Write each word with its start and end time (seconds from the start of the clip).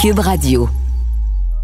Cube 0.00 0.20
Radio. 0.20 0.66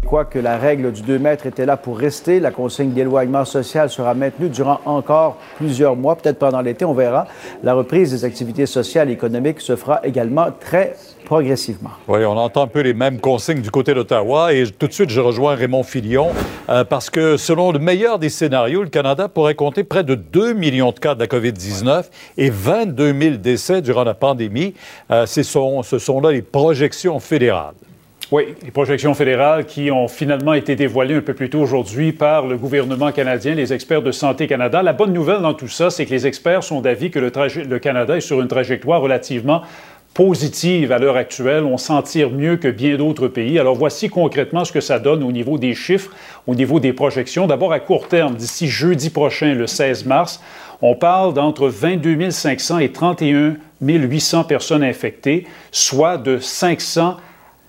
Quoique 0.05 0.37
la 0.37 0.59
règle 0.59 0.91
du 0.91 1.01
2 1.01 1.17
mètres 1.17 1.47
était 1.47 1.65
là 1.65 1.75
pour 1.75 1.97
rester, 1.97 2.39
la 2.39 2.51
consigne 2.51 2.91
d'éloignement 2.91 3.45
social 3.45 3.89
sera 3.89 4.13
maintenue 4.13 4.49
durant 4.49 4.79
encore 4.85 5.37
plusieurs 5.55 5.95
mois, 5.95 6.15
peut-être 6.15 6.37
pendant 6.37 6.61
l'été, 6.61 6.85
on 6.85 6.93
verra. 6.93 7.25
La 7.63 7.73
reprise 7.73 8.11
des 8.11 8.25
activités 8.25 8.67
sociales 8.67 9.09
et 9.09 9.13
économiques 9.13 9.59
se 9.59 9.75
fera 9.75 10.01
également 10.05 10.49
très 10.59 10.95
progressivement. 11.25 11.89
Oui, 12.07 12.23
on 12.25 12.37
entend 12.37 12.61
un 12.61 12.67
peu 12.67 12.81
les 12.81 12.93
mêmes 12.93 13.19
consignes 13.19 13.61
du 13.61 13.71
côté 13.71 13.95
d'Ottawa 13.95 14.53
et 14.53 14.65
tout 14.67 14.87
de 14.87 14.93
suite, 14.93 15.09
je 15.09 15.19
rejoins 15.19 15.55
Raymond 15.55 15.81
Filion 15.81 16.29
euh, 16.69 16.83
parce 16.83 17.09
que 17.09 17.37
selon 17.37 17.71
le 17.71 17.79
meilleur 17.79 18.19
des 18.19 18.29
scénarios, 18.29 18.83
le 18.83 18.89
Canada 18.89 19.29
pourrait 19.29 19.55
compter 19.55 19.83
près 19.83 20.03
de 20.03 20.13
2 20.13 20.53
millions 20.53 20.91
de 20.91 20.99
cas 20.99 21.15
de 21.15 21.19
la 21.21 21.25
COVID-19 21.25 22.03
et 22.37 22.51
22 22.51 23.19
000 23.19 23.35
décès 23.37 23.81
durant 23.81 24.03
la 24.03 24.13
pandémie. 24.13 24.75
Euh, 25.09 25.25
ce 25.25 25.41
sont, 25.41 25.81
ce 25.81 25.97
sont 25.97 26.21
là 26.21 26.31
les 26.31 26.43
projections 26.43 27.19
fédérales. 27.19 27.73
Oui, 28.29 28.43
les 28.61 28.71
projections 28.71 29.13
fédérales 29.13 29.65
qui 29.65 29.89
ont 29.89 30.09
finalement 30.09 30.53
été 30.53 30.75
dévoilées 30.75 31.15
un 31.15 31.21
peu 31.21 31.33
plus 31.33 31.49
tôt 31.49 31.61
aujourd'hui 31.61 32.11
par 32.11 32.45
le 32.45 32.57
gouvernement 32.57 33.13
canadien, 33.13 33.55
les 33.55 33.71
experts 33.71 34.01
de 34.01 34.11
Santé 34.11 34.47
Canada. 34.47 34.83
La 34.83 34.91
bonne 34.91 35.13
nouvelle 35.13 35.41
dans 35.41 35.53
tout 35.53 35.69
ça, 35.69 35.89
c'est 35.89 36.05
que 36.05 36.11
les 36.11 36.27
experts 36.27 36.63
sont 36.63 36.81
d'avis 36.81 37.09
que 37.09 37.19
le, 37.19 37.31
le, 37.63 37.79
Canada 37.79 38.17
est 38.17 38.21
sur 38.21 38.41
une 38.41 38.49
trajectoire 38.49 38.99
relativement 38.99 39.61
positive 40.13 40.91
à 40.91 40.99
l'heure 40.99 41.15
actuelle. 41.15 41.63
On 41.63 41.77
s'en 41.77 42.01
tire 42.01 42.29
mieux 42.29 42.57
que 42.57 42.67
bien 42.67 42.97
d'autres 42.97 43.29
pays. 43.29 43.59
Alors 43.59 43.75
voici 43.75 44.09
concrètement 44.09 44.65
ce 44.65 44.73
que 44.73 44.81
ça 44.81 44.99
donne 44.99 45.23
au 45.23 45.31
niveau 45.31 45.57
des 45.57 45.73
chiffres, 45.73 46.11
au 46.47 46.55
niveau 46.55 46.81
des 46.81 46.91
projections. 46.91 47.47
D'abord 47.47 47.71
à 47.71 47.79
court 47.79 48.09
terme, 48.09 48.35
d'ici 48.35 48.67
jeudi 48.67 49.09
prochain, 49.09 49.53
le 49.53 49.67
16 49.67 50.05
mars, 50.05 50.41
on 50.81 50.95
parle 50.95 51.33
d'entre 51.33 51.69
22 51.69 52.29
500 52.29 52.79
et 52.79 52.91
31 52.91 53.55
800 53.81 54.43
personnes 54.43 54.83
infectées, 54.83 55.45
soit 55.71 56.17
de 56.17 56.39
500 56.39 57.15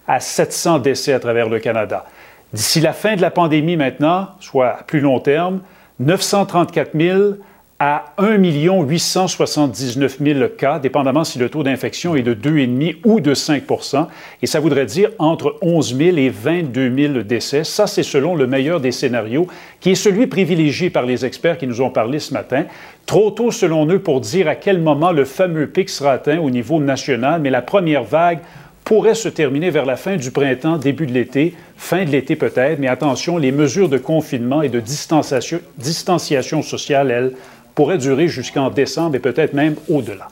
à 0.08 0.20
700 0.20 0.80
décès 0.80 1.12
à 1.12 1.20
travers 1.20 1.48
le 1.48 1.60
Canada. 1.60 2.06
D'ici 2.52 2.80
la 2.80 2.95
fin 2.95 3.14
de 3.14 3.20
la 3.20 3.30
pandémie 3.30 3.76
maintenant, 3.76 4.28
soit 4.40 4.68
à 4.68 4.82
plus 4.82 5.00
long 5.00 5.20
terme, 5.20 5.60
934 6.00 6.98
000 6.98 7.34
à 7.80 8.06
1 8.18 8.38
879 8.38 10.18
000 10.20 10.48
cas, 10.56 10.80
dépendamment 10.80 11.23
si 11.23 11.38
le 11.38 11.48
taux 11.48 11.62
d'infection 11.62 12.16
est 12.16 12.23
de 12.23 12.34
2,5 12.34 12.96
ou 13.04 13.20
de 13.20 13.34
5% 13.34 14.06
Et 14.42 14.46
ça 14.46 14.59
voudrait 14.59 14.87
dire 14.87 15.10
entre 15.20 15.56
11 15.62 15.96
000 15.96 16.16
et 16.16 16.28
22 16.28 16.96
000 16.96 17.22
décès. 17.22 17.62
Ça, 17.62 17.87
c'est 17.87 18.02
selon 18.02 18.34
le 18.34 18.48
meilleur 18.48 18.80
des 18.80 18.90
scénarios, 18.90 19.46
qui 19.78 19.90
est 19.90 19.95
celui 19.95 20.26
privilégié 20.26 20.90
par 20.90 21.04
les 21.04 21.24
experts 21.24 21.59
qui 21.59 21.68
nous 21.68 21.80
ont 21.80 21.90
parlé 21.90 22.18
ce 22.18 22.34
matin. 22.34 22.65
Trop 23.06 23.30
tôt, 23.30 23.52
selon 23.52 23.87
eux, 23.87 24.00
pour 24.00 24.20
dire 24.20 24.48
à 24.48 24.56
quel 24.56 24.80
moment 24.80 25.12
le 25.12 25.24
fameux 25.24 25.68
pic 25.68 25.88
sera 25.88 26.12
atteint 26.12 26.40
au 26.40 26.50
niveau 26.50 26.80
national, 26.80 27.40
mais 27.40 27.50
la 27.50 27.62
première 27.62 28.02
vague 28.02 28.40
pourrait 28.88 29.14
se 29.14 29.28
terminer 29.28 29.68
vers 29.68 29.84
la 29.84 29.96
fin 29.96 30.16
du 30.16 30.30
printemps, 30.30 30.78
début 30.78 31.06
de 31.06 31.12
l'été, 31.12 31.54
fin 31.76 32.06
de 32.06 32.10
l'été 32.10 32.36
peut-être, 32.36 32.78
mais 32.78 32.88
attention, 32.88 33.36
les 33.36 33.52
mesures 33.52 33.90
de 33.90 33.98
confinement 33.98 34.62
et 34.62 34.70
de 34.70 34.80
distanciation, 34.80 36.62
sociale, 36.62 37.10
elles, 37.10 37.32
pourraient 37.74 37.98
durer 37.98 38.28
jusqu'en 38.28 38.70
décembre 38.70 39.16
et 39.16 39.18
peut-être 39.18 39.52
même 39.52 39.76
au-delà. 39.90 40.28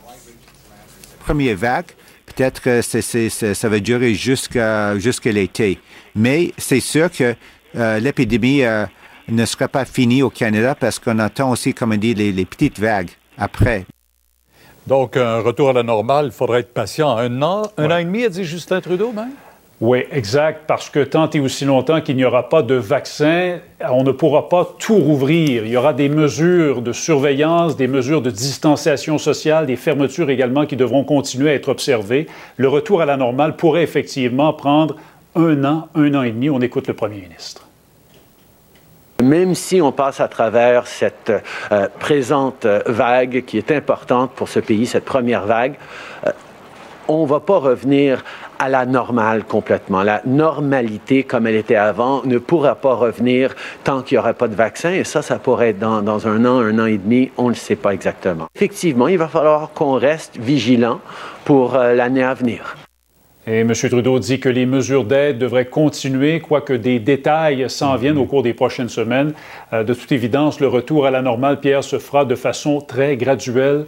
Première 1.19 1.55
vague, 1.55 1.85
peut-être 2.25 2.63
que 2.63 2.81
ça 2.81 3.69
va 3.69 3.79
durer 3.79 4.15
jusqu'à 4.15 4.95
l'été. 5.27 5.79
Mais 6.15 6.53
c'est 6.57 6.81
sûr 6.81 7.11
que 7.11 7.35
euh, 7.77 8.01
l'épidémie 8.01 8.63
euh, 8.63 8.87
ne 9.29 9.45
sera 9.45 9.69
pas 9.69 9.85
finie 9.85 10.23
au 10.23 10.31
Canada 10.31 10.75
parce 10.75 10.99
qu'on 10.99 11.19
attend 11.19 11.51
aussi, 11.51 11.75
comme 11.75 11.93
on 11.93 11.97
dit, 11.99 12.15
les 12.15 12.45
petites 12.47 12.79
vagues 12.79 13.11
après. 13.37 13.85
Donc, 14.87 15.17
un 15.17 15.41
retour 15.41 15.71
à 15.71 15.73
la 15.73 15.83
normale, 15.83 16.27
il 16.27 16.33
faudrait 16.33 16.61
être 16.61 16.73
patient. 16.73 17.17
Un 17.17 17.43
an, 17.43 17.63
un 17.77 17.91
an 17.91 17.97
et 17.97 18.05
demi, 18.05 18.25
a 18.25 18.29
dit 18.29 18.45
Justin 18.45 18.81
Trudeau, 18.81 19.11
même? 19.13 19.31
Oui, 19.81 20.05
exact, 20.11 20.63
parce 20.67 20.89
que 20.89 21.01
tant 21.01 21.29
et 21.29 21.41
aussi 21.41 21.67
longtemps 21.67 22.01
qu'il 22.01 22.17
n'y 22.17 22.25
aura 22.25 22.49
pas 22.49 22.63
de 22.63 22.77
vaccin, 22.77 23.59
on 23.91 24.05
ne 24.05 24.13
pourra 24.13 24.49
pas 24.49 24.75
tout 24.79 24.97
rouvrir. 24.97 25.67
Il 25.67 25.71
y 25.71 25.77
aura 25.77 25.93
des 25.93 26.09
mesures 26.09 26.81
de 26.81 26.93
surveillance, 26.93 27.77
des 27.77 27.89
mesures 27.89 28.23
de 28.23 28.31
distanciation 28.31 29.19
sociale, 29.19 29.67
des 29.67 29.77
fermetures 29.77 30.31
également 30.31 30.65
qui 30.65 30.77
devront 30.77 31.05
continuer 31.05 31.51
à 31.51 31.55
être 31.55 31.69
observées. 31.69 32.27
Le 32.57 32.69
retour 32.69 33.03
à 33.03 33.07
la 33.07 33.19
normale 33.19 33.57
pourrait 33.57 33.83
effectivement 33.83 34.55
prendre 34.55 34.97
un 35.35 35.63
an, 35.65 35.89
un 35.95 36.15
an 36.15 36.23
et 36.23 36.31
demi. 36.31 36.49
On 36.49 36.61
écoute 36.61 36.87
le 36.87 36.95
premier 36.95 37.21
ministre. 37.21 37.66
Même 39.23 39.55
si 39.55 39.81
on 39.81 39.93
passe 39.93 40.21
à 40.21 40.29
travers 40.29 40.87
cette 40.87 41.33
euh, 41.73 41.89
présente 41.99 42.67
euh, 42.67 42.81
vague 42.85 43.45
qui 43.47 43.57
est 43.57 43.71
importante 43.71 44.33
pour 44.33 44.49
ce 44.49 44.61
pays, 44.61 44.87
cette 44.87 45.07
première 45.07 45.47
vague, 45.47 45.75
euh, 46.27 46.33
on 47.09 47.23
ne 47.23 47.29
va 47.29 47.41
pas 47.41 47.57
revenir 47.57 48.25
à 48.59 48.69
la 48.69 48.85
normale 48.85 49.45
complètement. 49.45 50.03
La 50.03 50.21
normalité 50.27 51.23
comme 51.23 51.47
elle 51.47 51.55
était 51.55 51.77
avant 51.77 52.23
ne 52.25 52.37
pourra 52.37 52.75
pas 52.75 52.95
revenir 52.95 53.55
tant 53.85 54.03
qu'il 54.03 54.17
n'y 54.17 54.19
aura 54.19 54.35
pas 54.35 54.49
de 54.49 54.55
vaccin. 54.55 54.91
Et 54.91 55.05
ça, 55.05 55.23
ça 55.23 55.39
pourrait 55.39 55.71
être 55.71 55.79
dans, 55.79 56.29
un 56.29 56.45
an, 56.45 56.59
un 56.59 56.79
an 56.79 56.87
et 56.87 56.99
demi. 56.99 57.31
On 57.39 57.45
ne 57.45 57.51
le 57.51 57.55
sait 57.55 57.77
pas 57.77 57.95
exactement. 57.95 58.47
Effectivement, 58.55 59.09
il 59.09 59.19
va 59.19 59.29
falloir 59.29 59.71
qu'on 59.73 59.95
reste 59.95 60.37
vigilant 60.37 61.01
pour 61.45 61.75
l'année 61.77 62.25
à 62.25 62.35
venir. 62.35 62.77
Et 63.49 63.61
M. 63.61 63.73
Trudeau 63.73 64.19
dit 64.19 64.41
que 64.41 64.49
les 64.49 64.67
mesures 64.67 65.05
d'aide 65.05 65.39
devraient 65.39 65.67
continuer, 65.67 66.41
quoique 66.41 66.73
des 66.73 66.99
détails 66.99 67.71
s'en 67.71 67.95
viennent 67.97 68.19
au 68.19 68.25
cours 68.25 68.43
des 68.43 68.55
prochaines 68.55 68.89
semaines. 68.89 69.35
Euh, 69.73 69.85
de 69.85 69.95
toute 69.95 70.11
évidence, 70.11 70.59
le 70.59 70.67
retour 70.67 71.07
à 71.07 71.13
la 71.13 71.23
normale, 71.23 71.61
Pierre, 71.61 71.85
se 71.85 72.01
fera 72.01 72.25
de 72.25 72.35
façon 72.35 72.81
très 72.81 73.17
graduelle. 73.17 73.87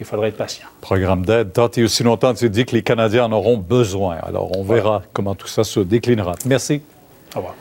Il 0.00 0.06
faudra 0.06 0.28
être 0.28 0.38
patient. 0.38 0.66
Programme 0.80 1.24
d'aide, 1.24 1.52
tant 1.52 1.68
et 1.76 1.84
aussi 1.84 2.02
longtemps 2.02 2.32
tu 2.34 2.48
dis 2.48 2.64
que 2.64 2.74
les 2.74 2.82
Canadiens 2.82 3.26
en 3.26 3.32
auront 3.32 3.58
besoin. 3.58 4.16
Alors, 4.22 4.56
on 4.58 4.64
verra 4.64 5.02
comment 5.12 5.34
tout 5.34 5.46
ça 5.48 5.64
se 5.64 5.80
déclinera. 5.80 6.32
Merci. 6.46 6.80
Au 7.34 7.38
revoir. 7.38 7.54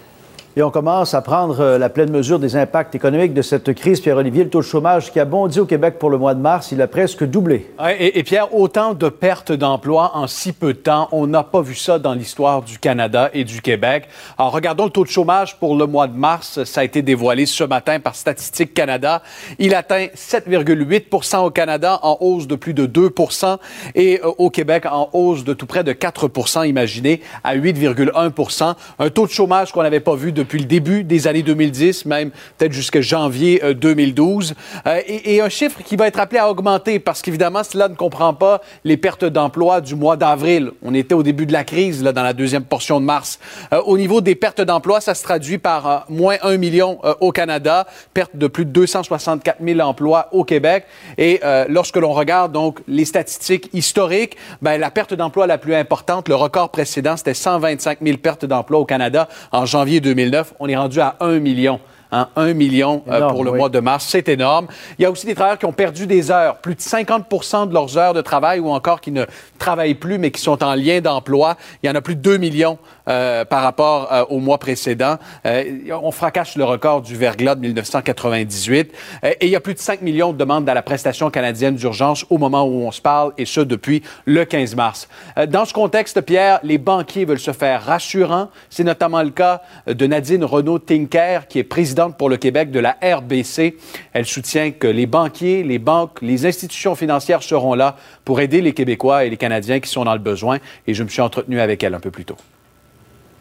Et 0.56 0.62
on 0.62 0.70
commence 0.70 1.16
à 1.16 1.22
prendre 1.24 1.60
euh, 1.62 1.78
la 1.80 1.90
pleine 1.90 2.12
mesure 2.12 2.38
des 2.38 2.56
impacts 2.56 2.94
économiques 2.94 3.34
de 3.34 3.42
cette 3.42 3.74
crise. 3.74 4.00
Pierre-Olivier, 4.00 4.44
le 4.44 4.52
taux 4.52 4.60
de 4.60 4.66
chômage 4.66 5.12
qui 5.12 5.20
a 5.20 5.26
bondi 5.26 5.60
au 5.60 5.66
Québec 5.66 5.98
pour 5.98 6.12
le 6.12 6.20
mois 6.20 6.36
de 6.36 6.40
mars, 6.40 6.72
il 6.72 6.80
a 6.80 6.88
presque 6.88 7.24
doublé. 7.24 7.72
Et, 8.00 8.22
Pierre, 8.22 8.54
autant 8.54 8.94
de 8.94 9.10
pertes 9.10 9.52
d'emplois 9.52 10.12
en 10.14 10.28
si 10.28 10.54
peu 10.54 10.74
de 10.74 10.78
temps, 10.78 11.08
on 11.12 11.26
n'a 11.26 11.42
pas 11.42 11.62
vu 11.62 11.74
ça 11.74 11.98
dans 11.98 12.14
l'histoire 12.14 12.62
du 12.62 12.78
Canada 12.78 13.32
et 13.34 13.44
du 13.44 13.64
Québec. 13.64 14.08
Alors, 14.38 14.52
regardons 14.52 14.84
le 14.84 14.92
taux 14.92 15.04
de 15.04 15.10
chômage 15.10 15.58
pour 15.58 15.76
le 15.76 15.88
mois 15.88 16.06
de 16.06 16.16
mars. 16.16 16.64
Ça 16.66 16.82
a 16.82 16.84
été 16.84 17.02
dévoilé 17.02 17.48
ce 17.48 17.64
matin 17.64 18.00
par 18.00 18.14
Statistique 18.14 18.76
Canada. 18.76 19.24
Il 19.58 19.74
atteint 19.74 20.06
7,8% 20.16 21.46
au 21.46 21.50
Canada, 21.50 22.00
en 22.04 22.18
hausse 22.20 22.46
de 22.46 22.56
plus 22.56 22.76
de 22.76 22.86
2% 22.86 23.58
et 23.96 24.22
euh, 24.24 24.30
au 24.38 24.52
Québec, 24.52 24.86
en 24.86 25.10
hausse 25.14 25.44
de 25.44 25.54
tout 25.54 25.66
près 25.66 25.84
de 25.84 25.94
4% 25.94 26.68
imaginez, 26.70 27.22
à 27.44 27.56
8,1 27.56 28.76
Un 29.00 29.10
taux 29.10 29.26
de 29.26 29.32
chômage 29.32 29.72
qu'on 29.72 29.82
n'avait 29.82 30.00
pas 30.00 30.14
vu 30.14 30.32
de 30.32 30.43
depuis 30.44 30.60
le 30.60 30.66
début 30.66 31.04
des 31.04 31.28
années 31.28 31.42
2010, 31.42 32.06
même 32.06 32.32
peut-être 32.58 32.74
jusqu'à 32.74 33.02
janvier 33.02 33.62
2012. 33.74 34.54
Euh, 34.86 34.90
euh, 34.90 35.02
et, 35.08 35.42
un 35.42 35.50
chiffre 35.50 35.82
qui 35.84 35.96
va 35.96 36.08
être 36.08 36.20
appelé 36.20 36.40
à 36.40 36.50
augmenter 36.50 37.00
parce 37.00 37.22
qu'évidemment, 37.22 37.64
cela 37.64 37.88
ne 37.88 37.96
comprend 37.96 38.34
pas 38.34 38.62
les 38.84 38.98
pertes 38.98 39.26
d'emploi 39.26 39.82
du 39.82 39.96
mois 39.96 40.18
d'avril. 40.18 40.72
On 40.84 40.94
était 40.94 41.16
au 41.16 41.24
début 41.24 41.46
de 41.46 41.54
la 41.54 41.64
crise, 41.64 42.04
là, 42.04 42.12
dans 42.12 42.24
la 42.24 42.34
deuxième 42.34 42.64
portion 42.64 43.00
de 43.00 43.06
mars. 43.06 43.40
Euh, 43.72 43.82
au 43.86 43.98
niveau 43.98 44.22
des 44.22 44.36
pertes 44.36 44.62
d'emploi, 44.62 45.00
ça 45.02 45.16
se 45.16 45.24
traduit 45.24 45.58
par 45.58 46.06
moins 46.10 46.36
1 46.42 46.58
million 46.58 47.00
au 47.22 47.32
Canada, 47.32 47.88
perte 48.14 48.36
de 48.36 48.48
plus 48.48 48.66
de 48.66 48.72
264 48.72 49.58
000 49.64 49.80
emplois 49.80 50.28
au 50.32 50.44
Québec. 50.44 50.86
Et 51.18 51.40
lorsque 51.68 51.98
l'on 51.98 52.12
regarde 52.14 52.52
donc 52.52 52.80
les 52.88 53.06
statistiques 53.06 53.70
historiques, 53.74 54.38
ben, 54.62 54.80
la 54.80 54.92
perte 54.92 55.14
d'emploi 55.14 55.48
la 55.48 55.58
plus 55.58 55.76
importante, 55.76 56.30
le 56.30 56.36
record 56.36 56.70
précédent, 56.70 57.18
c'était 57.18 57.34
125 57.34 58.00
000 58.02 58.18
pertes 58.18 58.46
d'emploi 58.46 58.80
au 58.80 58.86
Canada 58.86 59.28
en 59.52 59.66
janvier 59.66 60.00
2009 60.00 60.33
on 60.60 60.68
est 60.68 60.76
rendu 60.76 61.00
à 61.00 61.16
1 61.20 61.40
million. 61.40 61.80
1 62.14 62.28
hein, 62.36 62.54
million 62.54 63.04
euh, 63.10 63.28
pour 63.30 63.44
le 63.44 63.52
mois 63.52 63.70
de 63.70 63.80
mars. 63.80 64.06
C'est 64.08 64.30
énorme. 64.30 64.68
Il 65.00 65.02
y 65.02 65.06
a 65.06 65.12
aussi 65.12 65.26
des 65.26 65.34
travailleurs 65.34 65.58
qui 65.58 65.66
ont 65.66 65.74
perdu 65.74 66.06
des 66.06 66.32
heures, 66.32 66.58
plus 66.58 66.76
de 66.76 66.82
50 66.82 67.68
de 67.68 67.74
leurs 67.74 67.98
heures 67.98 68.14
de 68.14 68.22
travail 68.22 68.60
ou 68.60 68.70
encore 68.70 69.02
qui 69.02 69.12
ne 69.12 69.26
travaillent 69.58 69.96
plus 69.96 70.18
mais 70.18 70.32
qui 70.32 70.42
sont 70.42 70.64
en 70.64 70.76
lien 70.76 71.02
d'emploi. 71.02 71.58
Il 71.82 71.88
y 71.88 71.90
en 71.90 71.96
a 71.96 72.02
plus 72.02 72.16
de 72.16 72.22
2 72.22 72.38
millions 72.38 72.78
euh, 73.10 73.44
par 73.44 73.64
rapport 73.64 74.14
euh, 74.14 74.24
au 74.30 74.40
mois 74.40 74.58
précédent. 74.58 75.18
Euh, 75.46 75.64
on 76.02 76.12
fracasse 76.12 76.56
le 76.56 76.64
record 76.64 77.02
du 77.02 77.18
verglas 77.18 77.56
de 77.56 77.60
1998. 77.60 78.94
et 79.24 79.46
il 79.46 79.50
y 79.50 79.58
a 79.58 79.60
plus 79.60 79.74
de 79.74 79.80
5 79.80 80.02
millions 80.02 80.32
de 80.32 80.38
demandes 80.38 80.70
à 80.70 80.74
la 80.74 80.82
prestation 80.82 81.30
canadienne 81.30 81.76
d'urgence 81.76 82.26
au 82.30 82.38
moment 82.38 82.64
où 82.64 82.86
on 82.86 82.92
se 82.92 83.02
parle, 83.02 83.34
et 83.38 83.44
ce 83.44 83.60
depuis 83.60 84.04
le 84.26 84.46
15 84.46 84.76
mars. 84.76 85.10
dans 85.50 85.66
ce 85.66 85.74
contexte, 85.74 86.22
Pierre, 86.22 86.62
les 86.64 86.78
banquiers 86.78 87.26
veulent 87.26 87.40
se 87.40 87.52
faire 87.52 87.84
rassurants. 87.84 88.48
C'est 88.70 88.86
notamment 88.86 89.22
le 89.22 89.32
cas 89.32 89.62
de 89.86 90.08
Nadine 90.08 90.46
Renaud-Tinker, 90.46 91.48
qui 91.50 91.60
est 91.60 91.64
présidente 91.64 92.18
pour 92.18 92.30
le 92.30 92.38
Québec 92.38 92.72
de 92.72 92.80
la 92.80 92.98
RBC. 93.04 93.76
Elle 94.14 94.26
soutient 94.26 94.72
que 94.72 94.88
les 94.88 95.08
banquiers, 95.08 95.64
les 95.64 95.80
banques, 95.80 96.22
les 96.22 96.46
institutions 96.46 96.96
financières 96.96 97.44
seront 97.44 97.74
là 97.74 97.98
pour 98.24 98.40
aider 98.40 98.62
les 98.62 98.74
Québécois 98.74 99.26
et 99.26 99.30
les 99.30 99.38
Canadiens 99.38 99.82
qui 99.82 99.90
sont 99.90 100.06
dans 100.06 100.14
le 100.14 100.20
besoin. 100.20 100.60
Et 100.88 100.94
je 100.94 101.04
me 101.04 101.10
suis 101.10 101.22
entretenu 101.22 101.60
avec 101.60 101.84
elle 101.84 101.96
un 101.96 102.00
peu 102.00 102.12
plus 102.12 102.24
tôt. 102.24 102.38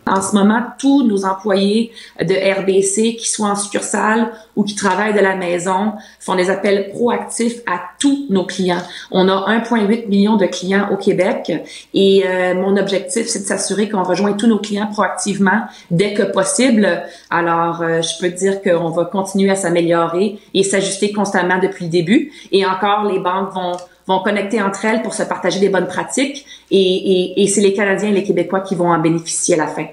En 0.06 0.20
ce 0.20 0.34
moment, 0.34 0.62
tous 0.78 1.06
nos 1.06 1.24
employés 1.24 1.92
de 2.20 2.34
RBC, 2.34 3.16
qui 3.16 3.28
soient 3.28 3.50
en 3.50 3.56
succursale 3.56 4.32
ou 4.56 4.64
qui 4.64 4.74
travaillent 4.74 5.14
de 5.14 5.20
la 5.20 5.36
maison, 5.36 5.92
font 6.18 6.34
des 6.34 6.50
appels 6.50 6.90
proactifs 6.90 7.60
à 7.66 7.80
tous 8.00 8.26
nos 8.28 8.44
clients. 8.44 8.82
On 9.12 9.28
a 9.28 9.60
1,8 9.60 10.08
million 10.08 10.36
de 10.36 10.46
clients 10.46 10.88
au 10.90 10.96
Québec 10.96 11.52
et 11.94 12.24
euh, 12.26 12.54
mon 12.54 12.76
objectif, 12.76 13.28
c'est 13.28 13.40
de 13.40 13.44
s'assurer 13.44 13.88
qu'on 13.88 14.02
rejoint 14.02 14.32
tous 14.32 14.48
nos 14.48 14.58
clients 14.58 14.88
proactivement 14.88 15.66
dès 15.92 16.14
que 16.14 16.24
possible. 16.24 17.04
Alors, 17.30 17.82
euh, 17.82 18.02
je 18.02 18.18
peux 18.18 18.30
dire 18.30 18.60
qu'on 18.60 18.90
va 18.90 19.04
continuer 19.04 19.50
à 19.50 19.56
s'améliorer 19.56 20.40
et 20.52 20.64
s'ajuster 20.64 21.12
constamment 21.12 21.58
depuis 21.58 21.84
le 21.84 21.90
début. 21.90 22.32
Et 22.50 22.66
encore, 22.66 23.04
les 23.04 23.20
banques 23.20 23.54
vont 23.54 23.76
vont 24.06 24.22
connecter 24.22 24.60
entre 24.60 24.84
elles 24.84 25.02
pour 25.02 25.14
se 25.14 25.22
partager 25.22 25.60
des 25.60 25.68
bonnes 25.68 25.86
pratiques 25.86 26.44
et, 26.70 26.76
et, 26.78 27.42
et 27.42 27.46
c'est 27.46 27.60
les 27.60 27.72
Canadiens 27.72 28.08
et 28.08 28.12
les 28.12 28.24
Québécois 28.24 28.60
qui 28.60 28.74
vont 28.74 28.90
en 28.90 28.98
bénéficier 28.98 29.54
à 29.54 29.58
la 29.58 29.66
fin. 29.68 29.86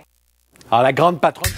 Alors, 0.72 0.84
la 0.84 0.94
grande 0.94 1.20
patronne. 1.20 1.52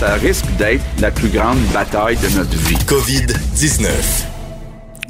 Ça 0.00 0.14
risque 0.14 0.46
d'être 0.56 0.84
la 1.00 1.10
plus 1.10 1.28
grande 1.28 1.58
bataille 1.74 2.16
de 2.16 2.28
notre 2.38 2.56
vie. 2.56 2.76
COVID-19. 2.86 4.29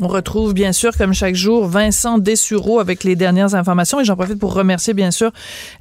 On 0.03 0.09
retrouve 0.09 0.55
bien 0.55 0.73
sûr, 0.73 0.97
comme 0.97 1.13
chaque 1.13 1.35
jour, 1.35 1.67
Vincent 1.67 2.17
Dessureau 2.17 2.81
avec 2.81 3.05
les 3.05 3.17
dernières 3.17 3.55
informations. 3.55 4.01
Et 4.01 4.05
j'en 4.07 4.17
profite 4.17 4.39
pour 4.39 4.55
remercier 4.55 4.95
bien 4.95 5.11
sûr 5.11 5.31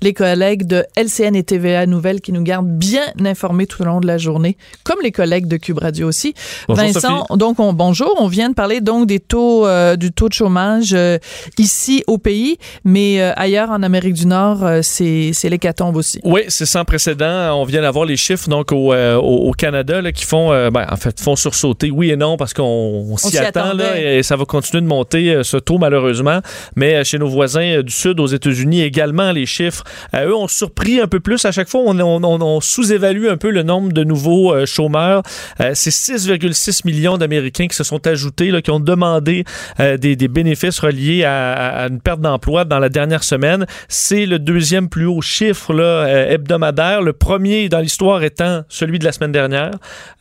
les 0.01 0.13
collègues 0.13 0.67
de 0.67 0.85
LCN 0.97 1.37
et 1.37 1.43
TVA 1.43 1.85
Nouvelles 1.85 2.19
qui 2.19 2.33
nous 2.33 2.41
gardent 2.41 2.67
bien 2.67 3.03
informés 3.23 3.65
tout 3.65 3.81
au 3.81 3.85
long 3.85 4.01
de 4.01 4.07
la 4.07 4.17
journée, 4.17 4.57
comme 4.83 4.97
les 5.01 5.13
collègues 5.13 5.47
de 5.47 5.55
Cube 5.55 5.79
Radio 5.79 6.05
aussi. 6.09 6.33
Bonjour, 6.67 6.83
Vincent, 6.83 7.25
Sophie. 7.27 7.39
donc 7.39 7.61
on, 7.61 7.71
bonjour. 7.71 8.13
On 8.19 8.27
vient 8.27 8.49
de 8.49 8.55
parler 8.55 8.81
donc 8.81 9.07
des 9.07 9.21
taux 9.21 9.65
euh, 9.65 9.95
du 9.95 10.11
taux 10.11 10.27
de 10.27 10.33
chômage 10.33 10.93
euh, 10.93 11.17
ici 11.57 12.03
au 12.07 12.17
pays, 12.17 12.57
mais 12.83 13.21
euh, 13.21 13.31
ailleurs 13.37 13.69
en 13.69 13.81
Amérique 13.83 14.15
du 14.15 14.27
Nord, 14.27 14.67
c'est 14.81 15.31
l'hécatombe 15.45 15.95
aussi. 15.95 16.19
Oui, 16.25 16.41
c'est 16.49 16.65
sans 16.65 16.83
précédent. 16.83 17.57
On 17.57 17.63
vient 17.63 17.83
d'avoir 17.83 18.03
les 18.03 18.17
chiffres 18.17 18.49
donc 18.49 18.73
au, 18.73 19.51
Canada 19.57 20.01
là, 20.01 20.11
qui 20.11 20.25
font, 20.25 20.49
ben, 20.71 20.85
en 20.89 20.97
fait, 20.97 21.21
font 21.21 21.37
sursauter. 21.37 21.89
Oui 21.89 22.11
et 22.11 22.17
non 22.17 22.35
parce 22.35 22.53
qu'on 22.53 23.07
on 23.09 23.17
s'y 23.17 23.37
attend 23.37 23.73
là, 23.73 23.97
et 23.97 24.08
ça 24.23 24.35
va 24.35 24.45
continuer 24.45 24.81
de 24.81 24.87
monter 24.87 25.33
euh, 25.33 25.43
ce 25.43 25.57
taux 25.57 25.77
malheureusement. 25.77 26.39
Mais 26.75 26.95
euh, 26.95 27.03
chez 27.03 27.17
nos 27.17 27.27
voisins 27.27 27.77
euh, 27.77 27.83
du 27.83 27.93
sud, 27.93 28.19
aux 28.19 28.27
États-Unis 28.27 28.81
également, 28.81 29.31
les 29.31 29.45
chiffres 29.45 29.83
euh, 30.13 30.29
eux 30.29 30.35
ont 30.35 30.47
surpris 30.47 30.99
un 30.99 31.07
peu 31.07 31.19
plus. 31.19 31.45
À 31.45 31.51
chaque 31.51 31.69
fois, 31.69 31.81
on, 31.85 32.61
sous-évalue 32.61 33.27
un 33.27 33.37
peu 33.37 33.49
le 33.49 33.63
nombre 33.63 33.91
de 33.91 34.03
nouveaux 34.03 34.53
euh, 34.53 34.65
chômeurs. 34.65 35.23
Euh, 35.59 35.71
c'est 35.73 35.89
6,6 35.89 36.81
millions 36.85 37.17
d'Américains 37.17 37.67
qui 37.67 37.75
se 37.75 37.83
sont 37.83 38.05
ajoutés, 38.07 38.61
qui 38.61 38.71
ont 38.71 38.79
demandé 38.79 39.43
euh, 39.79 39.97
des, 39.97 40.15
bénéfices 40.27 40.79
reliés 40.79 41.23
à, 41.23 41.87
une 41.89 42.01
perte 42.01 42.21
d'emploi 42.21 42.65
dans 42.65 42.79
la 42.79 42.89
dernière 42.89 43.23
semaine. 43.23 43.65
C'est 43.87 44.25
le 44.25 44.39
deuxième 44.39 44.89
plus 44.89 45.05
haut 45.05 45.21
chiffre 45.21 45.73
euh, 45.73 46.29
hebdomadaire. 46.29 47.01
Le 47.01 47.13
premier 47.13 47.69
dans 47.69 47.79
l'histoire 47.79 48.23
étant 48.23 48.63
celui 48.69 48.99
de 48.99 49.05
la 49.05 49.11
semaine 49.11 49.31
dernière 49.31 49.71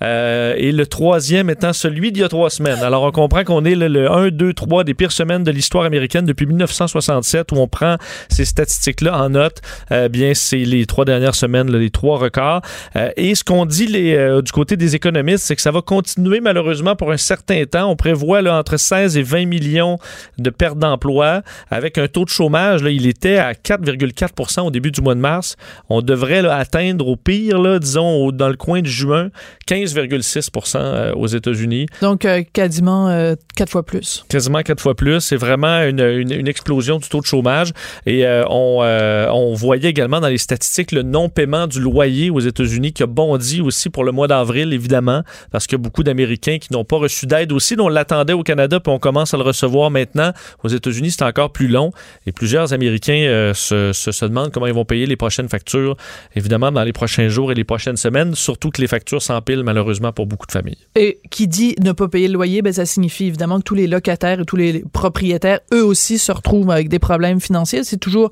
euh, 0.03 0.55
et 0.57 0.73
le 0.73 0.87
troisième 0.87 1.51
étant 1.51 1.73
celui 1.73 2.13
d'il 2.13 2.23
y 2.23 2.25
a 2.25 2.29
trois 2.29 2.51
semaines. 2.51 2.83
Alors 2.83 3.03
on 3.03 3.11
comprend 3.11 3.45
qu'on 3.45 3.65
est 3.65 3.75
le, 3.79 3.89
le 3.89 4.11
1, 4.11 4.31
2, 4.31 4.53
3 4.53 4.85
des 4.85 4.95
pires 4.95 5.13
semaines 5.13 5.45
de 5.45 5.51
l'histoire 5.51 5.85
américaine 5.85 6.25
depuis 6.25 6.47
1967 6.47 7.53
où 7.53 7.57
on 7.57 7.69
prend 7.69 7.97
ces 8.29 8.45
statistiques-là 8.45 9.19
en 9.19 9.31
note. 9.31 9.61
Euh, 9.93 10.09
bien, 10.09 10.35
c'est 10.35 10.59
les 10.59 10.87
trois 10.87 11.05
dernières 11.05 11.35
semaines, 11.35 11.71
les 11.71 11.91
trois 11.91 12.19
records. 12.19 12.63
Euh, 12.97 13.11
et 13.17 13.35
ce 13.35 13.45
qu'on 13.45 13.67
dit 13.67 13.87
les, 13.87 14.15
euh, 14.15 14.43
du 14.43 14.53
côté 14.53 14.77
des 14.77 14.95
économistes, 14.95 15.45
c'est 15.45 15.57
que 15.57 15.63
ça 15.63 15.71
va 15.71 15.83
continuer 15.83 16.41
malheureusement 16.41 16.97
pour 16.97 17.13
un 17.13 17.17
certain 17.17 17.65
temps. 17.65 17.91
On 17.91 17.97
prévoit 17.97 18.43
là, 18.43 18.59
entre 18.59 18.77
16 18.77 19.17
et 19.17 19.23
20 19.23 19.47
millions 19.47 19.99
de 20.39 20.51
pertes 20.51 20.79
d'emploi 20.79 21.43
avec 21.71 21.99
un 21.99 22.09
taux 22.09 22.25
de 22.25 22.31
chômage. 22.31 22.83
Là, 22.83 22.91
il 22.91 23.07
était 23.07 23.39
à 23.39 23.53
4,4% 23.53 24.63
au 24.63 24.71
début 24.71 24.91
du 24.91 25.01
mois 25.01 25.15
de 25.15 25.21
mars. 25.21 25.57
On 25.89 26.03
devrait 26.03 26.47
atteindre 26.49 27.07
au 27.07 27.17
pire, 27.17 27.59
là, 27.59 27.79
disons, 27.79 28.31
dans 28.31 28.49
le 28.49 28.57
coin 28.57 28.81
de 28.81 28.87
juin, 28.87 29.31
15,6% 29.69 30.77
euh, 30.77 31.13
aux 31.15 31.27
États-Unis. 31.27 31.87
Donc 32.01 32.27
quasiment 32.53 33.09
quatre 33.59 33.71
fois 33.71 33.83
plus. 33.83 34.25
Quasiment 34.29 34.63
quatre 34.63 34.81
fois 34.81 34.95
plus. 34.95 35.21
C'est 35.21 35.37
vraiment 35.37 35.83
une, 35.83 36.01
une- 36.01 36.33
une 36.33 36.49
explosion 36.49 36.99
du 36.99 37.09
taux 37.09 37.21
de 37.21 37.27
chômage. 37.27 37.73
Et 38.07 38.25
euh, 38.27 38.45
on, 38.49 38.81
euh, 38.83 39.29
on 39.33 39.55
voyait 39.55 39.89
également 39.91 40.21
dans 40.21 40.29
les 40.29 40.39
statistiques 40.39 40.93
le 40.93 41.03
non-paiement 41.03 41.67
du 41.67 41.81
loyer 41.81 42.31
aux 42.31 42.41
États-Unis 42.41 42.93
qui 42.93 43.03
a 43.03 43.07
bondi 43.07 43.61
aussi 43.61 43.91
pour 43.91 44.05
le 44.05 44.13
mois 44.13 44.29
d'avril, 44.29 44.73
évidemment, 44.73 45.23
parce 45.51 45.67
qu'il 45.67 45.77
y 45.77 45.81
a 45.81 45.83
beaucoup 45.83 46.03
d'Américains 46.03 46.59
qui 46.59 46.73
n'ont 46.73 46.85
pas 46.85 46.97
reçu 46.97 47.27
d'aide 47.27 47.53
aussi. 47.53 47.75
On 47.79 47.89
l'attendait 47.89 48.33
au 48.33 48.43
Canada, 48.43 48.81
puis 48.81 48.93
on 48.93 48.99
commence 48.99 49.35
à 49.35 49.37
le 49.37 49.43
recevoir 49.43 49.91
maintenant. 49.91 50.33
Aux 50.63 50.69
États-Unis, 50.69 51.11
c'est 51.11 51.25
encore 51.25 51.53
plus 51.53 51.69
long. 51.69 51.91
Et 52.27 52.33
plusieurs 52.33 52.73
Américains 52.73 53.25
euh, 53.27 53.55
se, 53.55 53.93
se, 53.93 54.13
se 54.13 54.25
demandent 54.25 54.53
comment 54.53 54.67
ils 54.67 54.75
vont 54.75 54.85
payer 54.85 55.07
les 55.07 55.17
prochaines 55.17 55.49
factures, 55.49 55.97
évidemment, 56.37 56.71
dans 56.71 56.85
les 56.85 56.93
prochains 56.93 57.29
jours 57.29 57.51
et 57.53 57.55
les 57.55 57.65
prochaines 57.65 57.97
semaines, 57.97 58.35
surtout 58.35 58.71
que 58.71 58.81
les 58.81 58.87
factures 58.87 59.23
s'empilent 59.23 59.65
malheureusement 59.65 60.13
pour 60.13 60.27
beaucoup 60.27 60.47
de 60.47 60.53
familles. 60.53 60.79
Et 60.97 61.19
qui 61.31 61.49
dit 61.49 61.75
ne 61.83 61.93
pas 61.93 62.09
payer 62.09 62.29
le 62.29 62.35
loyer, 62.35 62.63
ben 62.63 62.73
ça 62.73 62.87
signifie 62.87 63.27
évidemment 63.27 63.48
que 63.57 63.63
tous 63.65 63.75
les 63.75 63.87
locataires 63.87 64.41
et 64.41 64.45
tous 64.45 64.57
les 64.57 64.85
propriétaires, 64.93 65.61
eux 65.73 65.83
aussi, 65.83 66.19
se 66.19 66.31
retrouvent 66.31 66.71
avec 66.71 66.91
des 66.91 66.99
problèmes 66.99 67.41
financiers. 67.41 67.85
C'est 67.85 67.97
toujours 67.97 68.29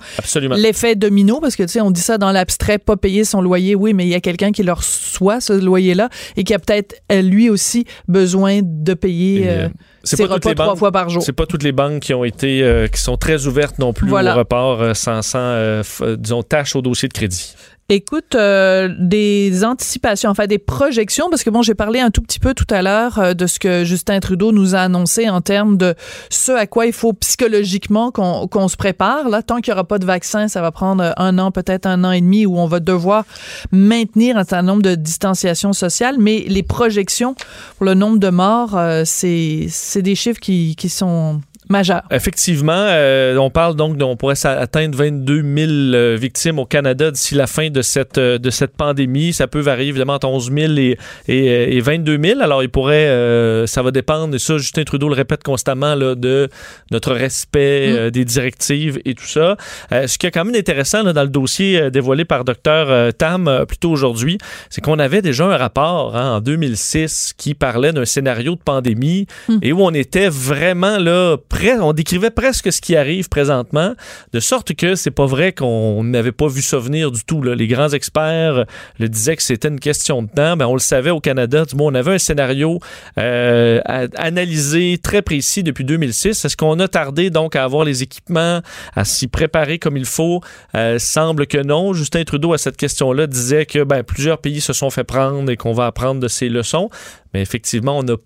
l'effet 0.58 0.94
domino, 0.94 1.40
parce 1.40 1.56
que 1.56 1.62
tu 1.62 1.70
sais, 1.70 1.80
on 1.80 1.90
dit 1.90 2.02
ça 2.02 2.18
dans 2.18 2.30
l'abstrait, 2.32 2.76
pas 2.76 2.98
payer 2.98 3.24
son 3.24 3.40
loyer, 3.40 3.74
oui, 3.74 3.94
mais 3.94 4.04
il 4.04 4.10
y 4.10 4.14
a 4.14 4.20
quelqu'un 4.20 4.52
qui 4.52 4.62
leur 4.62 4.78
reçoit 4.78 5.40
ce 5.40 5.54
loyer-là 5.54 6.10
et 6.36 6.44
qui 6.44 6.52
a 6.52 6.58
peut-être 6.58 7.00
euh, 7.10 7.22
lui 7.22 7.48
aussi 7.48 7.86
besoin 8.08 8.60
de 8.62 8.92
payer 8.92 9.48
euh, 9.48 9.52
euh, 9.66 9.68
c'est 10.04 10.16
pas 10.18 10.34
repas 10.34 10.54
trois 10.54 10.66
banques- 10.66 10.78
fois 10.78 10.92
par 10.92 11.08
jour. 11.08 11.22
C'est 11.22 11.32
pas 11.32 11.46
toutes 11.46 11.62
les 11.62 11.72
banques 11.72 12.00
qui 12.02 12.12
ont 12.12 12.24
été 12.24 12.62
euh, 12.62 12.86
qui 12.88 13.00
sont 13.00 13.16
très 13.16 13.46
ouvertes 13.46 13.78
non 13.78 13.92
plus 13.92 14.08
Voilà. 14.08 14.34
au 14.34 14.38
report 14.38 14.82
euh, 14.82 14.94
sans, 14.94 15.22
sans 15.22 15.80
disons 16.18 16.42
tâche 16.42 16.76
au 16.76 16.82
dossier 16.82 17.08
de 17.08 17.12
crédit. 17.14 17.54
Écoute, 17.88 18.34
euh, 18.34 18.92
des 18.98 19.64
anticipations, 19.64 20.28
enfin 20.28 20.48
des 20.48 20.58
projections, 20.58 21.30
parce 21.30 21.44
que 21.44 21.50
bon, 21.50 21.62
j'ai 21.62 21.76
parlé 21.76 22.00
un 22.00 22.10
tout 22.10 22.20
petit 22.20 22.40
peu 22.40 22.52
tout 22.52 22.66
à 22.68 22.82
l'heure 22.82 23.20
euh, 23.20 23.32
de 23.32 23.46
ce 23.46 23.60
que 23.60 23.84
Justin 23.84 24.18
Trudeau 24.18 24.50
nous 24.50 24.74
a 24.74 24.80
annoncé 24.80 25.30
en 25.30 25.40
termes 25.40 25.76
de 25.76 25.94
ce 26.28 26.50
à 26.50 26.66
quoi 26.66 26.86
il 26.86 26.92
faut 26.92 27.12
psychologiquement 27.12 28.10
qu'on 28.10 28.66
se 28.66 28.76
prépare. 28.76 29.28
Là, 29.28 29.40
tant 29.42 29.60
qu'il 29.60 29.70
n'y 29.70 29.76
aura 29.76 29.86
pas 29.86 30.00
de 30.00 30.04
vaccin, 30.04 30.48
ça 30.48 30.62
va 30.62 30.72
prendre 30.72 31.14
un 31.16 31.38
an, 31.38 31.52
peut-être 31.52 31.86
un 31.86 32.02
an 32.02 32.10
et 32.10 32.20
demi, 32.20 32.44
où 32.44 32.58
on 32.58 32.66
va 32.66 32.80
devoir 32.80 33.24
maintenir 33.70 34.36
un 34.36 34.42
certain 34.42 34.62
nombre 34.62 34.82
de 34.82 34.96
distanciations 34.96 35.72
sociales. 35.72 36.16
Mais 36.18 36.44
les 36.48 36.64
projections 36.64 37.36
pour 37.76 37.86
le 37.86 37.94
nombre 37.94 38.18
de 38.18 38.30
morts, 38.30 38.76
euh, 38.76 39.02
c'est 39.04 39.68
c'est 39.68 40.02
des 40.02 40.16
chiffres 40.16 40.40
qui, 40.40 40.74
qui 40.74 40.88
sont 40.88 41.40
majeurs. 41.68 42.02
Effectivement, 42.10 42.72
euh, 42.74 43.36
on 43.36 43.50
parle 43.50 43.74
donc 43.76 43.96
on 44.00 44.16
pourrait 44.16 44.34
atteindre 44.46 44.96
22 44.96 45.42
000 45.42 45.46
euh, 45.94 46.16
victimes 46.20 46.58
au 46.58 46.64
Canada 46.66 47.10
d'ici 47.10 47.34
la 47.34 47.46
fin 47.46 47.70
de 47.70 47.82
cette 47.82 48.18
euh, 48.18 48.38
de 48.38 48.50
cette 48.50 48.76
pandémie. 48.76 49.32
Ça 49.32 49.46
peut 49.46 49.60
varier 49.60 49.88
évidemment 49.88 50.14
entre 50.14 50.28
11 50.28 50.52
000 50.52 50.72
et, 50.74 50.98
et, 51.28 51.48
euh, 51.50 51.66
et 51.68 51.80
22 51.80 52.18
000. 52.22 52.40
Alors 52.40 52.62
il 52.62 52.68
pourrait, 52.68 53.66
ça 53.66 53.82
va 53.82 53.90
dépendre. 53.90 54.34
Et 54.34 54.38
ça, 54.38 54.58
Justin 54.58 54.84
Trudeau 54.84 55.08
le 55.08 55.14
répète 55.14 55.42
constamment 55.42 55.94
là, 55.94 56.14
de 56.14 56.48
notre 56.90 57.12
respect 57.12 57.56
Mm. 57.86 58.10
des 58.10 58.24
directives 58.24 59.00
et 59.04 59.14
tout 59.14 59.26
ça. 59.26 59.56
Ce 59.90 60.18
qui 60.18 60.26
est 60.26 60.30
quand 60.30 60.44
même 60.44 60.54
intéressant 60.54 61.02
là, 61.02 61.12
dans 61.12 61.22
le 61.22 61.28
dossier 61.28 61.90
dévoilé 61.90 62.24
par 62.24 62.44
Dr 62.44 63.12
Tam 63.18 63.64
plus 63.68 63.78
tôt 63.78 63.90
aujourd'hui, 63.90 64.38
c'est 64.70 64.80
qu'on 64.80 64.98
avait 64.98 65.22
déjà 65.22 65.44
un 65.46 65.56
rapport 65.56 66.16
hein, 66.16 66.36
en 66.36 66.40
2006 66.40 67.34
qui 67.36 67.54
parlait 67.54 67.92
d'un 67.92 68.04
scénario 68.04 68.54
de 68.54 68.60
pandémie 68.60 69.26
Mm. 69.48 69.58
et 69.62 69.72
où 69.72 69.82
on 69.82 69.92
était 69.92 70.28
vraiment 70.28 70.98
là 70.98 71.36
on 71.80 71.92
décrivait 71.92 72.30
presque 72.30 72.72
ce 72.72 72.80
qui 72.80 72.96
arrive 72.96 73.28
présentement, 73.28 73.94
de 74.32 74.40
sorte 74.40 74.74
que 74.74 74.94
c'est 74.94 75.10
pas 75.10 75.26
vrai 75.26 75.52
qu'on 75.52 76.04
n'avait 76.04 76.32
pas 76.32 76.48
vu 76.48 76.62
ça 76.62 76.78
venir 76.78 77.10
du 77.10 77.24
tout. 77.24 77.42
Les 77.42 77.66
grands 77.66 77.88
experts 77.88 78.56
euh, 78.56 78.64
le 78.98 79.08
disaient 79.08 79.36
que 79.36 79.42
c'était 79.42 79.68
une 79.68 79.80
question 79.80 80.22
de 80.22 80.28
temps. 80.28 80.56
Ben, 80.56 80.66
on 80.66 80.74
le 80.74 80.80
savait 80.80 81.10
au 81.10 81.20
Canada. 81.20 81.64
Du 81.64 81.76
moins, 81.76 81.92
on 81.92 81.94
avait 81.94 82.14
un 82.14 82.18
scénario 82.18 82.80
euh, 83.18 83.80
analysé 84.16 84.98
très 85.02 85.22
précis 85.22 85.62
depuis 85.62 85.84
2006. 85.84 86.44
Est-ce 86.44 86.56
qu'on 86.56 86.78
a 86.80 86.88
tardé 86.88 87.30
donc 87.30 87.56
à 87.56 87.64
avoir 87.64 87.84
les 87.84 88.02
équipements, 88.02 88.60
à 88.94 89.04
s'y 89.04 89.28
préparer 89.28 89.78
comme 89.78 89.96
il 89.96 90.06
faut? 90.06 90.40
Euh, 90.74 90.98
semble 90.98 91.46
que 91.46 91.58
non. 91.58 91.92
Justin 91.92 92.24
Trudeau, 92.24 92.52
à 92.52 92.58
cette 92.58 92.76
question-là, 92.76 93.26
disait 93.26 93.66
que 93.66 93.84
ben, 93.84 94.02
plusieurs 94.02 94.38
pays 94.38 94.60
se 94.60 94.72
sont 94.72 94.90
fait 94.90 95.04
prendre 95.04 95.50
et 95.50 95.56
qu'on 95.56 95.72
va 95.72 95.86
apprendre 95.86 96.20
de 96.20 96.28
ces 96.28 96.48
leçons. 96.48 96.90
Mais 97.34 97.42
effectivement, 97.42 97.98
on 97.98 98.08
a 98.08 98.16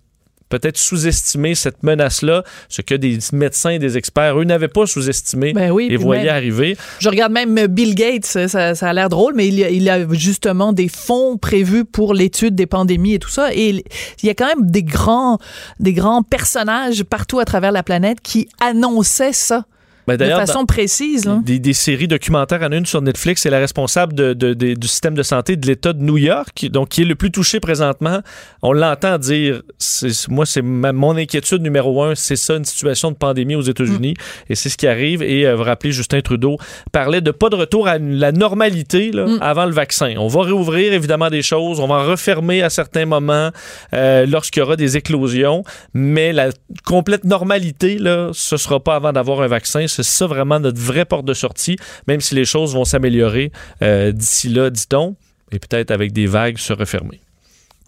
peut-être 0.51 0.77
sous-estimé 0.77 1.55
cette 1.55 1.83
menace-là, 1.83 2.45
ce 2.69 2.83
que 2.83 2.95
des 2.95 3.19
médecins 3.33 3.71
et 3.71 3.79
des 3.79 3.97
experts, 3.97 4.39
eux, 4.39 4.45
n'avaient 4.45 4.69
pas 4.69 4.85
sous-estimé 4.87 5.55
Ben 5.55 5.71
oui, 5.71 5.89
et 5.91 5.97
voyaient 5.97 6.25
même- 6.25 6.35
arriver. 6.35 6.77
Je 6.99 7.09
regarde 7.09 7.33
même 7.33 7.67
Bill 7.69 7.95
Gates, 7.95 8.27
ça, 8.27 8.75
ça 8.75 8.89
a 8.89 8.93
l'air 8.93 9.09
drôle, 9.09 9.33
mais 9.35 9.49
il 9.49 9.55
y, 9.55 9.65
a, 9.65 9.71
il 9.71 9.83
y 9.83 9.89
a 9.89 10.07
justement 10.13 10.73
des 10.75 10.89
fonds 10.89 11.39
prévus 11.39 11.85
pour 11.87 12.13
l'étude 12.13 12.55
des 12.55 12.67
pandémies 12.67 13.15
et 13.15 13.19
tout 13.19 13.31
ça. 13.31 13.55
Et 13.55 13.71
il 13.71 13.83
il 14.23 14.27
y 14.27 14.31
a 14.31 14.35
quand 14.35 14.47
même 14.49 14.71
des 14.71 14.83
grands, 14.83 15.39
des 15.79 15.93
grands 15.95 16.23
personnages 16.23 17.05
partout 17.05 17.39
à 17.39 17.45
travers 17.45 17.73
la 17.73 17.83
planète 17.83 18.21
qui 18.21 18.49
annonçaient 18.61 19.33
ça. 19.33 19.65
Ben, 20.07 20.17
de 20.17 20.25
façon 20.47 20.67
précise. 20.67 21.25
là. 21.25 21.41
des, 21.45 21.59
des 21.59 21.73
séries 21.73 22.09
documentaires 22.09 22.63
en 22.63 22.73
une 22.73 22.87
sur 22.87 23.01
Netflix. 23.03 23.43
C'est 23.43 23.51
la 23.51 23.59
responsable 23.59 24.13
de- 24.15 24.33
de- 24.33 24.55
de- 24.55 24.75
du 24.75 24.89
système 24.89 25.15
de 25.15 25.23
santé 25.23 25.57
de 25.57 25.67
l'État 25.67 25.93
de 25.93 26.03
New 26.03 26.17
York, 26.19 26.67
donc 26.71 26.89
qui 26.91 27.03
est 27.03 27.05
le 27.05 27.15
plus 27.15 27.31
touché 27.31 27.61
présentement. 27.61 28.21
On 28.63 28.73
l'entend 28.73 29.19
dire, 29.19 29.63
moi, 30.29 30.47
c'est 30.47 30.63
mon 30.63 31.17
inquiétude 31.17 31.63
numéro 31.63 32.03
un, 32.03 32.15
c'est 32.15 32.37
ça, 32.37 32.57
une 32.57 32.65
situation 32.65 33.11
de 33.11 33.17
pandémie 33.17 33.55
aux 33.55 33.61
États-Unis, 33.63 34.15
et 34.49 34.55
c'est 34.55 34.69
ce 34.69 34.77
qui 34.77 34.87
arrive. 34.87 35.23
Et 35.23 35.47
euh, 35.47 35.55
vous 35.57 35.63
rappelez, 35.65 35.93
Justin 35.93 36.21
Trudeau 36.21 36.57
parlait 36.93 37.21
de 37.21 37.31
pas 37.31 37.49
de 37.49 37.57
retour 37.57 37.87
à 37.89 37.99
la 37.99 38.33
normalité 38.33 39.11
là, 39.13 39.27
avant 39.41 39.67
le 39.67 39.73
vaccin. 39.73 40.15
On 40.19 40.29
va 40.29 40.43
réouvrir 40.43 40.93
évidemment 40.93 41.31
des 41.31 41.43
choses, 41.43 41.79
on 41.81 41.87
va 41.87 42.05
refermer 42.05 42.63
à 42.63 42.71
certains 42.71 43.07
moments 43.07 43.51
euh, 43.95 44.27
lorsqu'il 44.27 44.61
y 44.61 44.63
aura 44.63 44.77
des 44.77 44.97
éclosions, 44.97 45.63
mais 45.95 46.33
la 46.33 46.51
complète 46.85 47.25
normalité, 47.25 47.99
là, 47.99 48.31
ce 48.33 48.57
sera 48.57 48.81
pas 48.81 48.97
avant 48.97 49.13
d'avoir 49.13 49.41
un 49.43 49.47
vaccin. 49.47 49.87
C'est 49.87 50.00
ça 50.03 50.27
vraiment 50.27 50.61
notre 50.61 50.81
vraie 50.81 51.05
porte 51.05 51.25
de 51.25 51.35
sortie, 51.35 51.77
même 52.07 52.21
si 52.21 52.35
les 52.35 52.45
choses 52.45 52.75
vont 52.75 52.85
s'améliorer 52.85 53.53
euh, 53.83 54.13
d'ici 54.13 54.49
là, 54.49 54.71
dit-on, 54.71 55.17
et 55.53 55.59
peut-être 55.59 55.91
avec 55.91 56.13
des 56.13 56.27
vagues 56.27 56.59
se 56.59 56.73
refermer. 56.73 57.21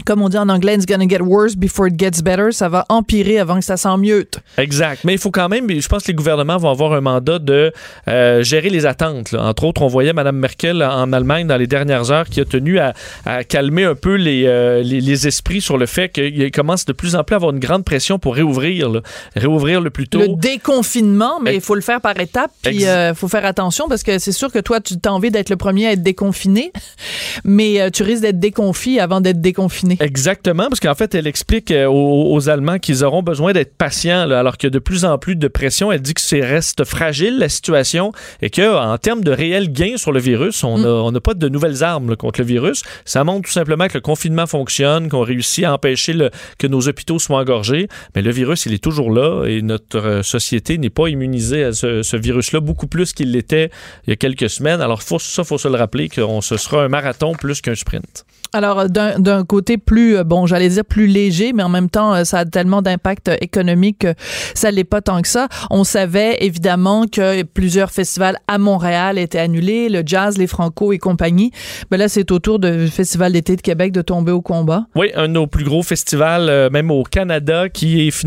Comme 0.05 0.21
on 0.21 0.29
dit 0.29 0.37
en 0.37 0.49
anglais, 0.49 0.75
it's 0.75 0.85
gonna 0.85 1.07
get 1.09 1.21
worse 1.21 1.55
before 1.55 1.87
it 1.87 1.97
gets 1.97 2.23
better. 2.25 2.51
Ça 2.51 2.69
va 2.69 2.85
empirer 2.89 3.39
avant 3.39 3.61
que 3.61 3.65
ça 3.65 3.77
s'en 3.77 3.99
mieux. 3.99 4.27
Exact. 4.59 5.05
Mais 5.05 5.13
il 5.13 5.19
faut 5.19 5.31
quand 5.31 5.49
même, 5.49 5.71
je 5.71 5.87
pense 5.87 6.03
que 6.03 6.09
les 6.09 6.15
gouvernements 6.15 6.57
vont 6.57 6.71
avoir 6.71 6.93
un 6.95 7.01
mandat 7.01 7.39
de 7.39 7.73
euh, 8.09 8.43
gérer 8.43 8.69
les 8.69 8.85
attentes. 8.85 9.31
là. 9.31 9.45
Entre 9.45 9.63
autres, 9.63 9.81
on 9.83 9.87
voyait 9.87 10.13
Mme 10.13 10.37
Merkel 10.37 10.83
en 10.83 11.13
Allemagne 11.13 11.47
dans 11.47 11.57
les 11.57 11.69
dernières 11.69 12.11
heures 12.11 12.29
qui 12.29 12.41
a 12.41 12.45
tenu 12.45 12.81
à, 12.81 12.95
à 13.25 13.45
calmer 13.45 13.85
un 13.85 13.95
peu 13.95 14.15
les, 14.17 14.45
euh, 14.47 14.83
les, 14.83 15.01
les 15.01 15.27
esprits 15.29 15.61
sur 15.61 15.79
le 15.79 15.87
fait 15.87 16.09
qu'il 16.09 16.51
commence 16.51 16.85
de 16.85 16.93
plus 16.93 17.15
en 17.15 17.23
plus 17.23 17.35
à 17.35 17.37
avoir 17.37 17.53
une 17.53 17.61
grande 17.61 17.85
pression 17.85 18.19
pour 18.19 18.35
réouvrir. 18.35 18.89
là. 18.91 19.03
Réouvrir 19.37 19.81
le 19.81 19.91
plus 19.91 20.09
tôt. 20.09 20.19
Le 20.19 20.35
déconfinement, 20.37 21.39
mais 21.41 21.55
il 21.55 21.61
faut 21.61 21.77
le 21.77 21.81
faire 21.81 22.01
par 22.01 22.19
étapes, 22.19 22.51
puis 22.63 22.75
il 22.75 22.83
Ex- 22.89 23.17
faut 23.19 23.29
faire 23.29 23.45
attention 23.47 23.89
parce 23.89 24.03
que 24.03 24.19
c'est 24.19 24.33
sûr 24.33 24.51
que 24.51 24.59
toi, 24.59 24.81
tu 24.81 24.95
as 25.05 25.13
envie 25.13 25.31
d'être 25.31 25.51
le 25.51 25.57
premier 25.57 25.87
à 25.87 25.93
être 25.93 26.03
déconfiné, 26.03 26.73
mais 27.45 27.81
euh, 27.81 27.91
tu 27.91 28.03
risques 28.03 28.23
d'être 28.23 28.41
déconfit 28.41 28.99
avant 28.99 29.21
d'être 29.21 29.41
déconfiné. 29.41 29.82
Exactement, 30.01 30.69
parce 30.69 30.81
qu'en 30.81 30.95
fait, 30.95 31.15
elle 31.15 31.27
explique 31.27 31.71
euh, 31.71 31.87
aux, 31.87 32.33
aux 32.35 32.49
Allemands 32.49 32.79
qu'ils 32.79 33.05
auront 33.05 33.23
besoin 33.23 33.53
d'être 33.53 33.77
patients, 33.77 34.27
là, 34.27 34.39
alors 34.41 34.57
qu'il 34.57 34.67
y 34.69 34.71
a 34.71 34.71
de 34.71 34.79
plus 34.79 35.05
en 35.05 35.19
plus 35.19 35.37
de 35.37 35.49
pression. 35.49 35.91
Elle 35.93 36.01
dit 36.03 36.15
que 36.15 36.21
c'est 36.21 36.41
reste 36.41 36.85
fragile 36.85 37.39
la 37.39 37.49
situation 37.49 38.13
et 38.41 38.51
qu'en 38.51 38.97
termes 38.99 39.23
de 39.23 39.31
réel 39.31 39.73
gain 39.73 39.97
sur 39.97 40.13
le 40.13 40.21
virus, 40.21 40.63
on 40.65 40.79
n'a 40.79 41.11
n'a 41.11 41.21
pas 41.21 41.35
de 41.35 41.49
nouvelles 41.49 41.83
armes 41.85 42.11
là, 42.11 42.17
contre 42.17 42.41
le 42.41 42.47
virus. 42.47 42.83
Ça 43.05 43.25
montre 43.25 43.47
tout 43.47 43.53
simplement 43.53 43.87
que 43.89 43.95
le 43.95 44.01
confinement 44.01 44.47
fonctionne, 44.47 45.09
qu'on 45.09 45.23
réussit 45.23 45.65
à 45.65 45.73
empêcher 45.75 46.13
le- 46.13 46.31
que 46.59 46.67
nos 46.67 46.89
hôpitaux 46.89 47.19
soient 47.19 47.39
engorgés. 47.41 47.89
Mais 48.15 48.23
le 48.23 48.31
virus, 48.31 48.67
il 48.67 48.73
est 48.73 48.83
toujours 48.83 49.11
là 49.13 49.45
et 49.47 49.63
notre 49.63 49.99
euh, 49.99 50.23
société 50.23 50.79
n'est 50.79 50.91
pas 50.91 51.09
immunisée 51.09 51.65
à 51.65 51.73
ce, 51.73 52.03
ce 52.03 52.17
virus-là, 52.17 52.61
beaucoup 52.61 52.87
plus 52.87 53.13
qu'il 53.13 53.33
l'était 53.33 53.71
il 54.07 54.11
y 54.11 54.13
a 54.13 54.17
quelques 54.17 54.51
semaines. 54.51 54.81
Alors 54.81 55.03
faut, 55.03 55.19
ça, 55.19 55.45
faut 55.45 55.59
se 55.59 55.69
le 55.69 55.77
rappeler, 55.77 56.09
que 56.09 56.23
ce 56.41 56.57
sera 56.57 56.85
un 56.85 56.89
marathon 56.89 57.33
plus 57.33 57.61
qu'un 57.61 57.75
sprint. 57.75 58.25
Alors, 58.55 58.91
d'un 58.91 59.19
d'un 59.19 59.45
côté 59.73 59.79
plus, 59.79 60.17
euh, 60.17 60.25
bon, 60.25 60.47
j'allais 60.47 60.69
dire 60.69 60.85
plus 60.85 61.07
léger, 61.07 61.53
mais 61.53 61.63
en 61.63 61.69
même 61.69 61.89
temps, 61.89 62.15
euh, 62.15 62.25
ça 62.25 62.41
a 62.41 62.45
tellement 62.45 62.83
d'impact 62.83 63.29
euh, 63.29 63.37
économique 63.41 64.01
que 64.01 64.15
ça 64.55 64.71
l'est 64.71 64.85
pas 64.85 65.01
tant 65.01 65.23
que 65.23 65.29
ça. 65.29 65.49
On 65.71 65.85
savait 65.85 66.39
évidemment 66.41 67.07
que 67.07 67.43
plusieurs 67.43 67.91
festivals 67.91 68.37
à 68.49 68.59
Montréal 68.59 69.19
étaient 69.19 69.39
annulés, 69.39 69.89
le 69.89 70.03
jazz, 70.05 70.39
les 70.39 70.47
Franco 70.47 70.93
et 70.93 70.99
compagnie. 70.99 71.51
Mais 71.91 71.97
là, 71.97 72.09
c'est 72.09 72.31
au 72.31 72.39
tour 72.39 72.59
du 72.59 72.89
Festival 72.89 73.33
d'été 73.33 73.57
de 73.57 73.61
Québec 73.61 73.93
de 73.93 74.03
tomber 74.03 74.33
au 74.33 74.43
combat. 74.43 74.87
Oui, 74.95 75.11
un 75.15 75.29
de 75.29 75.33
nos 75.33 75.47
plus 75.47 75.65
gros 75.65 75.83
festivals, 75.83 76.49
euh, 76.49 76.71
même 76.71 76.91
au 76.91 77.03
Canada, 77.05 77.69
qui 77.69 78.09
est 78.09 78.27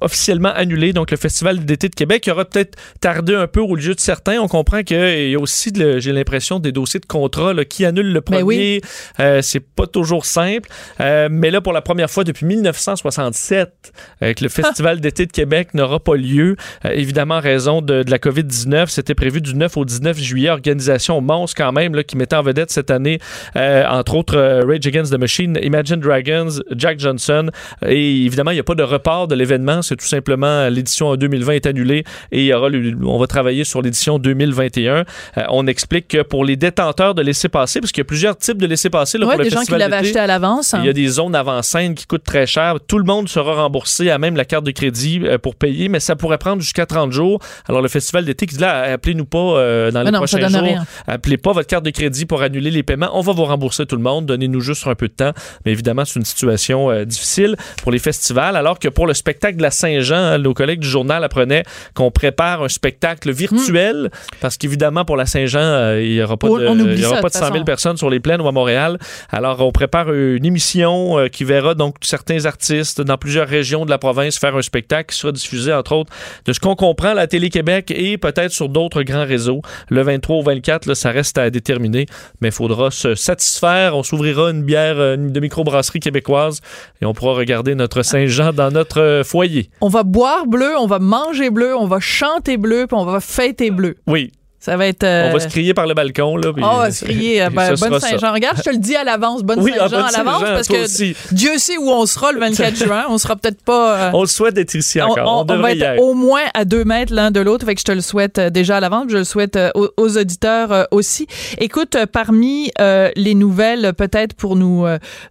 officiellement 0.00 0.52
annulé. 0.54 0.92
Donc, 0.92 1.10
le 1.10 1.16
Festival 1.16 1.64
d'été 1.64 1.88
de 1.88 1.94
Québec 1.94 2.28
aura 2.30 2.44
peut-être 2.44 2.76
tardé 3.00 3.34
un 3.34 3.46
peu 3.46 3.60
au 3.60 3.74
lieu 3.74 3.94
de 3.94 4.00
certains. 4.00 4.38
On 4.38 4.48
comprend 4.48 4.82
qu'il 4.82 5.30
y 5.30 5.34
a 5.34 5.40
aussi, 5.40 5.72
j'ai 5.74 6.12
l'impression, 6.12 6.58
des 6.58 6.72
dossiers 6.72 7.00
de 7.00 7.06
contrat 7.06 7.52
là, 7.52 7.64
qui 7.64 7.84
annulent 7.84 8.12
le 8.12 8.20
Ben 8.20 8.38
premier. 8.38 8.42
oui. 8.42 8.80
Euh, 9.20 9.42
c'est 9.42 9.60
pas 9.60 9.86
toujours 9.86 10.24
simple. 10.24 10.67
Euh, 11.00 11.28
mais 11.30 11.50
là, 11.50 11.60
pour 11.60 11.72
la 11.72 11.82
première 11.82 12.10
fois 12.10 12.24
depuis 12.24 12.46
1967, 12.46 13.92
euh, 14.22 14.32
que 14.34 14.42
le 14.42 14.48
Festival 14.50 15.00
d'été 15.00 15.26
de 15.26 15.32
Québec 15.32 15.74
n'aura 15.74 16.00
pas 16.00 16.16
lieu, 16.16 16.56
euh, 16.84 16.90
évidemment 16.90 17.36
en 17.36 17.40
raison 17.40 17.80
de, 17.82 18.02
de 18.02 18.10
la 18.10 18.18
COVID-19. 18.18 18.86
C'était 18.88 19.14
prévu 19.14 19.40
du 19.40 19.54
9 19.54 19.76
au 19.76 19.84
19 19.84 20.18
juillet. 20.18 20.50
Organisation 20.50 21.20
monstre 21.20 21.56
quand 21.56 21.72
même, 21.72 21.94
là, 21.94 22.02
qui 22.04 22.16
mettait 22.16 22.36
en 22.36 22.42
vedette 22.42 22.70
cette 22.70 22.90
année, 22.90 23.18
euh, 23.56 23.84
entre 23.88 24.14
autres, 24.16 24.36
euh, 24.36 24.64
Rage 24.66 24.86
Against 24.86 25.12
the 25.12 25.18
Machine, 25.18 25.58
Imagine 25.62 25.96
Dragons, 26.00 26.48
Jack 26.76 26.98
Johnson. 26.98 27.50
Et 27.86 28.24
évidemment, 28.24 28.50
il 28.50 28.54
n'y 28.54 28.60
a 28.60 28.64
pas 28.64 28.74
de 28.74 28.82
report 28.82 29.28
de 29.28 29.34
l'événement. 29.34 29.82
C'est 29.82 29.96
tout 29.96 30.06
simplement 30.06 30.68
l'édition 30.68 31.08
en 31.08 31.16
2020 31.16 31.52
est 31.54 31.66
annulée 31.66 32.04
et 32.32 32.40
il 32.40 32.46
y 32.46 32.52
aura, 32.54 32.68
le- 32.68 32.96
on 33.04 33.18
va 33.18 33.26
travailler 33.26 33.64
sur 33.64 33.82
l'édition 33.82 34.18
2021. 34.18 35.04
Euh, 35.36 35.42
on 35.50 35.66
explique 35.66 36.08
que 36.08 36.22
pour 36.22 36.44
les 36.44 36.56
détenteurs 36.56 37.14
de 37.14 37.22
laissez-passer, 37.22 37.80
parce 37.80 37.92
qu'il 37.92 38.00
y 38.00 38.02
a 38.02 38.04
plusieurs 38.06 38.36
types 38.36 38.58
de 38.58 38.66
laissez-passer 38.66 39.18
Ouais, 39.18 39.34
pour 39.34 39.38
le 39.38 39.44
des 39.44 39.50
gens 39.50 39.60
qui 39.62 39.72
l'avaient 39.78 39.96
acheté 40.08 40.18
à 40.18 40.26
l'avance. 40.26 40.57
Hein? 40.74 40.80
Il 40.82 40.86
y 40.86 40.88
a 40.88 40.92
des 40.92 41.06
zones 41.08 41.34
avant-scène 41.34 41.94
qui 41.94 42.06
coûtent 42.06 42.24
très 42.24 42.46
cher. 42.46 42.76
Tout 42.86 42.98
le 42.98 43.04
monde 43.04 43.28
sera 43.28 43.54
remboursé 43.54 44.10
à 44.10 44.18
même 44.18 44.36
la 44.36 44.44
carte 44.44 44.64
de 44.64 44.70
crédit 44.70 45.20
euh, 45.24 45.38
pour 45.38 45.54
payer, 45.54 45.88
mais 45.88 46.00
ça 46.00 46.16
pourrait 46.16 46.38
prendre 46.38 46.60
jusqu'à 46.62 46.86
30 46.86 47.12
jours. 47.12 47.40
Alors, 47.68 47.82
le 47.82 47.88
festival 47.88 48.24
d'été 48.24 48.46
qui 48.46 48.56
dit 48.56 48.60
là, 48.60 48.82
appelez-nous 48.92 49.24
pas 49.24 49.38
euh, 49.38 49.90
dans 49.90 50.00
Mais 50.00 50.06
les 50.06 50.10
non, 50.12 50.18
prochains 50.18 50.48
jours. 50.48 50.60
rien. 50.62 50.84
Appelez 51.06 51.36
pas 51.38 51.52
votre 51.52 51.66
carte 51.68 51.84
de 51.84 51.90
crédit 51.90 52.26
pour 52.26 52.42
annuler 52.42 52.70
les 52.70 52.82
paiements. 52.82 53.10
On 53.14 53.20
va 53.20 53.32
vous 53.32 53.44
rembourser 53.44 53.86
tout 53.86 53.96
le 53.96 54.02
monde. 54.02 54.26
Donnez-nous 54.26 54.60
juste 54.60 54.86
un 54.86 54.94
peu 54.94 55.08
de 55.08 55.12
temps. 55.14 55.32
Mais 55.64 55.72
évidemment, 55.72 56.04
c'est 56.04 56.18
une 56.18 56.24
situation 56.24 56.90
euh, 56.90 57.04
difficile 57.04 57.56
pour 57.82 57.92
les 57.92 57.98
festivals. 57.98 58.56
Alors 58.56 58.78
que 58.78 58.88
pour 58.88 59.06
le 59.06 59.14
spectacle 59.14 59.56
de 59.58 59.62
la 59.62 59.70
Saint-Jean, 59.70 60.16
hein, 60.16 60.38
nos 60.38 60.54
collègues 60.54 60.80
du 60.80 60.88
journal 60.88 61.22
apprenaient 61.24 61.62
qu'on 61.94 62.10
prépare 62.10 62.62
un 62.62 62.68
spectacle 62.68 63.30
virtuel 63.32 64.10
parce 64.40 64.56
qu'évidemment, 64.56 65.04
pour 65.04 65.16
la 65.16 65.26
Saint-Jean, 65.26 65.58
euh, 65.60 66.02
il 66.02 66.10
n'y 66.14 66.22
aura 66.22 66.36
pas 66.36 66.48
On- 66.48 66.58
de, 66.58 66.66
on 66.66 66.76
y 66.78 67.04
aura 67.04 67.16
ça, 67.16 67.22
pas 67.22 67.28
de 67.28 67.32
de 67.34 67.38
100 67.38 67.40
000 67.40 67.52
façon. 67.54 67.64
personnes 67.64 67.96
sur 67.96 68.10
les 68.10 68.20
plaines 68.20 68.40
ou 68.40 68.48
à 68.48 68.52
Montréal. 68.52 68.98
Alors, 69.30 69.60
on 69.66 69.72
prépare 69.72 70.12
une 70.12 70.44
émission 70.48 71.18
euh, 71.18 71.28
qui 71.28 71.44
verra 71.44 71.74
donc 71.74 71.96
certains 72.02 72.44
artistes 72.44 73.00
dans 73.00 73.16
plusieurs 73.16 73.46
régions 73.46 73.84
de 73.84 73.90
la 73.90 73.98
province 73.98 74.38
faire 74.38 74.56
un 74.56 74.62
spectacle 74.62 75.12
qui 75.12 75.18
sera 75.18 75.32
diffusé, 75.32 75.72
entre 75.72 75.92
autres, 75.94 76.12
de 76.44 76.52
ce 76.52 76.60
qu'on 76.60 76.74
comprend 76.74 77.10
à 77.10 77.14
la 77.14 77.26
Télé-Québec 77.26 77.92
et 77.94 78.18
peut-être 78.18 78.50
sur 78.50 78.68
d'autres 78.68 79.02
grands 79.02 79.24
réseaux. 79.24 79.62
Le 79.88 80.02
23 80.02 80.36
au 80.36 80.42
24, 80.42 80.86
là, 80.86 80.94
ça 80.94 81.10
reste 81.10 81.38
à 81.38 81.50
déterminer, 81.50 82.06
mais 82.40 82.48
il 82.48 82.54
faudra 82.54 82.90
se 82.90 83.14
satisfaire. 83.14 83.96
On 83.96 84.02
s'ouvrira 84.02 84.50
une 84.50 84.62
bière 84.62 84.98
euh, 84.98 85.16
de 85.16 85.40
microbrasserie 85.40 86.00
québécoise 86.00 86.60
et 87.00 87.04
on 87.04 87.14
pourra 87.14 87.34
regarder 87.34 87.74
notre 87.74 88.02
Saint-Jean 88.02 88.52
dans 88.52 88.70
notre 88.70 89.00
euh, 89.00 89.24
foyer. 89.24 89.70
On 89.80 89.88
va 89.88 90.02
boire 90.02 90.46
bleu, 90.46 90.76
on 90.78 90.86
va 90.86 90.98
manger 90.98 91.50
bleu, 91.50 91.76
on 91.76 91.86
va 91.86 92.00
chanter 92.00 92.56
bleu, 92.56 92.86
puis 92.86 92.96
on 92.96 93.04
va 93.04 93.20
fêter 93.20 93.70
bleu. 93.70 93.96
Oui. 94.06 94.32
Ça 94.60 94.76
va 94.76 94.86
être. 94.86 95.04
euh, 95.04 95.28
On 95.30 95.32
va 95.34 95.40
se 95.40 95.46
crier 95.48 95.72
par 95.72 95.86
le 95.86 95.94
balcon. 95.94 96.36
Là, 96.36 96.52
puis- 96.52 96.62
Ah, 96.66 96.72
on 96.74 96.78
va 96.78 96.90
se 96.90 97.04
crier, 97.04 97.46
ben, 97.52 97.74
bonne. 97.74 98.00
Saint-Jean. 98.00 98.32
Regarde, 98.32 98.56
je 98.58 98.62
te 98.62 98.70
le 98.70 98.78
dis 98.78 98.96
à 98.96 99.04
l'avance, 99.04 99.42
bonne 99.44 99.60
Oui, 99.60 99.72
ah, 99.76 99.88
Saint-Jean 99.88 100.04
à 100.06 100.10
l'avance, 100.10 100.42
parce 100.42 100.66
que 100.68 100.84
aussi. 100.84 101.14
Dieu 101.30 101.58
sait 101.58 101.76
où 101.78 101.88
on 101.90 102.06
sera 102.06 102.32
le 102.32 102.40
24 102.40 102.74
juin. 102.84 103.04
On 103.08 103.18
sera 103.18 103.36
peut-être 103.36 103.62
pas. 103.62 103.96
euh, 104.08 104.10
On 104.14 104.22
le 104.22 104.26
souhaite 104.26 104.54
d'être 104.54 104.74
ici 104.74 105.00
encore. 105.00 105.18
On, 105.26 105.38
on, 105.38 105.40
on 105.42 105.44
va 105.44 105.54
devrait 105.54 105.72
être 105.76 105.82
être. 105.82 106.02
au 106.02 106.14
moins 106.14 106.42
à 106.54 106.64
deux 106.64 106.84
mètres 106.84 107.14
l'un 107.14 107.30
de 107.30 107.38
l'autre. 107.40 107.64
Fait 107.66 107.74
que 107.76 107.80
je 107.80 107.84
te 107.84 107.92
le 107.92 108.00
souhaite 108.00 108.38
euh, 108.38 108.50
déjà 108.50 108.78
à 108.78 108.80
l'avance. 108.80 109.04
Je 109.10 109.18
le 109.18 109.24
souhaite 109.24 109.56
aux, 109.76 109.90
aux 109.96 110.18
auditeurs 110.18 110.88
aussi. 110.90 111.28
Écoute, 111.58 111.96
parmi 112.12 112.72
euh, 112.80 113.10
les 113.14 113.34
nouvelles, 113.34 113.92
peut-être 113.96 114.34
pour 114.34 114.56
nous, 114.56 114.84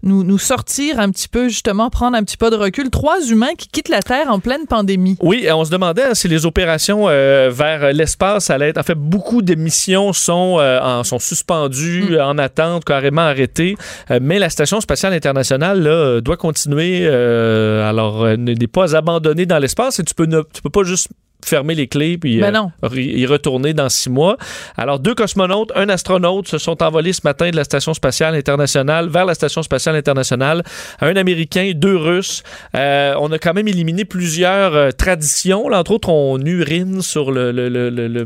nous 0.04 0.24
nous 0.24 0.38
sortir 0.40 1.00
un 1.02 1.10
petit 1.10 1.28
peu, 1.28 1.50
justement, 1.50 1.90
prendre 1.90 2.16
un 2.16 2.24
petit 2.24 2.38
peu 2.38 2.50
de 2.50 2.56
recul, 2.56 2.90
trois 2.90 3.20
humains 3.28 3.56
qui 3.58 3.68
quittent 3.68 3.90
la 3.90 4.02
Terre 4.02 4.32
en 4.32 4.40
pleine 4.40 4.68
pandémie. 4.68 5.18
Oui, 5.22 5.46
on 5.52 5.66
se 5.66 5.70
demandait 5.72 6.04
hein, 6.04 6.14
si 6.14 6.30
les 6.30 6.46
opérations 6.46 7.08
vers 7.08 7.92
l'espace 7.92 8.50
allaient 8.50 8.70
être. 8.70 8.78
En 8.78 8.84
fait, 8.84 8.96
beaucoup 8.96 9.17
de 9.42 9.56
missions 9.56 10.14
sont, 10.14 10.58
euh, 10.60 10.80
en- 10.82 11.04
sont 11.04 11.20
suspendues, 11.20 12.16
euh, 12.18 12.24
en 12.26 12.38
attente, 12.38 12.86
carrément 12.86 13.22
arrêtées. 13.22 13.76
Euh, 14.12 14.20
mais 14.22 14.40
la 14.40 14.50
Station 14.50 14.82
spatiale 14.82 15.14
internationale 15.14 15.82
là, 15.82 15.90
euh, 15.90 16.22
doit 16.22 16.38
continuer. 16.38 17.06
alors, 17.88 18.26
n'est 18.38 18.68
pas 18.68 18.96
abandonnée 18.96 19.46
dans 19.46 19.60
l'espace 19.60 20.00
et 20.00 20.04
tu 20.04 20.14
peux, 20.14 20.26
ne, 20.26 20.42
tu 20.54 20.62
peux 20.62 20.70
pas 20.70 20.84
juste 20.84 21.08
fermer 21.46 21.76
les 21.76 21.88
clés 21.88 22.18
puis 22.18 22.40
Ben 22.40 22.52
non. 22.52 22.72
y 22.96 23.26
retourner 23.28 23.74
dans 23.74 23.90
six 23.90 24.10
mois. 24.10 24.38
Alors, 24.76 25.00
deux 25.00 25.14
cosmonautes, 25.14 25.72
un 25.76 25.88
astronaute 25.88 26.48
se 26.48 26.58
sont 26.58 26.82
envolés 26.84 27.14
ce 27.14 27.22
matin 27.24 27.52
de 27.52 27.56
la 27.56 27.64
Station 27.64 27.94
spatiale 27.94 28.34
internationale 28.36 29.08
vers 29.08 29.24
la 29.26 29.36
Station 29.36 29.62
spatiale 29.64 29.96
internationale. 29.96 30.64
Un 31.00 31.16
Américain, 31.16 31.72
deux 31.76 31.96
Russes. 31.96 32.44
Euh, 32.76 33.14
on 33.20 33.32
a 33.32 33.38
quand 33.38 33.54
même 33.54 33.68
éliminé 33.68 34.04
plusieurs 34.04 34.74
euh, 34.76 34.90
traditions. 34.92 35.70
Là, 35.70 35.80
entre 35.80 35.92
autres, 35.92 36.10
on 36.10 36.40
urine 36.40 37.02
sur 37.02 37.32
le, 37.32 37.52
le- 37.52 37.70
le- 37.70 37.92
le- 37.92 38.08
le- 38.08 38.26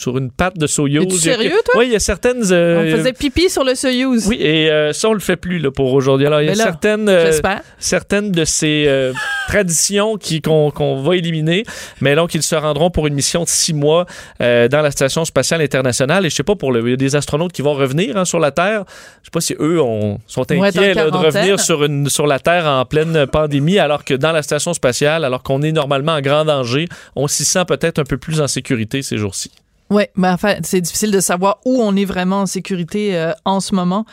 sur 0.00 0.16
une 0.16 0.30
patte 0.30 0.56
de 0.56 0.66
Soyuz. 0.66 1.02
Es-tu 1.02 1.16
sérieux, 1.16 1.60
toi? 1.64 1.74
Oui, 1.78 1.86
il 1.86 1.92
y 1.92 1.96
a 1.96 2.00
certaines. 2.00 2.42
On 2.42 2.96
faisait 2.96 3.12
pipi 3.12 3.50
sur 3.50 3.64
le 3.64 3.74
Soyuz. 3.74 4.26
Oui, 4.28 4.38
et 4.40 4.70
euh, 4.70 4.92
ça, 4.92 5.10
on 5.10 5.12
le 5.12 5.20
fait 5.20 5.36
plus 5.36 5.58
là, 5.58 5.70
pour 5.70 5.92
aujourd'hui. 5.92 6.26
Alors, 6.26 6.40
il 6.40 6.46
y 6.46 6.50
a 6.50 6.54
là, 6.54 6.64
certaines, 6.64 7.08
euh, 7.08 7.26
j'espère. 7.26 7.60
certaines 7.78 8.32
de 8.32 8.44
ces 8.46 8.86
euh, 8.88 9.12
traditions 9.48 10.16
qu'on 10.42 10.70
qu'on 10.70 11.02
va 11.02 11.16
éliminer, 11.16 11.64
mais 12.00 12.14
donc 12.14 12.34
ils 12.34 12.42
se 12.42 12.54
rendront 12.54 12.90
pour 12.90 13.06
une 13.06 13.14
mission 13.14 13.44
de 13.44 13.48
six 13.48 13.74
mois 13.74 14.06
euh, 14.40 14.68
dans 14.68 14.80
la 14.80 14.90
Station 14.90 15.24
spatiale 15.24 15.60
internationale. 15.60 16.24
Et 16.24 16.30
je 16.30 16.34
sais 16.34 16.42
pas, 16.42 16.56
pour 16.56 16.72
le, 16.72 16.80
il 16.80 16.90
y 16.90 16.94
a 16.94 16.96
des 16.96 17.16
astronautes 17.16 17.52
qui 17.52 17.62
vont 17.62 17.74
revenir 17.74 18.16
hein, 18.16 18.24
sur 18.24 18.40
la 18.40 18.52
Terre. 18.52 18.84
Je 19.20 19.26
sais 19.26 19.30
pas 19.32 19.40
si 19.40 19.54
eux 19.60 19.80
on, 19.82 20.18
sont 20.26 20.50
inquiets 20.50 20.94
là, 20.94 21.10
de 21.10 21.16
revenir 21.16 21.60
sur, 21.60 21.84
une, 21.84 22.08
sur 22.08 22.26
la 22.26 22.38
Terre 22.38 22.66
en 22.66 22.86
pleine 22.86 23.26
pandémie, 23.26 23.78
alors 23.78 24.04
que 24.04 24.14
dans 24.14 24.32
la 24.32 24.42
Station 24.42 24.72
spatiale, 24.72 25.24
alors 25.24 25.42
qu'on 25.42 25.60
est 25.60 25.72
normalement 25.72 26.12
en 26.12 26.20
grand 26.20 26.46
danger, 26.46 26.86
on 27.16 27.28
s'y 27.28 27.44
sent 27.44 27.64
peut-être 27.68 27.98
un 27.98 28.04
peu 28.04 28.16
plus 28.16 28.40
en 28.40 28.48
sécurité 28.48 29.02
ces 29.02 29.18
jours-ci. 29.18 29.50
Oui, 29.90 30.04
mais 30.14 30.28
enfin, 30.28 30.54
c'est 30.62 30.80
difficile 30.80 31.10
de 31.10 31.18
savoir 31.18 31.58
où 31.64 31.82
on 31.82 31.96
est 31.96 32.04
vraiment 32.04 32.42
en 32.42 32.46
sécurité 32.46 33.16
euh, 33.16 33.32
en 33.44 33.58
ce 33.58 33.74
moment. 33.74 34.06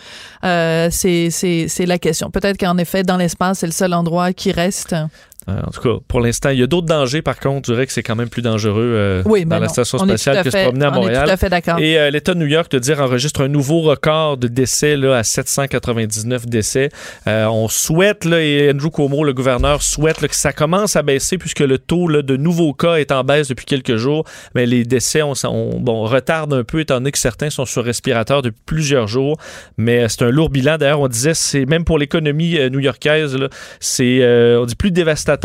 Euh, 0.44 0.90
c'est 0.92 1.86
la 1.86 2.00
question. 2.00 2.32
Peut-être 2.32 2.58
qu'en 2.58 2.80
effet, 2.80 3.04
dans 3.04 3.18
l'espace, 3.18 3.60
c'est 3.60 3.68
le 3.68 3.72
seul 3.72 3.94
endroit 3.94 4.34
qui 4.34 4.52
reste. 4.52 4.96
Euh, 5.50 5.62
en 5.66 5.72
tout 5.72 5.82
cas, 5.82 6.00
pour 6.10 6.20
l'instant, 6.20 6.50
il 6.50 6.60
y 6.60 6.64
a 6.64 6.68
d'autres 6.68 6.88
dangers. 6.88 7.22
Par 7.22 7.40
contre, 7.40 7.68
je 7.70 7.74
dirais 7.74 7.86
que 7.88 7.94
c'est 7.94 8.04
quand 8.04 8.16
même 8.18 8.28
plus 8.28 8.42
dangereux 8.42 8.82
euh, 8.84 9.22
Oui, 9.26 9.46
dans 9.46 9.60
la 9.60 9.70
station 9.70 9.98
spatiale 9.98 10.44
que 10.44 10.50
se 10.52 10.58
fait- 10.58 10.64
promener 10.66 10.86
à 10.86 10.90
on 10.90 10.94
est 10.94 10.96
Montréal. 10.98 11.26
tout 11.26 11.32
à 11.32 11.38
fait 11.38 11.50
d'accord. 11.50 11.80
Et 11.80 11.98
euh, 11.98 12.10
l'État 12.10 12.34
de 12.34 12.40
New 12.40 12.48
York, 12.48 12.68
te 12.68 12.76
dire, 12.76 13.00
enregistre 13.00 13.42
un 13.42 13.48
nouveau 13.48 13.80
record 13.82 14.36
de 14.38 14.50
décès 14.50 14.98
là, 14.98 15.16
à 15.18 15.24
799 15.24 16.48
décès. 16.48 16.90
On 17.26 17.68
souhaite, 17.70 18.26
là, 18.26 18.42
et 18.42 18.72
Andrew 18.72 18.90
Cuomo, 18.90 19.24
le 19.24 19.34
gouverneur, 19.34 19.82
souhaite 19.82 20.22
là, 20.22 20.28
que 20.28 20.36
ça 20.36 20.52
commence 20.52 20.96
à 20.98 21.02
baisser 21.02 21.38
puisque 21.38 21.62
le 21.62 21.78
taux 21.78 22.08
là, 22.10 22.22
de 22.22 22.36
nouveaux 22.36 22.74
cas 22.74 22.96
est 22.96 23.12
en 23.14 23.24
baisse 23.24 23.48
depuis 23.48 23.66
quelques 23.66 23.96
jours. 23.96 24.26
Mais 24.54 24.66
les 24.66 24.84
décès, 24.84 25.22
on, 25.22 25.34
bon, 25.80 26.04
retardent 26.04 26.56
un 26.56 26.64
peu 26.66 26.82
étant 26.82 26.96
donné 26.96 27.12
que 27.14 27.18
certains 27.20 27.50
sont 27.50 27.66
sur 27.66 27.86
respirateur 27.86 28.42
depuis 28.42 28.62
plusieurs 28.66 29.08
jours. 29.08 29.38
Mais 29.78 30.10
c'est 30.10 30.24
un 30.24 30.30
lourd 30.30 30.50
bilan. 30.50 30.78
D'ailleurs, 30.78 31.00
on 31.00 31.08
disait, 31.08 31.34
c'est 31.34 31.66
même 31.66 31.86
pour 31.86 31.98
l'économie 31.98 32.58
new-yorkaise, 32.70 33.38
c'est, 33.80 34.58
on 34.58 34.66
dit, 34.66 34.76
plus 34.76 34.92
dévastateur 34.92 35.37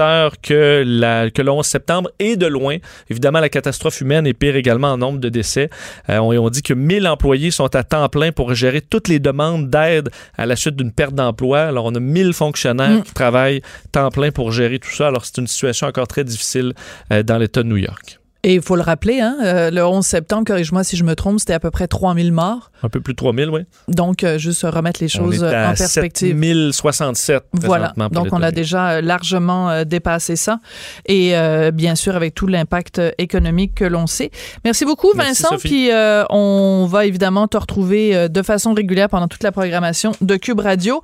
que, 0.42 0.82
la, 0.86 1.30
que 1.30 1.42
le 1.42 1.50
11 1.50 1.64
septembre 1.64 2.10
et 2.18 2.36
de 2.36 2.46
loin. 2.46 2.76
Évidemment, 3.10 3.40
la 3.40 3.48
catastrophe 3.48 4.00
humaine 4.00 4.26
est 4.26 4.34
pire 4.34 4.56
également 4.56 4.92
en 4.92 4.98
nombre 4.98 5.18
de 5.18 5.28
décès. 5.28 5.70
Euh, 6.08 6.18
on, 6.18 6.36
on 6.36 6.50
dit 6.50 6.62
que 6.62 6.74
1000 6.74 7.06
employés 7.06 7.50
sont 7.50 7.74
à 7.74 7.82
temps 7.82 8.08
plein 8.08 8.32
pour 8.32 8.54
gérer 8.54 8.80
toutes 8.80 9.08
les 9.08 9.18
demandes 9.18 9.70
d'aide 9.70 10.10
à 10.36 10.46
la 10.46 10.56
suite 10.56 10.76
d'une 10.76 10.92
perte 10.92 11.14
d'emploi. 11.14 11.60
Alors, 11.60 11.84
on 11.86 11.94
a 11.94 12.00
1000 12.00 12.32
fonctionnaires 12.32 12.82
Mm. 12.90 13.02
qui 13.02 13.14
travaillent 13.14 13.62
temps 13.90 14.10
plein 14.10 14.30
pour 14.30 14.52
gérer 14.52 14.78
tout 14.78 14.90
ça. 14.90 15.08
Alors, 15.08 15.24
c'est 15.24 15.38
une 15.38 15.46
situation 15.46 15.86
encore 15.86 16.06
très 16.06 16.24
difficile 16.24 16.72
euh, 17.12 17.22
dans 17.22 17.38
l'État 17.38 17.62
de 17.62 17.68
New 17.68 17.76
York. 17.76 18.18
Et 18.44 18.54
il 18.54 18.62
faut 18.62 18.74
le 18.74 18.82
rappeler, 18.82 19.20
hein, 19.20 19.36
euh, 19.42 19.70
le 19.70 19.84
11 19.84 20.04
septembre, 20.04 20.44
corrige-moi 20.44 20.82
si 20.82 20.96
je 20.96 21.04
me 21.04 21.14
trompe, 21.14 21.38
c'était 21.38 21.52
à 21.52 21.60
peu 21.60 21.70
près 21.70 21.86
3000 21.86 22.32
morts. 22.32 22.71
Un 22.82 22.88
peu 22.88 23.00
plus 23.00 23.12
de 23.12 23.16
3000, 23.16 23.48
oui. 23.50 23.60
Donc, 23.88 24.24
euh, 24.24 24.38
juste 24.38 24.62
remettre 24.62 25.00
les 25.00 25.08
choses 25.08 25.42
on 25.42 25.46
est 25.46 25.52
euh, 25.54 25.66
à 25.66 25.70
en 25.70 25.74
perspective. 25.74 26.36
7067 26.36 27.44
Voilà. 27.52 27.92
Donc, 28.10 28.28
on 28.32 28.42
a 28.42 28.50
déjà 28.50 28.90
euh, 28.90 29.00
largement 29.00 29.84
dépassé 29.84 30.34
ça. 30.36 30.58
Et 31.06 31.36
euh, 31.36 31.70
bien 31.70 31.94
sûr, 31.94 32.16
avec 32.16 32.34
tout 32.34 32.46
l'impact 32.48 33.00
économique 33.18 33.76
que 33.76 33.84
l'on 33.84 34.06
sait. 34.06 34.30
Merci 34.64 34.84
beaucoup, 34.84 35.12
Merci, 35.14 35.42
Vincent. 35.42 35.54
Sophie. 35.54 35.68
Puis, 35.68 35.92
euh, 35.92 36.24
on 36.30 36.86
va 36.90 37.06
évidemment 37.06 37.46
te 37.46 37.56
retrouver 37.56 38.28
de 38.28 38.42
façon 38.42 38.74
régulière 38.74 39.08
pendant 39.08 39.28
toute 39.28 39.42
la 39.42 39.52
programmation 39.52 40.12
de 40.20 40.36
Cube 40.36 40.60
Radio. 40.60 41.02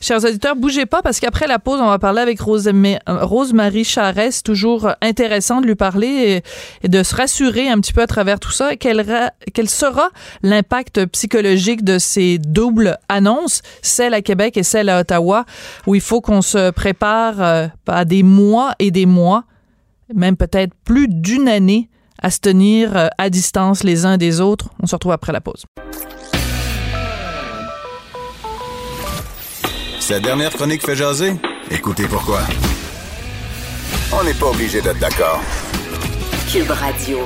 Chers 0.00 0.24
auditeurs, 0.24 0.56
bougez 0.56 0.86
pas 0.86 1.02
parce 1.02 1.20
qu'après 1.20 1.46
la 1.46 1.58
pause, 1.58 1.80
on 1.80 1.86
va 1.86 1.98
parler 1.98 2.20
avec 2.20 2.40
Rose 2.40 2.70
Rose-Marie 3.06 3.84
Charest. 3.84 4.38
C'est 4.38 4.42
toujours 4.42 4.90
intéressant 5.00 5.60
de 5.60 5.66
lui 5.66 5.74
parler 5.76 6.42
et, 6.82 6.86
et 6.86 6.88
de 6.88 7.02
se 7.02 7.14
rassurer 7.14 7.68
un 7.68 7.78
petit 7.80 7.92
peu 7.92 8.02
à 8.02 8.06
travers 8.06 8.40
tout 8.40 8.50
ça. 8.50 8.76
Quel, 8.76 9.04
quel 9.54 9.68
sera 9.68 10.10
l'impact 10.42 11.06
psychologique 11.06 11.19
de 11.26 11.98
ces 11.98 12.38
doubles 12.38 12.98
annonces, 13.08 13.62
celle 13.82 14.14
à 14.14 14.22
Québec 14.22 14.56
et 14.56 14.62
celle 14.62 14.88
à 14.88 15.00
Ottawa, 15.00 15.44
où 15.86 15.94
il 15.94 16.00
faut 16.00 16.20
qu'on 16.20 16.42
se 16.42 16.70
prépare 16.70 17.40
euh, 17.40 17.68
à 17.86 18.04
des 18.04 18.22
mois 18.22 18.74
et 18.78 18.90
des 18.90 19.06
mois, 19.06 19.44
même 20.14 20.36
peut-être 20.36 20.74
plus 20.84 21.08
d'une 21.08 21.48
année, 21.48 21.88
à 22.22 22.30
se 22.30 22.38
tenir 22.38 22.96
euh, 22.96 23.08
à 23.18 23.30
distance 23.30 23.82
les 23.82 24.04
uns 24.04 24.18
des 24.18 24.40
autres. 24.40 24.68
On 24.82 24.86
se 24.86 24.94
retrouve 24.94 25.12
après 25.12 25.32
la 25.32 25.40
pause. 25.40 25.64
Sa 29.98 30.20
dernière 30.20 30.50
chronique 30.50 30.84
fait 30.84 30.96
jaser? 30.96 31.34
Écoutez 31.70 32.04
pourquoi. 32.08 32.40
On 34.12 34.24
n'est 34.24 34.34
pas 34.34 34.46
obligé 34.46 34.80
d'être 34.80 34.98
d'accord. 34.98 35.40
Cube 36.50 36.70
Radio. 36.70 37.18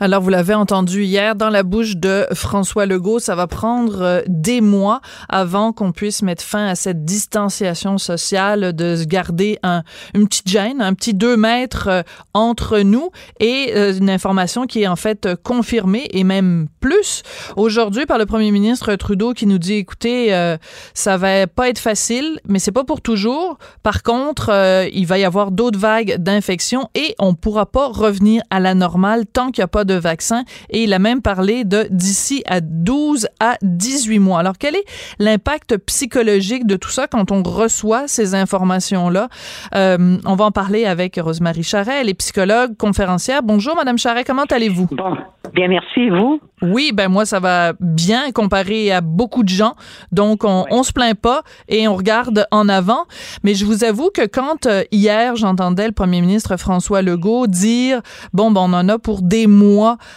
Alors, 0.00 0.22
vous 0.22 0.30
l'avez 0.30 0.54
entendu 0.54 1.04
hier 1.04 1.34
dans 1.34 1.50
la 1.50 1.62
bouche 1.62 1.96
de 1.96 2.26
François 2.32 2.86
Legault, 2.86 3.18
ça 3.18 3.34
va 3.34 3.46
prendre 3.46 4.02
euh, 4.02 4.20
des 4.26 4.60
mois 4.60 5.00
avant 5.28 5.72
qu'on 5.72 5.92
puisse 5.92 6.22
mettre 6.22 6.42
fin 6.42 6.66
à 6.66 6.74
cette 6.74 7.04
distanciation 7.04 7.98
sociale, 7.98 8.72
de 8.72 8.96
se 8.96 9.04
garder 9.04 9.58
un, 9.62 9.82
une 10.14 10.26
petite 10.28 10.48
gêne, 10.48 10.80
un 10.80 10.94
petit 10.94 11.14
deux 11.14 11.36
mètres 11.36 11.88
euh, 11.88 12.02
entre 12.34 12.78
nous 12.80 13.10
et 13.40 13.72
euh, 13.74 13.92
une 13.92 14.10
information 14.10 14.66
qui 14.66 14.82
est 14.82 14.86
en 14.86 14.96
fait 14.96 15.28
confirmée 15.42 16.08
et 16.10 16.24
même 16.24 16.68
plus 16.80 17.22
aujourd'hui 17.56 18.06
par 18.06 18.18
le 18.18 18.26
premier 18.26 18.50
ministre 18.50 18.94
Trudeau 18.96 19.32
qui 19.32 19.46
nous 19.46 19.58
dit, 19.58 19.74
écoutez, 19.74 20.34
euh, 20.34 20.56
ça 20.94 21.16
va 21.16 21.46
pas 21.46 21.68
être 21.68 21.78
facile, 21.78 22.40
mais 22.46 22.58
c'est 22.58 22.72
pas 22.72 22.84
pour 22.84 23.00
toujours. 23.00 23.58
Par 23.82 24.02
contre, 24.02 24.50
il 24.92 25.06
va 25.06 25.18
y 25.18 25.24
avoir 25.24 25.50
d'autres 25.50 25.78
vagues 25.78 26.16
d'infection 26.18 26.88
et 26.94 27.14
on 27.18 27.34
pourra 27.34 27.66
pas 27.66 27.88
revenir 27.88 28.42
à 28.50 28.60
la 28.60 28.74
normale 28.74 29.26
tant 29.26 29.50
qu'il 29.50 29.62
n'y 29.62 29.64
a 29.64 29.67
pas 29.68 29.84
de 29.84 29.94
vaccin. 29.94 30.44
Et 30.70 30.84
il 30.84 30.92
a 30.92 30.98
même 30.98 31.22
parlé 31.22 31.64
de 31.64 31.86
d'ici 31.90 32.42
à 32.46 32.60
12 32.60 33.28
à 33.40 33.56
18 33.62 34.18
mois. 34.18 34.40
Alors, 34.40 34.58
quel 34.58 34.76
est 34.76 34.84
l'impact 35.18 35.76
psychologique 35.78 36.66
de 36.66 36.76
tout 36.76 36.90
ça 36.90 37.06
quand 37.06 37.30
on 37.30 37.42
reçoit 37.42 38.08
ces 38.08 38.34
informations-là? 38.34 39.28
Euh, 39.74 40.16
on 40.24 40.34
va 40.34 40.44
en 40.46 40.50
parler 40.50 40.84
avec 40.84 41.18
Rosemary 41.22 41.62
Charret, 41.62 42.00
elle 42.00 42.08
est 42.08 42.14
psychologue, 42.14 42.76
conférencière. 42.76 43.42
Bonjour, 43.42 43.76
Madame 43.76 43.98
Charret, 43.98 44.24
comment 44.24 44.44
allez-vous? 44.44 44.88
Bon, 44.92 45.16
bien 45.54 45.68
merci, 45.68 46.08
vous? 46.10 46.40
Oui, 46.62 46.90
ben 46.92 47.08
moi, 47.08 47.24
ça 47.24 47.40
va 47.40 47.72
bien 47.78 48.32
comparé 48.32 48.90
à 48.90 49.00
beaucoup 49.00 49.42
de 49.42 49.48
gens. 49.48 49.74
Donc, 50.10 50.44
on, 50.44 50.64
on 50.70 50.82
se 50.82 50.92
plaint 50.92 51.18
pas 51.18 51.42
et 51.68 51.86
on 51.86 51.94
regarde 51.94 52.46
en 52.50 52.68
avant. 52.68 53.04
Mais 53.44 53.54
je 53.54 53.64
vous 53.64 53.84
avoue 53.84 54.10
que 54.12 54.26
quand 54.26 54.66
euh, 54.66 54.82
hier, 54.90 55.36
j'entendais 55.36 55.86
le 55.86 55.92
premier 55.92 56.20
ministre 56.20 56.56
François 56.56 57.02
Legault 57.02 57.46
dire, 57.46 58.00
bon, 58.32 58.50
ben, 58.50 58.62
on 58.62 58.72
en 58.72 58.88
a 58.88 58.98
pour 58.98 59.22
des 59.22 59.46
mois 59.46 59.57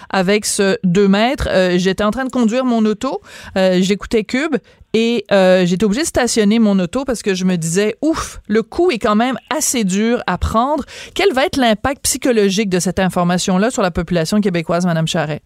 avec 0.09 0.45
ce 0.45 0.77
2 0.83 1.07
mètres, 1.07 1.47
euh, 1.49 1.77
j'étais 1.77 2.03
en 2.03 2.11
train 2.11 2.25
de 2.25 2.31
conduire 2.31 2.65
mon 2.65 2.85
auto, 2.85 3.21
euh, 3.57 3.77
j'écoutais 3.81 4.23
Cube 4.23 4.55
et 4.93 5.25
euh, 5.31 5.65
j'étais 5.65 5.85
obligée 5.85 6.01
de 6.01 6.07
stationner 6.07 6.59
mon 6.59 6.77
auto 6.79 7.05
parce 7.05 7.21
que 7.21 7.33
je 7.33 7.45
me 7.45 7.55
disais, 7.55 7.95
ouf, 8.01 8.39
le 8.47 8.63
coup 8.63 8.91
est 8.91 8.99
quand 8.99 9.15
même 9.15 9.37
assez 9.55 9.83
dur 9.83 10.21
à 10.27 10.37
prendre. 10.37 10.83
Quel 11.15 11.33
va 11.33 11.45
être 11.45 11.57
l'impact 11.57 12.03
psychologique 12.03 12.69
de 12.69 12.79
cette 12.79 12.99
information-là 12.99 13.71
sur 13.71 13.81
la 13.81 13.91
population 13.91 14.41
québécoise, 14.41 14.85
Madame 14.85 15.07
Charret? 15.07 15.41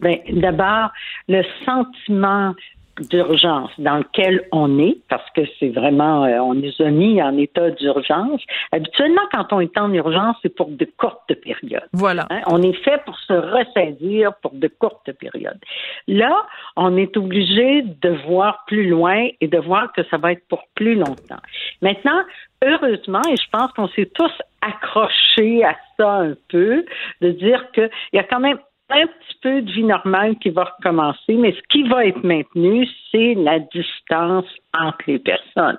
Ben, 0.00 0.18
d'abord, 0.30 0.90
le 1.28 1.42
sentiment 1.64 2.54
d'urgence 3.00 3.70
dans 3.78 3.98
lequel 3.98 4.46
on 4.52 4.78
est, 4.78 4.98
parce 5.08 5.28
que 5.30 5.42
c'est 5.58 5.68
vraiment, 5.68 6.24
euh, 6.24 6.38
on 6.38 6.54
nous 6.54 6.72
a 6.80 6.90
mis 6.90 7.22
en 7.22 7.36
état 7.36 7.70
d'urgence. 7.70 8.42
Habituellement, 8.72 9.22
quand 9.32 9.52
on 9.52 9.60
est 9.60 9.76
en 9.78 9.92
urgence, 9.92 10.36
c'est 10.42 10.54
pour 10.54 10.68
de 10.68 10.86
courtes 10.96 11.34
périodes. 11.34 11.88
Voilà. 11.92 12.26
Hein, 12.30 12.40
On 12.46 12.62
est 12.62 12.72
fait 12.84 13.02
pour 13.04 13.18
se 13.18 13.32
ressaisir 13.32 14.34
pour 14.42 14.52
de 14.52 14.68
courtes 14.68 15.12
périodes. 15.12 15.60
Là, 16.08 16.46
on 16.76 16.96
est 16.96 17.16
obligé 17.16 17.82
de 17.82 18.10
voir 18.26 18.64
plus 18.66 18.88
loin 18.88 19.28
et 19.40 19.48
de 19.48 19.58
voir 19.58 19.92
que 19.92 20.02
ça 20.04 20.16
va 20.16 20.32
être 20.32 20.46
pour 20.48 20.64
plus 20.74 20.94
longtemps. 20.94 21.40
Maintenant, 21.82 22.22
heureusement, 22.64 23.22
et 23.28 23.36
je 23.36 23.48
pense 23.50 23.72
qu'on 23.72 23.88
s'est 23.88 24.10
tous 24.14 24.32
accrochés 24.62 25.64
à 25.64 25.76
ça 25.96 26.10
un 26.16 26.34
peu, 26.48 26.84
de 27.20 27.30
dire 27.30 27.70
qu'il 27.72 27.90
y 28.12 28.18
a 28.18 28.24
quand 28.24 28.40
même 28.40 28.58
un 28.90 29.06
petit 29.06 29.38
peu 29.42 29.62
de 29.62 29.72
vie 29.72 29.84
normale 29.84 30.36
qui 30.38 30.50
va 30.50 30.64
recommencer, 30.64 31.34
mais 31.34 31.52
ce 31.52 31.60
qui 31.70 31.82
va 31.84 32.06
être 32.06 32.22
maintenu, 32.22 32.88
c'est 33.10 33.34
la 33.34 33.58
distance 33.58 34.46
entre 34.78 34.98
les 35.06 35.18
personnes. 35.18 35.78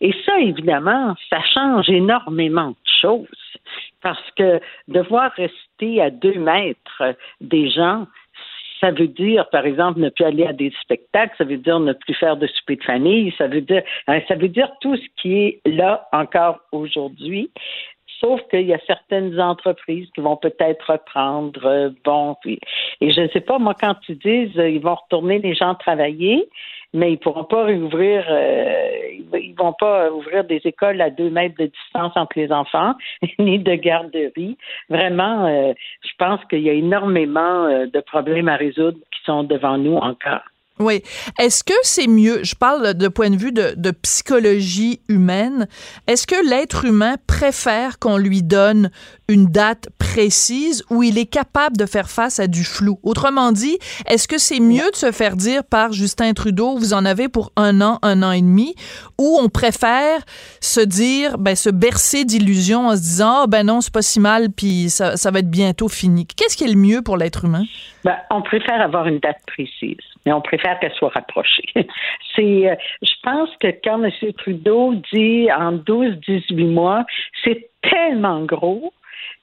Et 0.00 0.14
ça, 0.24 0.38
évidemment, 0.40 1.14
ça 1.28 1.40
change 1.54 1.88
énormément 1.88 2.70
de 2.70 2.76
choses 3.00 3.26
parce 4.02 4.30
que 4.36 4.60
devoir 4.86 5.32
rester 5.32 6.00
à 6.00 6.10
deux 6.10 6.38
mètres 6.38 7.02
des 7.40 7.68
gens, 7.68 8.06
ça 8.80 8.92
veut 8.92 9.08
dire, 9.08 9.48
par 9.50 9.66
exemple, 9.66 9.98
ne 10.00 10.08
plus 10.08 10.24
aller 10.24 10.46
à 10.46 10.52
des 10.52 10.72
spectacles, 10.82 11.34
ça 11.36 11.44
veut 11.44 11.56
dire 11.56 11.80
ne 11.80 11.92
plus 11.92 12.14
faire 12.14 12.36
de 12.36 12.46
souper 12.46 12.76
de 12.76 12.84
famille, 12.84 13.34
ça 13.36 13.48
veut 13.48 13.60
dire, 13.60 13.82
hein, 14.06 14.20
ça 14.28 14.36
veut 14.36 14.48
dire 14.48 14.70
tout 14.80 14.96
ce 14.96 15.06
qui 15.20 15.34
est 15.34 15.60
là 15.66 16.06
encore 16.12 16.60
aujourd'hui. 16.72 17.50
Sauf 18.20 18.40
qu'il 18.50 18.66
y 18.66 18.74
a 18.74 18.80
certaines 18.86 19.40
entreprises 19.40 20.08
qui 20.14 20.20
vont 20.20 20.36
peut-être 20.36 20.92
reprendre, 20.92 21.64
euh, 21.64 21.90
bon, 22.04 22.36
puis, 22.40 22.58
et 23.00 23.10
je 23.10 23.20
ne 23.20 23.28
sais 23.28 23.40
pas, 23.40 23.58
moi, 23.58 23.74
quand 23.78 23.96
ils 24.08 24.18
disent 24.18 24.58
euh, 24.58 24.68
ils 24.68 24.80
vont 24.80 24.96
retourner 24.96 25.38
les 25.38 25.54
gens 25.54 25.74
travailler, 25.74 26.48
mais 26.94 27.12
ils 27.12 27.18
pourront 27.18 27.44
pas 27.44 27.64
réouvrir, 27.64 28.24
euh, 28.28 28.88
ils 29.34 29.54
vont 29.56 29.74
pas 29.74 30.10
ouvrir 30.10 30.44
des 30.44 30.60
écoles 30.64 31.00
à 31.00 31.10
deux 31.10 31.30
mètres 31.30 31.56
de 31.58 31.66
distance 31.66 32.12
entre 32.16 32.38
les 32.38 32.50
enfants, 32.50 32.94
ni 33.38 33.58
de 33.58 33.74
garderie. 33.74 34.56
Vraiment, 34.88 35.46
euh, 35.46 35.72
je 36.02 36.12
pense 36.18 36.40
qu'il 36.46 36.60
y 36.60 36.70
a 36.70 36.74
énormément 36.74 37.64
euh, 37.64 37.86
de 37.86 38.00
problèmes 38.00 38.48
à 38.48 38.56
résoudre 38.56 38.98
qui 39.12 39.22
sont 39.24 39.44
devant 39.44 39.76
nous 39.76 39.96
encore. 39.96 40.42
Oui. 40.80 41.02
Est-ce 41.38 41.64
que 41.64 41.74
c'est 41.82 42.06
mieux, 42.06 42.42
je 42.44 42.54
parle 42.54 42.94
de 42.94 43.08
point 43.08 43.30
de 43.30 43.36
vue 43.36 43.52
de, 43.52 43.90
psychologie 44.02 45.00
humaine, 45.08 45.66
est-ce 46.06 46.26
que 46.26 46.48
l'être 46.48 46.84
humain 46.84 47.16
préfère 47.26 47.98
qu'on 47.98 48.16
lui 48.16 48.42
donne 48.42 48.90
une 49.28 49.46
date 49.46 49.88
précise 49.98 50.84
où 50.90 51.02
il 51.02 51.18
est 51.18 51.26
capable 51.26 51.76
de 51.76 51.86
faire 51.86 52.10
face 52.10 52.38
à 52.38 52.46
du 52.46 52.64
flou? 52.64 52.98
Autrement 53.02 53.50
dit, 53.50 53.78
est-ce 54.06 54.28
que 54.28 54.38
c'est 54.38 54.60
mieux 54.60 54.90
de 54.90 54.96
se 54.96 55.10
faire 55.10 55.36
dire 55.36 55.64
par 55.64 55.92
Justin 55.92 56.32
Trudeau, 56.32 56.76
vous 56.76 56.92
en 56.92 57.04
avez 57.04 57.28
pour 57.28 57.52
un 57.56 57.80
an, 57.80 57.98
un 58.02 58.22
an 58.22 58.32
et 58.32 58.42
demi, 58.42 58.74
ou 59.18 59.38
on 59.40 59.48
préfère 59.48 60.20
se 60.60 60.80
dire, 60.80 61.38
ben, 61.38 61.56
se 61.56 61.70
bercer 61.70 62.24
d'illusions 62.24 62.88
en 62.88 62.96
se 62.96 63.00
disant, 63.00 63.44
oh, 63.44 63.46
ben 63.48 63.66
non, 63.66 63.80
c'est 63.80 63.92
pas 63.92 64.02
si 64.02 64.20
mal, 64.20 64.48
puis 64.50 64.90
ça, 64.90 65.16
ça 65.16 65.30
va 65.30 65.40
être 65.40 65.50
bientôt 65.50 65.88
fini? 65.88 66.26
Qu'est-ce 66.26 66.56
qui 66.56 66.64
est 66.64 66.72
le 66.72 66.78
mieux 66.78 67.02
pour 67.02 67.16
l'être 67.16 67.44
humain? 67.44 67.64
Ben, 68.04 68.16
on 68.30 68.42
préfère 68.42 68.80
avoir 68.80 69.06
une 69.06 69.18
date 69.18 69.38
précise, 69.46 69.96
mais 70.28 70.34
on 70.34 70.42
préfère 70.42 70.78
qu'elle 70.78 70.92
soit 70.92 71.08
rapprochée. 71.08 71.64
c'est, 72.36 72.70
euh, 72.70 72.74
je 73.00 73.12
pense 73.22 73.48
que 73.60 73.68
quand 73.82 74.04
M. 74.04 74.10
Trudeau 74.36 74.94
dit 75.10 75.48
en 75.50 75.72
12-18 75.72 76.70
mois, 76.70 77.06
c'est 77.42 77.70
tellement 77.80 78.42
gros 78.44 78.92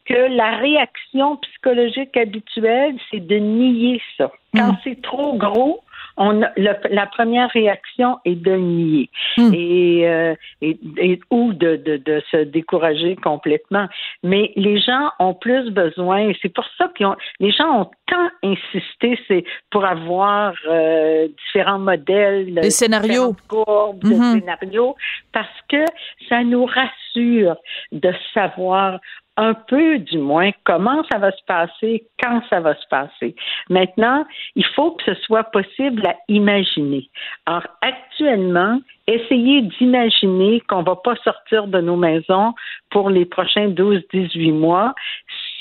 que 0.06 0.14
la 0.14 0.58
réaction 0.58 1.38
psychologique 1.38 2.16
habituelle, 2.16 2.96
c'est 3.10 3.26
de 3.26 3.38
nier 3.38 4.00
ça. 4.16 4.32
Quand 4.56 4.74
mm. 4.74 4.78
c'est 4.84 5.02
trop 5.02 5.34
gros, 5.34 5.82
on 6.18 6.42
la 6.58 7.06
première 7.08 7.50
réaction 7.52 8.20
est 8.26 8.36
de 8.36 8.56
nier 8.56 9.10
hmm. 9.38 9.52
euh, 9.54 10.36
et, 10.62 10.80
et, 10.98 11.20
ou 11.30 11.54
de, 11.54 11.76
de, 11.76 11.98
de, 11.98 12.22
se 12.32 12.38
décourager 12.38 13.16
complètement. 13.18 13.88
Mais 14.24 14.52
les 14.56 14.80
gens 14.80 15.10
ont 15.20 15.34
plus 15.34 15.70
besoin, 15.72 16.32
c'est 16.42 16.54
pour 16.54 16.66
ça 16.78 16.90
que 16.98 17.04
les 17.40 17.52
gens 17.52 17.82
ont 17.82 17.92
tant 18.08 18.30
insisté, 18.44 19.20
c'est 19.28 19.44
pour 19.72 19.86
avoir 19.86 20.54
euh, 20.68 21.28
différents 21.46 21.80
modèles, 21.80 22.54
des 22.56 22.70
scénarios, 22.70 23.36
courbes, 23.48 24.04
mm-hmm. 24.04 24.40
scénarios, 24.40 24.96
parce 25.32 25.62
que 25.70 25.84
ça 26.30 26.44
nous 26.44 26.66
rassure 26.66 27.56
de 27.92 28.14
savoir 28.34 29.00
un 29.38 29.54
peu 29.54 30.00
du 30.00 30.18
moins 30.18 30.52
comment 30.64 31.04
ça 31.12 31.18
va 31.18 31.32
se 31.32 31.44
passer, 31.46 32.08
quand 32.22 32.42
ça 32.50 32.62
va 32.62 32.76
se 32.76 32.88
passer. 32.90 33.36
Maintenant, 33.70 34.26
il 34.56 34.66
faut 34.66 34.92
que 34.92 35.04
ce 35.04 35.16
soit 35.22 35.44
possible 35.46 36.06
à 36.08 36.16
imaginer. 36.30 37.10
Alors, 37.46 37.68
actuellement, 37.82 38.80
essayer 39.08 39.62
d'imaginer 39.62 40.62
qu'on 40.62 40.84
va 40.84 40.96
pas 40.96 41.16
sortir 41.18 41.68
de 41.68 41.82
nos 41.82 41.98
maisons 41.98 42.54
pour 42.90 43.10
les 43.10 43.26
prochains 43.26 43.68
12-18 43.68 44.54
mois, 44.54 44.96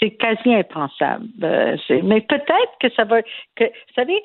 c'est 0.05 0.11
quasi 0.11 0.55
impensable. 0.55 1.27
Euh, 1.43 1.77
mais 2.03 2.21
peut-être 2.21 2.73
que 2.81 2.91
ça 2.91 3.05
va. 3.05 3.23
Que, 3.57 3.65
vous 3.65 3.95
savez, 3.95 4.23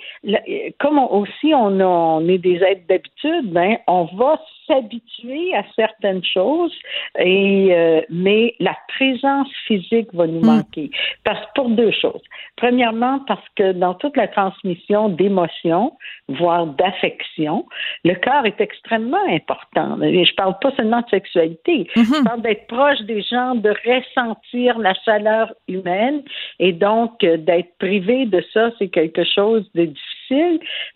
comme 0.79 0.99
aussi 0.99 1.53
on, 1.53 1.79
on 1.79 2.27
est 2.27 2.37
des 2.37 2.57
êtres 2.57 2.87
d'habitude, 2.87 3.51
ben, 3.51 3.77
on 3.87 4.05
va 4.15 4.39
s'habituer 4.69 5.53
à 5.55 5.63
certaines 5.75 6.23
choses, 6.23 6.73
et, 7.17 7.69
euh, 7.71 8.01
mais 8.09 8.55
la 8.59 8.77
présence 8.87 9.49
physique 9.67 10.13
va 10.13 10.27
nous 10.27 10.41
hmm. 10.41 10.45
manquer. 10.45 10.91
Parce, 11.23 11.45
pour 11.55 11.69
deux 11.69 11.91
choses. 11.91 12.21
Premièrement, 12.55 13.19
parce 13.27 13.45
que 13.55 13.71
dans 13.71 13.95
toute 13.95 14.15
la 14.15 14.27
transmission 14.27 15.09
d'émotions, 15.09 15.93
voire 16.27 16.67
d'affection, 16.67 17.65
le 18.05 18.13
corps 18.15 18.45
est 18.45 18.61
extrêmement 18.61 19.25
important. 19.29 20.01
Et 20.01 20.25
je 20.25 20.35
parle 20.35 20.55
pas 20.61 20.71
seulement 20.75 21.01
de 21.01 21.09
sexualité, 21.09 21.87
je 21.95 22.01
mm-hmm. 22.01 22.23
parle 22.23 22.41
d'être 22.41 22.67
proche 22.67 23.01
des 23.01 23.21
gens, 23.21 23.55
de 23.55 23.73
ressentir 23.85 24.77
la 24.77 24.93
chaleur 25.05 25.53
humaine 25.67 26.21
et 26.59 26.73
donc 26.73 27.23
euh, 27.23 27.37
d'être 27.37 27.77
privé 27.79 28.25
de 28.25 28.43
ça, 28.53 28.71
c'est 28.77 28.89
quelque 28.89 29.23
chose 29.23 29.69
de 29.73 29.85
difficile. 29.85 30.18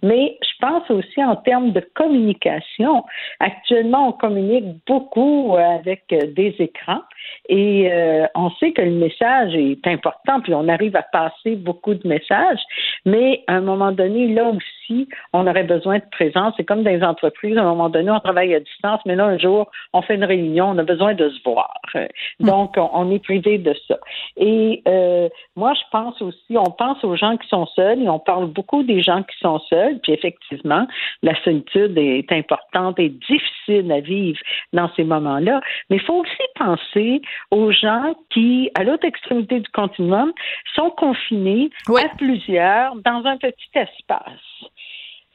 Mais 0.01 0.37
je 0.41 0.65
pense 0.65 0.89
aussi 0.91 1.23
en 1.23 1.35
termes 1.35 1.71
de 1.71 1.81
communication. 1.93 3.03
Actuellement, 3.39 4.09
on 4.09 4.11
communique 4.13 4.65
beaucoup 4.87 5.55
avec 5.57 6.03
euh, 6.11 6.27
des 6.35 6.55
écrans 6.59 7.01
et 7.49 7.91
euh, 7.91 8.25
on 8.35 8.49
sait 8.51 8.71
que 8.71 8.81
le 8.81 8.91
message 8.91 9.55
est 9.55 9.85
important, 9.87 10.39
puis 10.41 10.53
on 10.53 10.67
arrive 10.67 10.95
à 10.95 11.03
passer 11.03 11.55
beaucoup 11.55 11.93
de 11.93 12.07
messages, 12.07 12.61
mais 13.05 13.43
à 13.47 13.55
un 13.55 13.61
moment 13.61 13.91
donné, 13.91 14.27
là 14.33 14.49
aussi, 14.49 15.07
on 15.33 15.47
aurait 15.47 15.63
besoin 15.63 15.97
de 15.97 16.05
présence. 16.11 16.53
C'est 16.57 16.63
comme 16.63 16.83
dans 16.83 16.91
les 16.91 17.03
entreprises, 17.03 17.57
à 17.57 17.61
un 17.61 17.65
moment 17.65 17.89
donné, 17.89 18.11
on 18.11 18.19
travaille 18.19 18.53
à 18.53 18.59
distance, 18.59 19.01
mais 19.05 19.15
là, 19.15 19.25
un 19.25 19.37
jour, 19.37 19.69
on 19.93 20.01
fait 20.01 20.15
une 20.15 20.23
réunion, 20.23 20.69
on 20.69 20.77
a 20.77 20.83
besoin 20.83 21.13
de 21.13 21.29
se 21.29 21.43
voir. 21.43 21.73
Hmm. 21.93 22.05
Donc, 22.45 22.75
on, 22.77 23.11
est 23.11 23.23
privé 23.23 23.57
de 23.57 23.75
ça. 23.87 23.97
Et 24.37 24.81
euh, 24.87 25.29
moi, 25.55 25.73
je 25.73 25.83
pense 25.91 26.21
aussi, 26.21 26.57
on 26.57 26.71
pense 26.71 27.03
aux 27.03 27.15
gens 27.15 27.37
qui 27.37 27.47
sont 27.47 27.65
seuls, 27.67 28.01
et 28.01 28.09
on 28.09 28.19
parle 28.19 28.47
beaucoup 28.47 28.83
des 28.83 29.01
gens 29.01 29.22
qui 29.23 29.37
sont 29.39 29.59
seuls, 29.69 29.99
puis 30.01 30.13
effectivement, 30.13 30.87
la 31.21 31.35
solitude 31.43 31.97
est 31.97 32.31
importante 32.31 32.99
et 32.99 33.09
difficile 33.09 33.91
à 33.91 33.99
vivre 33.99 34.39
dans 34.73 34.89
ces 34.95 35.03
moments-là. 35.03 35.61
Mais 35.89 35.97
il 35.97 36.01
faut 36.01 36.21
aussi 36.21 36.43
penser 36.55 37.21
aux 37.51 37.71
gens 37.71 38.13
qui, 38.29 38.69
à 38.75 38.83
l'autre 38.83 39.05
extrémité 39.05 39.59
du 39.59 39.69
continuum, 39.69 40.31
sont 40.75 40.89
confinés 40.91 41.69
à 41.89 42.15
plusieurs 42.17 42.95
dans 42.97 43.25
un 43.25 43.37
petit 43.37 43.69
espace 43.75 44.69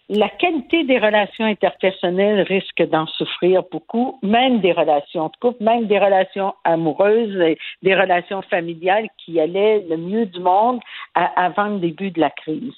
la 0.09 0.29
qualité 0.31 0.85
des 0.85 0.99
relations 0.99 1.44
interpersonnelles 1.44 2.40
risque 2.42 2.83
d'en 2.88 3.07
souffrir 3.07 3.62
beaucoup, 3.71 4.18
même 4.23 4.61
des 4.61 4.73
relations 4.73 5.27
de 5.27 5.37
couple, 5.40 5.62
même 5.62 5.87
des 5.87 5.99
relations 5.99 6.55
amoureuses, 6.64 7.57
des 7.83 7.94
relations 7.94 8.40
familiales 8.42 9.09
qui 9.18 9.38
allaient 9.38 9.85
le 9.88 9.99
mieux 9.99 10.27
du 10.27 10.40
monde 10.40 10.81
avant 11.14 11.68
le 11.68 11.79
début 11.79 12.11
de 12.11 12.21
la 12.21 12.31
crise. 12.31 12.73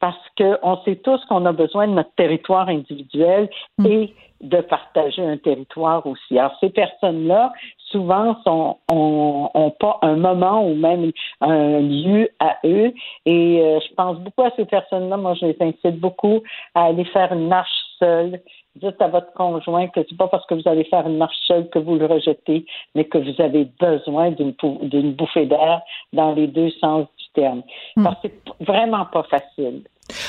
Parce 0.00 0.20
qu'on 0.36 0.76
sait 0.84 0.96
tous 0.96 1.24
qu'on 1.26 1.46
a 1.46 1.52
besoin 1.52 1.88
de 1.88 1.94
notre 1.94 2.14
territoire 2.14 2.68
individuel 2.68 3.48
mm. 3.78 3.86
et 3.86 4.14
de 4.42 4.60
partager 4.60 5.22
un 5.22 5.38
territoire 5.38 6.06
aussi. 6.06 6.38
Alors, 6.38 6.56
ces 6.60 6.68
personnes-là, 6.68 7.52
souvent, 7.90 8.36
sont, 8.44 8.76
ont, 8.90 9.70
pas 9.78 9.98
un 10.02 10.16
moment 10.16 10.66
ou 10.66 10.74
même 10.74 11.12
un 11.40 11.80
lieu 11.80 12.28
à 12.40 12.56
eux. 12.64 12.92
Et 13.24 13.60
euh, 13.60 13.78
je 13.80 13.94
pense 13.94 14.18
beaucoup 14.18 14.42
à 14.42 14.50
ces 14.56 14.64
personnes-là. 14.64 15.16
Moi, 15.16 15.34
je 15.34 15.46
les 15.46 15.56
incite 15.60 16.00
beaucoup 16.00 16.42
à 16.74 16.84
aller 16.84 17.04
faire 17.04 17.32
une 17.32 17.48
marche 17.48 17.70
seule. 17.98 18.40
Dites 18.76 19.00
à 19.00 19.08
votre 19.08 19.32
conjoint 19.32 19.88
que 19.88 20.00
c'est 20.06 20.18
pas 20.18 20.28
parce 20.28 20.44
que 20.46 20.54
vous 20.54 20.68
allez 20.68 20.84
faire 20.84 21.06
une 21.06 21.16
marche 21.16 21.36
seule 21.46 21.70
que 21.70 21.78
vous 21.78 21.96
le 21.96 22.04
rejetez, 22.04 22.66
mais 22.94 23.04
que 23.04 23.16
vous 23.16 23.40
avez 23.40 23.66
besoin 23.80 24.32
d'une, 24.32 24.54
d'une 24.82 25.12
bouffée 25.12 25.46
d'air 25.46 25.80
dans 26.12 26.34
les 26.34 26.46
deux 26.46 26.70
sens 26.70 27.06
du 27.18 27.24
terme. 27.34 27.62
Hmm. 27.96 28.04
Parce 28.04 28.20
que 28.20 28.28
c'est 28.28 28.66
vraiment 28.66 29.06
pas 29.06 29.22
facile. 29.22 29.82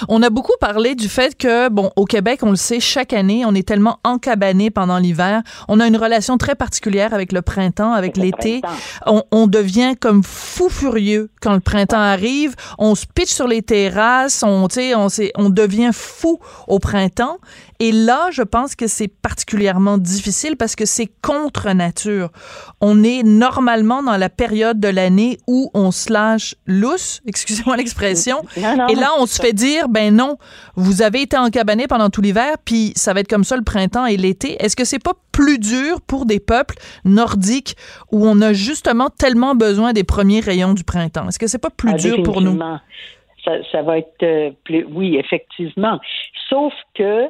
On 0.10 0.22
a 0.24 0.30
beaucoup 0.30 0.56
parlé 0.60 0.96
du 0.96 1.10
fait 1.10 1.36
que, 1.36 1.70
bon, 1.70 1.92
au 1.96 2.06
Québec, 2.06 2.40
on 2.44 2.50
le 2.50 2.56
sait, 2.56 2.80
chaque 2.80 3.14
année, 3.14 3.44
on 3.46 3.54
est 3.54 3.68
tellement 3.68 4.00
encabané 4.04 4.70
pendant 4.70 4.98
l'hiver. 4.98 5.42
On 5.68 5.80
a 5.80 5.88
une 5.88 5.98
relation 5.98 6.38
très 6.38 6.56
particulière 6.56 7.14
avec 7.14 7.32
le 7.32 7.42
printemps, 7.42 7.94
avec 7.94 8.18
l'été. 8.18 8.62
On, 9.06 9.48
devient 9.48 9.96
comme 9.98 10.24
fou 10.24 10.68
furieux 10.70 11.30
quand 11.42 11.54
le 11.54 11.62
printemps 11.62 12.00
arrive. 12.00 12.56
On 12.78 12.96
se 12.96 13.06
pitche 13.06 13.32
sur 13.32 13.48
les 13.48 13.62
terrasses. 13.62 14.44
On, 14.44 14.68
on, 14.68 15.08
on 15.36 15.50
devient 15.50 15.92
fou 15.94 16.40
au 16.68 16.80
printemps. 16.80 17.38
Et 17.80 17.92
là, 17.92 18.30
je 18.32 18.42
pense 18.42 18.76
que 18.76 18.88
c'est 18.88 19.08
particulièrement 19.08 19.98
difficile 20.00 20.58
parce 20.58 20.76
que 20.76 20.86
c'est 20.86 21.10
contre 21.22 21.70
nature. 21.74 22.32
On 22.82 23.04
est 23.04 23.22
normalement 23.22 24.02
dans 24.02 24.18
la 24.18 24.30
période 24.30 24.80
de 24.80 24.88
l'année 24.88 25.38
où 25.48 25.70
on 25.76 25.92
se 25.92 26.12
lâche 26.12 26.56
lousse, 26.66 27.22
excusez-moi 27.28 27.78
l'expression, 27.78 28.44
et 28.56 28.96
là, 28.96 29.12
on 29.20 29.28
se 29.28 29.40
fait 29.40 29.54
dire, 29.54 29.67
ben 29.90 30.16
non, 30.16 30.38
vous 30.76 31.02
avez 31.02 31.22
été 31.22 31.38
encabané 31.38 31.88
pendant 31.88 32.10
tout 32.10 32.22
l'hiver, 32.22 32.56
puis 32.66 32.92
ça 32.96 33.14
va 33.14 33.22
être 33.22 33.28
comme 33.28 33.44
ça 33.44 33.56
le 33.56 33.64
printemps 33.64 34.06
et 34.06 34.18
l'été. 34.18 34.56
Est-ce 34.64 34.76
que 34.76 34.86
c'est 34.86 35.04
pas 35.04 35.14
plus 35.32 35.60
dur 35.60 36.02
pour 36.02 36.26
des 36.26 36.40
peuples 36.40 36.76
nordiques 37.06 37.76
où 38.12 38.26
on 38.26 38.42
a 38.42 38.54
justement 38.54 39.10
tellement 39.10 39.56
besoin 39.56 39.94
des 39.94 40.04
premiers 40.04 40.40
rayons 40.40 40.74
du 40.74 40.84
printemps? 40.84 41.28
Est-ce 41.28 41.40
que 41.40 41.48
c'est 41.48 41.62
pas 41.62 41.70
plus 41.70 41.92
ah, 41.94 41.98
dur 41.98 42.24
pour 42.24 42.42
nous? 42.42 42.58
Ça, 43.44 43.52
ça 43.72 43.82
va 43.82 44.00
être 44.00 44.24
euh, 44.24 44.52
plus, 44.64 44.86
oui, 44.86 45.18
effectivement. 45.18 46.00
Sauf 46.50 46.74
que 46.96 47.30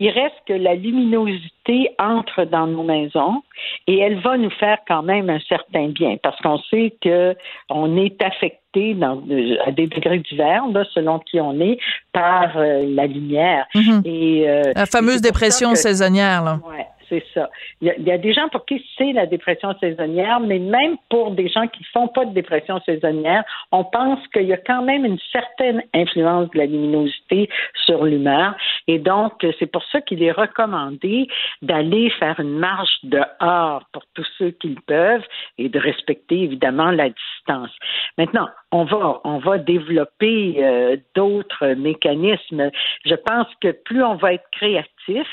il 0.00 0.08
reste 0.08 0.36
que 0.46 0.54
la 0.54 0.74
luminosité 0.74 1.59
entre 1.98 2.44
dans 2.44 2.66
nos 2.66 2.82
maisons 2.82 3.42
et 3.86 3.98
elle 3.98 4.20
va 4.20 4.36
nous 4.36 4.50
faire 4.50 4.78
quand 4.86 5.02
même 5.02 5.30
un 5.30 5.40
certain 5.40 5.88
bien 5.88 6.16
parce 6.22 6.40
qu'on 6.40 6.58
sait 6.70 6.94
que 7.00 7.36
on 7.68 7.96
est 7.96 8.20
affecté 8.22 8.60
dans, 8.94 9.22
à 9.64 9.72
des 9.72 9.86
degrés 9.86 10.20
divers, 10.20 10.62
selon 10.94 11.18
qui 11.18 11.40
on 11.40 11.60
est, 11.60 11.78
par 12.12 12.56
euh, 12.56 12.84
la 12.88 13.06
lumière. 13.06 13.66
Mm-hmm. 13.74 14.02
Et, 14.04 14.48
euh, 14.48 14.72
la 14.74 14.86
fameuse 14.86 15.20
dépression 15.20 15.74
saisonnière. 15.74 16.42
Là. 16.44 16.60
c'est 17.08 17.24
ça. 17.34 17.50
Il 17.80 17.88
y, 17.88 17.90
a, 17.90 17.94
il 17.98 18.06
y, 18.06 18.12
a, 18.12 18.18
des 18.18 18.32
gens 18.32 18.48
pour 18.48 18.64
qui 18.66 18.84
c'est 18.96 19.12
la 19.12 19.26
dépression 19.26 19.74
saisonnière, 19.80 20.38
mais 20.38 20.60
même 20.60 20.96
pour 21.08 21.32
des 21.32 21.48
gens 21.48 21.66
qui 21.66 21.82
font 21.92 22.06
pas 22.06 22.24
de 22.24 22.32
dépression 22.32 22.80
saisonnière, 22.86 23.42
on 23.72 23.84
pense 23.84 24.20
qu'il 24.28 24.44
y 24.46 24.52
a 24.52 24.58
quand 24.58 24.82
même 24.82 25.04
une 25.04 25.18
certaine 25.32 25.82
influence 25.92 26.48
de 26.50 26.58
la 26.58 26.66
luminosité 26.66 27.48
sur 27.84 28.04
l'humeur. 28.04 28.54
Et 28.86 28.98
donc, 28.98 29.32
c'est 29.58 29.70
pour 29.70 29.82
ça 29.90 30.00
qu'il 30.00 30.22
est 30.22 30.32
recommandé 30.32 31.26
d'aller 31.62 32.10
faire 32.18 32.40
une 32.40 32.58
marche 32.58 32.98
dehors 33.02 33.84
pour 33.92 34.02
tous 34.14 34.26
ceux 34.38 34.50
qui 34.50 34.68
le 34.68 34.80
peuvent 34.86 35.24
et 35.58 35.68
de 35.68 35.78
respecter 35.78 36.42
évidemment 36.42 36.90
la 36.90 37.10
distance. 37.10 37.70
Maintenant, 38.16 38.48
on 38.72 38.84
va, 38.84 39.20
on 39.24 39.38
va 39.38 39.58
développer 39.58 40.64
euh, 40.64 40.96
d'autres 41.14 41.74
mécanismes. 41.74 42.70
Je 43.04 43.14
pense 43.14 43.48
que 43.60 43.72
plus 43.72 44.02
on 44.02 44.14
va 44.14 44.34
être 44.34 44.48
créatif, 44.52 45.26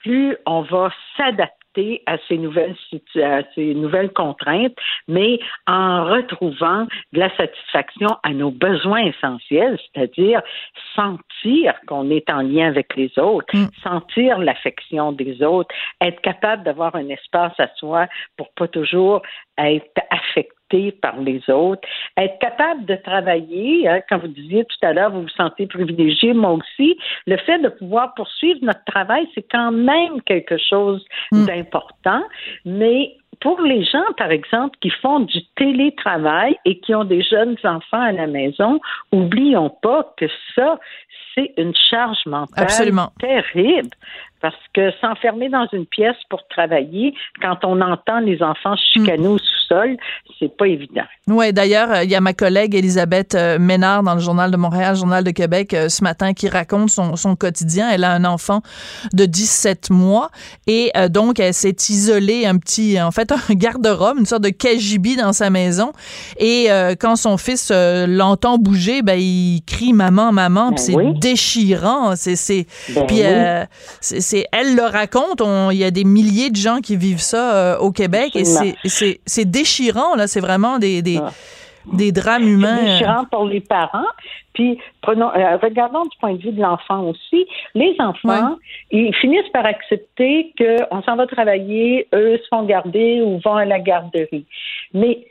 plus 0.00 0.36
on 0.46 0.62
va 0.62 0.90
s'adapter 1.16 1.57
à 2.06 2.16
ces 2.28 2.38
nouvelles 2.38 2.76
à 3.22 3.42
ces 3.54 3.74
nouvelles 3.74 4.12
contraintes, 4.12 4.74
mais 5.06 5.38
en 5.66 6.04
retrouvant 6.04 6.86
de 7.12 7.20
la 7.20 7.34
satisfaction 7.36 8.08
à 8.22 8.30
nos 8.30 8.50
besoins 8.50 9.04
essentiels, 9.04 9.78
c'est-à-dire 9.94 10.42
sentir 10.94 11.74
qu'on 11.86 12.10
est 12.10 12.28
en 12.30 12.42
lien 12.42 12.68
avec 12.68 12.96
les 12.96 13.16
autres, 13.18 13.56
mm. 13.56 13.68
sentir 13.82 14.38
l'affection 14.38 15.12
des 15.12 15.42
autres, 15.42 15.74
être 16.00 16.20
capable 16.20 16.62
d'avoir 16.64 16.94
un 16.96 17.08
espace 17.08 17.58
à 17.58 17.68
soi 17.76 18.06
pour 18.36 18.52
pas 18.54 18.68
toujours 18.68 19.22
être 19.56 20.00
affecté 20.10 20.57
par 21.00 21.18
les 21.20 21.40
autres, 21.48 21.86
être 22.16 22.38
capable 22.38 22.84
de 22.84 22.94
travailler, 22.96 23.88
hein, 23.88 24.00
quand 24.08 24.18
vous 24.18 24.28
disiez 24.28 24.64
tout 24.64 24.86
à 24.86 24.92
l'heure, 24.92 25.10
vous 25.10 25.22
vous 25.22 25.28
sentez 25.28 25.66
privilégié, 25.66 26.34
moi 26.34 26.52
aussi, 26.52 26.98
le 27.26 27.36
fait 27.38 27.58
de 27.58 27.68
pouvoir 27.68 28.14
poursuivre 28.14 28.60
notre 28.62 28.84
travail, 28.84 29.26
c'est 29.34 29.46
quand 29.50 29.72
même 29.72 30.20
quelque 30.22 30.56
chose 30.58 31.04
mm. 31.32 31.46
d'important, 31.46 32.22
mais 32.64 33.14
pour 33.40 33.60
les 33.60 33.84
gens, 33.84 34.04
par 34.16 34.30
exemple, 34.30 34.76
qui 34.80 34.90
font 34.90 35.20
du 35.20 35.44
télétravail 35.56 36.56
et 36.64 36.80
qui 36.80 36.94
ont 36.94 37.04
des 37.04 37.22
jeunes 37.22 37.56
enfants 37.64 38.00
à 38.00 38.12
la 38.12 38.26
maison, 38.26 38.80
oublions 39.12 39.70
pas 39.70 40.12
que 40.16 40.26
ça, 40.54 40.78
c'est 41.34 41.52
une 41.56 41.74
charge 41.74 42.18
mentale 42.26 42.66
terrible. 43.20 43.90
Parce 44.40 44.56
que 44.72 44.92
s'enfermer 45.00 45.48
dans 45.48 45.66
une 45.72 45.86
pièce 45.86 46.16
pour 46.30 46.46
travailler, 46.48 47.14
quand 47.40 47.64
on 47.64 47.80
entend 47.80 48.20
les 48.20 48.42
enfants 48.42 48.76
chicaner 48.76 49.26
au 49.26 49.38
c'est 50.38 50.56
pas 50.56 50.66
évident. 50.66 51.02
Oui, 51.26 51.52
d'ailleurs, 51.52 51.90
euh, 51.90 52.04
il 52.04 52.10
y 52.10 52.14
a 52.14 52.20
ma 52.20 52.32
collègue 52.32 52.74
Elisabeth 52.74 53.34
euh, 53.34 53.58
Ménard 53.58 54.02
dans 54.02 54.14
le 54.14 54.20
Journal 54.20 54.50
de 54.50 54.56
Montréal, 54.56 54.96
Journal 54.96 55.24
de 55.24 55.30
Québec, 55.30 55.74
euh, 55.74 55.88
ce 55.88 56.02
matin, 56.02 56.32
qui 56.32 56.48
raconte 56.48 56.90
son, 56.90 57.16
son 57.16 57.36
quotidien. 57.36 57.90
Elle 57.90 58.04
a 58.04 58.12
un 58.12 58.24
enfant 58.24 58.62
de 59.12 59.24
17 59.26 59.90
mois 59.90 60.30
et 60.66 60.92
donc 61.10 61.40
elle 61.40 61.54
s'est 61.54 61.76
isolée 61.88 62.46
un 62.46 62.56
petit, 62.56 63.00
en 63.00 63.10
fait, 63.10 63.32
un 63.48 63.54
garde-robe, 63.54 64.18
une 64.18 64.26
sorte 64.26 64.42
de 64.42 64.50
KGB 64.50 65.16
dans 65.16 65.32
sa 65.32 65.50
maison. 65.50 65.92
Et 66.38 66.68
quand 67.00 67.16
son 67.16 67.36
fils 67.36 67.72
l'entend 67.72 68.58
bouger, 68.58 69.02
ben, 69.02 69.18
il 69.18 69.62
crie 69.66 69.92
maman, 69.92 70.32
maman, 70.32 70.72
puis 70.72 70.94
ben 70.94 71.12
c'est 71.14 71.20
déchirant. 71.20 72.16
C'est, 72.16 72.36
c'est, 72.36 72.66
ben 72.94 73.06
puis 73.06 73.22
c'est 74.00 74.20
c'est 74.20 74.46
elle 74.52 74.76
le 74.76 74.82
raconte. 74.82 75.42
Il 75.72 75.78
y 75.78 75.84
a 75.84 75.90
des 75.90 76.04
milliers 76.04 76.50
de 76.50 76.56
gens 76.56 76.80
qui 76.80 76.96
vivent 76.96 77.20
ça 77.20 77.80
au 77.80 77.90
Québec 77.90 78.34
et 78.34 78.44
c'est 78.44 79.44
déchirant 79.58 80.14
là. 80.16 80.26
C'est 80.26 80.40
vraiment 80.40 80.78
des 80.78 81.02
des, 81.02 81.18
ah. 81.18 81.30
des 81.92 82.12
drames 82.12 82.46
humains. 82.46 82.78
C'est 82.78 82.92
déchirant 82.92 83.24
pour 83.30 83.44
les 83.46 83.60
parents. 83.60 84.12
Puis 84.54 84.78
prenons, 85.02 85.30
euh, 85.34 85.56
regardons 85.62 86.02
du 86.02 86.16
point 86.18 86.34
de 86.34 86.42
vue 86.42 86.52
de 86.52 86.60
l'enfant 86.60 87.02
aussi. 87.10 87.46
Les 87.74 87.94
enfants, 88.00 88.56
ils 88.90 89.14
finissent 89.14 89.52
par 89.52 89.64
accepter 89.64 90.52
qu'on 90.58 91.02
s'en 91.02 91.16
va 91.16 91.26
travailler, 91.26 92.08
eux 92.12 92.38
se 92.42 92.48
font 92.48 92.64
garder 92.64 93.22
ou 93.22 93.38
vont 93.44 93.54
à 93.54 93.64
la 93.64 93.78
garderie. 93.78 94.46
Mais 94.92 95.24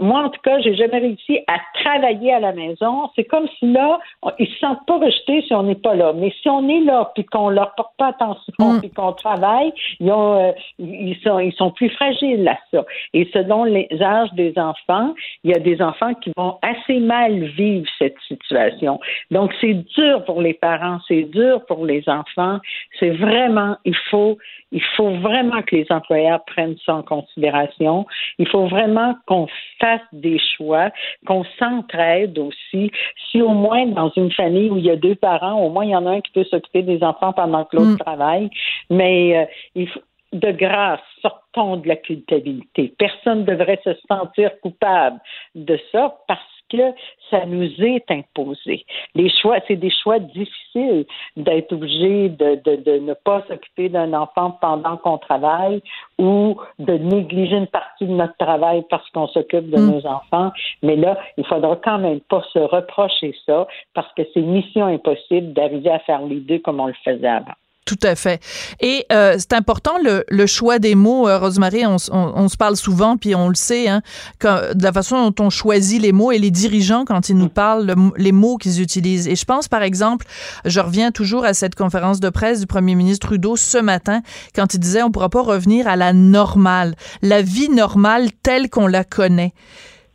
moi, 0.00 0.24
en 0.24 0.28
tout 0.30 0.40
cas, 0.42 0.58
j'ai 0.60 0.74
jamais 0.74 0.98
réussi 0.98 1.38
à 1.46 1.58
travailler 1.82 2.32
à 2.32 2.40
la 2.40 2.52
maison. 2.52 3.10
C'est 3.14 3.24
comme 3.24 3.46
si 3.58 3.70
là, 3.70 4.00
ils 4.38 4.48
se 4.48 4.58
sentent 4.58 4.84
pas 4.86 4.98
rejetés 4.98 5.42
si 5.42 5.54
on 5.54 5.62
n'est 5.62 5.76
pas 5.76 5.94
là. 5.94 6.12
Mais 6.14 6.32
si 6.42 6.48
on 6.48 6.68
est 6.68 6.80
là, 6.80 7.12
puis 7.14 7.24
qu'on 7.24 7.48
leur 7.48 7.74
porte 7.76 7.92
pas 7.96 8.08
attention, 8.08 8.52
mm. 8.58 8.80
puis 8.80 8.90
qu'on 8.90 9.12
travaille, 9.12 9.72
ils, 10.00 10.10
ont, 10.10 10.34
euh, 10.34 10.52
ils, 10.78 11.16
sont, 11.22 11.38
ils 11.38 11.52
sont 11.52 11.70
plus 11.70 11.90
fragiles 11.90 12.46
à 12.48 12.58
ça. 12.72 12.84
Et 13.14 13.28
selon 13.32 13.64
les 13.64 13.88
âges 14.00 14.32
des 14.32 14.52
enfants, 14.58 15.14
il 15.44 15.52
y 15.52 15.54
a 15.54 15.60
des 15.60 15.80
enfants 15.80 16.14
qui 16.14 16.32
vont 16.36 16.58
assez 16.62 16.98
mal 16.98 17.44
vivre 17.44 17.86
cette 17.98 18.18
situation. 18.26 18.98
Donc, 19.30 19.52
c'est 19.60 19.74
dur 19.74 20.24
pour 20.24 20.42
les 20.42 20.54
parents, 20.54 20.98
c'est 21.06 21.22
dur 21.22 21.64
pour 21.66 21.86
les 21.86 22.08
enfants. 22.08 22.58
C'est 22.98 23.10
vraiment, 23.10 23.76
il 23.84 23.96
faut, 24.10 24.38
il 24.72 24.82
faut 24.96 25.10
vraiment 25.10 25.62
que 25.62 25.76
les 25.76 25.86
employeurs 25.90 26.44
prennent 26.44 26.76
ça 26.84 26.96
en 26.96 27.02
considération. 27.02 28.06
Il 28.38 28.48
faut 28.48 28.66
vraiment 28.66 29.14
qu'on 29.26 29.46
fasse 29.78 30.00
des 30.12 30.40
choix, 30.56 30.90
qu'on 31.26 31.44
s'entraide 31.58 32.38
aussi. 32.38 32.90
Si 33.30 33.42
au 33.42 33.50
moins 33.50 33.86
dans 33.86 34.10
une 34.16 34.32
famille 34.32 34.70
où 34.70 34.78
il 34.78 34.84
y 34.84 34.90
a 34.90 34.96
deux 34.96 35.14
parents, 35.14 35.60
au 35.60 35.70
moins 35.70 35.84
il 35.84 35.90
y 35.90 35.96
en 35.96 36.06
a 36.06 36.10
un 36.10 36.20
qui 36.20 36.32
peut 36.32 36.44
s'occuper 36.44 36.82
des 36.82 37.02
enfants 37.02 37.32
pendant 37.32 37.64
que 37.64 37.76
l'autre 37.76 37.92
mm. 37.92 37.98
travaille. 37.98 38.50
Mais 38.90 39.36
euh, 39.36 39.44
il 39.74 39.88
faut, 39.88 40.00
de 40.32 40.50
grâce, 40.50 41.00
sortons 41.20 41.76
de 41.76 41.88
la 41.88 41.96
culpabilité. 41.96 42.94
Personne 42.98 43.40
ne 43.40 43.44
devrait 43.44 43.80
se 43.84 43.90
sentir 44.08 44.50
coupable 44.62 45.20
de 45.54 45.78
ça 45.92 46.16
parce 46.26 46.40
que 46.72 46.98
ça 47.30 47.44
nous 47.46 47.70
est 47.82 48.10
imposé. 48.10 48.84
Les 49.14 49.30
choix, 49.30 49.58
c'est 49.68 49.76
des 49.76 49.92
choix 50.02 50.18
difficiles 50.18 51.06
d'être 51.36 51.72
obligé 51.72 52.28
de, 52.30 52.60
de, 52.64 52.76
de, 52.76 52.98
ne 52.98 53.14
pas 53.14 53.42
s'occuper 53.48 53.88
d'un 53.88 54.12
enfant 54.12 54.58
pendant 54.60 54.96
qu'on 54.96 55.18
travaille 55.18 55.82
ou 56.18 56.56
de 56.78 56.94
négliger 56.94 57.56
une 57.56 57.66
partie 57.66 58.06
de 58.06 58.12
notre 58.12 58.36
travail 58.36 58.84
parce 58.90 59.08
qu'on 59.10 59.28
s'occupe 59.28 59.70
de 59.70 59.78
mm. 59.78 59.90
nos 59.90 60.06
enfants. 60.06 60.52
Mais 60.82 60.96
là, 60.96 61.18
il 61.36 61.46
faudra 61.46 61.76
quand 61.76 61.98
même 61.98 62.20
pas 62.20 62.42
se 62.52 62.58
reprocher 62.58 63.34
ça 63.46 63.66
parce 63.94 64.12
que 64.14 64.22
c'est 64.32 64.40
mission 64.40 64.86
impossible 64.86 65.52
d'arriver 65.52 65.90
à 65.90 65.98
faire 66.00 66.22
les 66.22 66.40
deux 66.40 66.58
comme 66.58 66.80
on 66.80 66.86
le 66.86 66.96
faisait 67.04 67.26
avant. 67.26 67.54
Tout 67.84 67.98
à 68.04 68.14
fait. 68.14 68.40
Et 68.80 69.06
euh, 69.10 69.34
c'est 69.38 69.54
important 69.54 69.94
le, 70.04 70.24
le, 70.28 70.46
choix 70.46 70.78
des 70.78 70.94
mots, 70.94 71.28
euh, 71.28 71.38
Rosemary. 71.38 71.84
On, 71.84 71.96
on, 72.12 72.48
se 72.48 72.56
parle 72.56 72.76
souvent, 72.76 73.16
puis 73.16 73.34
on 73.34 73.48
le 73.48 73.56
sait, 73.56 73.88
hein, 73.88 74.02
de 74.40 74.82
la 74.82 74.92
façon 74.92 75.30
dont 75.30 75.44
on 75.44 75.50
choisit 75.50 76.00
les 76.00 76.12
mots 76.12 76.30
et 76.30 76.38
les 76.38 76.52
dirigeants 76.52 77.04
quand 77.04 77.28
ils 77.28 77.36
nous 77.36 77.48
parlent, 77.48 77.92
les 78.16 78.30
mots 78.30 78.56
qu'ils 78.56 78.80
utilisent. 78.80 79.26
Et 79.26 79.34
je 79.34 79.44
pense, 79.44 79.66
par 79.66 79.82
exemple, 79.82 80.26
je 80.64 80.78
reviens 80.78 81.10
toujours 81.10 81.44
à 81.44 81.54
cette 81.54 81.74
conférence 81.74 82.20
de 82.20 82.28
presse 82.28 82.60
du 82.60 82.66
premier 82.68 82.94
ministre 82.94 83.26
Trudeau 83.26 83.56
ce 83.56 83.78
matin, 83.78 84.22
quand 84.54 84.74
il 84.74 84.78
disait 84.78 85.02
on 85.02 85.10
pourra 85.10 85.28
pas 85.28 85.42
revenir 85.42 85.88
à 85.88 85.96
la 85.96 86.12
normale, 86.12 86.94
la 87.20 87.42
vie 87.42 87.68
normale 87.68 88.28
telle 88.44 88.70
qu'on 88.70 88.86
la 88.86 89.02
connaît. 89.02 89.54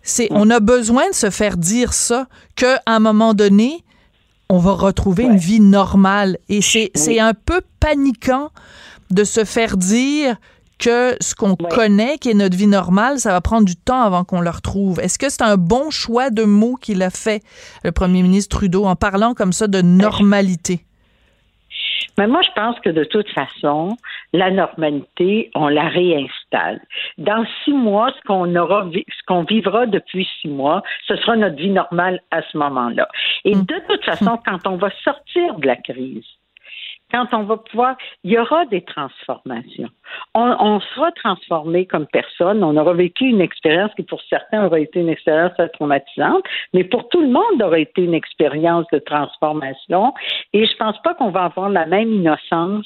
C'est, 0.04 0.30
on 0.32 0.50
a 0.50 0.62
besoin 0.62 1.10
de 1.10 1.16
se 1.16 1.30
faire 1.30 1.58
dire 1.58 1.92
ça, 1.94 2.28
qu'à 2.56 2.82
un 2.86 3.00
moment 3.00 3.34
donné, 3.34 3.84
on 4.50 4.60
va 4.60 4.74
retrouver 4.74 5.24
une 5.24 5.38
vie 5.38 5.60
normale. 5.60 6.38
Et 6.50 6.62
c'est 6.62 7.20
un 7.20 7.34
peu 7.34 7.62
paniquant 7.80 8.50
de 9.12 9.24
se 9.24 9.44
faire 9.46 9.78
dire 9.78 10.38
que 10.78 11.16
ce 11.22 11.34
qu'on 11.34 11.56
connaît, 11.56 12.18
qui 12.20 12.30
est 12.30 12.36
notre 12.36 12.56
vie 12.56 12.68
normale, 12.68 13.20
ça 13.20 13.32
va 13.32 13.42
prendre 13.42 13.66
du 13.66 13.76
temps 13.76 14.02
avant 14.02 14.24
qu'on 14.24 14.42
le 14.42 14.50
retrouve. 14.50 15.00
Est-ce 15.00 15.18
que 15.18 15.30
c'est 15.30 15.42
un 15.42 15.58
bon 15.58 15.90
choix 15.90 16.30
de 16.30 16.44
mots 16.44 16.76
qu'il 16.80 17.02
a 17.02 17.10
fait, 17.10 17.42
le 17.84 17.92
premier 17.92 18.22
ministre 18.22 18.58
Trudeau, 18.58 18.86
en 18.86 18.96
parlant 18.96 19.34
comme 19.34 19.54
ça 19.54 19.68
de 19.68 19.82
normalité? 19.82 20.86
Mais 22.18 22.28
moi, 22.28 22.42
je 22.42 22.52
pense 22.56 22.80
que 22.80 22.90
de 22.90 23.04
toute 23.04 23.30
façon, 23.30 23.98
la 24.34 24.52
normalité, 24.52 25.52
on 25.56 25.68
la 25.68 25.88
réinstalle. 25.88 26.82
Dans 27.18 27.46
six 27.64 27.74
mois, 27.74 28.12
ce 28.12 28.22
qu'on 28.28 28.56
aura, 28.56 28.88
ce 28.94 29.26
qu'on 29.28 29.44
vivra 29.44 29.86
depuis 29.86 30.28
six 30.42 30.50
mois, 30.50 30.84
ce 31.08 31.16
sera 31.18 31.36
notre 31.36 31.56
vie 31.56 31.70
normale 31.70 32.22
à 32.32 32.42
ce 32.42 32.58
moment-là. 32.58 33.08
Et 33.46 33.56
mm. 33.56 33.66
de 33.66 33.76
toute 33.88 34.04
façon, 34.04 34.40
quand 34.46 34.68
on 34.68 34.78
va 34.78 34.90
sortir 35.04 35.56
de 35.56 35.68
la 35.68 35.76
crise, 35.76 36.26
quand 37.12 37.28
on 37.34 37.44
va 37.44 37.58
pouvoir, 37.58 37.96
il 38.24 38.32
y 38.32 38.38
aura 38.38 38.66
des 38.66 38.82
transformations. 38.82 39.90
On, 40.34 40.80
sera 40.80 41.12
transformé 41.12 41.86
comme 41.86 42.06
personne. 42.08 42.64
On 42.64 42.76
aura 42.76 42.94
vécu 42.94 43.26
une 43.26 43.42
expérience 43.42 43.92
qui, 43.96 44.04
pour 44.04 44.22
certains, 44.30 44.66
aura 44.66 44.80
été 44.80 45.00
une 45.00 45.10
expérience 45.10 45.54
traumatisante, 45.74 46.44
mais 46.74 46.84
pour 46.84 47.08
tout 47.10 47.22
le 47.22 47.30
monde, 47.30 47.62
aura 47.62 47.80
été 47.80 48.04
une 48.04 48.14
expérience 48.14 48.86
de 48.92 49.00
transformation. 49.00 50.14
Et 50.54 50.66
je 50.66 50.76
pense 50.78 51.02
pas 51.02 51.14
qu'on 51.14 51.30
va 51.30 51.46
avoir 51.46 51.70
la 51.70 51.86
même 51.86 52.12
innocence 52.12 52.86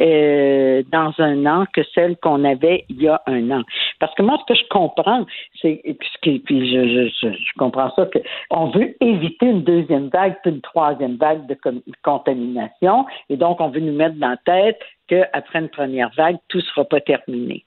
euh, 0.00 0.82
dans 0.90 1.12
un 1.18 1.46
an 1.46 1.64
que 1.72 1.82
celle 1.94 2.16
qu'on 2.16 2.44
avait 2.44 2.84
il 2.88 3.02
y 3.02 3.08
a 3.08 3.20
un 3.26 3.50
an. 3.50 3.62
Parce 3.98 4.14
que 4.14 4.22
moi, 4.22 4.38
ce 4.40 4.52
que 4.52 4.58
je 4.58 4.66
comprends, 4.68 5.26
c'est 5.60 5.82
puis 6.22 6.42
je, 6.48 7.08
je, 7.08 7.28
je, 7.28 7.58
comprends 7.58 7.92
ça 7.94 8.06
qu'on 8.50 8.70
veut 8.70 8.94
éviter 9.00 9.46
une 9.46 9.62
deuxième 9.62 10.08
vague, 10.08 10.36
puis 10.42 10.52
une 10.52 10.60
troisième 10.60 11.16
vague 11.16 11.46
de 11.46 11.56
contamination, 12.02 13.06
et 13.28 13.36
donc 13.36 13.60
on 13.60 13.68
veut 13.68 13.80
nous 13.80 13.94
mettre 13.94 14.16
dans 14.16 14.30
la 14.30 14.36
tête 14.38 14.80
qu'après 15.08 15.60
une 15.60 15.68
première 15.68 16.10
vague, 16.16 16.36
tout 16.48 16.58
ne 16.58 16.62
sera 16.62 16.84
pas 16.84 17.00
terminé. 17.00 17.64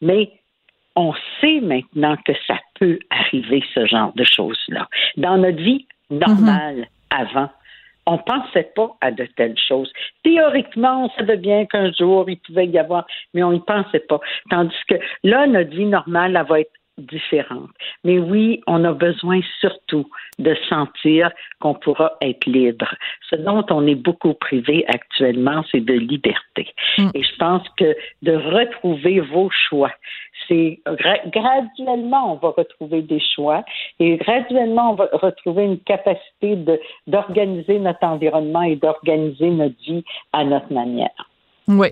Mais 0.00 0.30
on 0.96 1.12
sait 1.40 1.60
maintenant 1.60 2.16
que 2.24 2.32
ça 2.46 2.58
peut 2.78 2.98
arriver, 3.10 3.62
ce 3.74 3.86
genre 3.86 4.12
de 4.14 4.24
choses-là. 4.24 4.88
Dans 5.16 5.38
notre 5.38 5.62
vie 5.62 5.86
normale, 6.10 6.86
mm-hmm. 7.10 7.20
avant, 7.20 7.50
on 8.06 8.18
pensait 8.18 8.70
pas 8.74 8.96
à 9.00 9.10
de 9.10 9.26
telles 9.36 9.58
choses. 9.58 9.92
Théoriquement, 10.22 11.06
on 11.06 11.08
savait 11.18 11.36
bien 11.36 11.66
qu'un 11.66 11.92
jour, 11.92 12.28
il 12.28 12.38
pouvait 12.38 12.66
y 12.66 12.78
avoir, 12.78 13.06
mais 13.32 13.42
on 13.42 13.52
n'y 13.52 13.60
pensait 13.60 14.00
pas. 14.00 14.20
Tandis 14.50 14.74
que 14.88 14.96
là, 15.22 15.46
notre 15.46 15.70
vie 15.70 15.86
normale, 15.86 16.36
elle 16.36 16.46
va 16.46 16.60
être 16.60 16.72
différente. 16.98 17.70
Mais 18.04 18.18
oui, 18.18 18.60
on 18.66 18.84
a 18.84 18.92
besoin 18.92 19.40
surtout 19.60 20.08
de 20.38 20.54
sentir 20.68 21.30
qu'on 21.60 21.74
pourra 21.74 22.12
être 22.20 22.46
libre. 22.46 22.94
Ce 23.30 23.36
dont 23.36 23.64
on 23.70 23.86
est 23.86 23.94
beaucoup 23.94 24.34
privé 24.34 24.84
actuellement, 24.88 25.64
c'est 25.70 25.80
de 25.80 25.94
liberté. 25.94 26.68
Mm. 26.98 27.10
Et 27.14 27.22
je 27.22 27.36
pense 27.36 27.66
que 27.76 27.96
de 28.22 28.32
retrouver 28.32 29.20
vos 29.20 29.50
choix, 29.50 29.92
c'est 30.48 30.80
graduellement 31.26 32.34
on 32.34 32.36
va 32.36 32.54
retrouver 32.56 33.02
des 33.02 33.20
choix 33.34 33.64
et 33.98 34.16
graduellement 34.16 34.92
on 34.92 34.94
va 34.94 35.08
retrouver 35.12 35.64
une 35.64 35.80
capacité 35.80 36.56
d'organiser 37.06 37.78
notre 37.78 38.04
environnement 38.04 38.62
et 38.62 38.76
d'organiser 38.76 39.50
notre 39.50 39.80
vie 39.82 40.04
à 40.32 40.44
notre 40.44 40.72
manière. 40.72 41.30
Oui. 41.66 41.88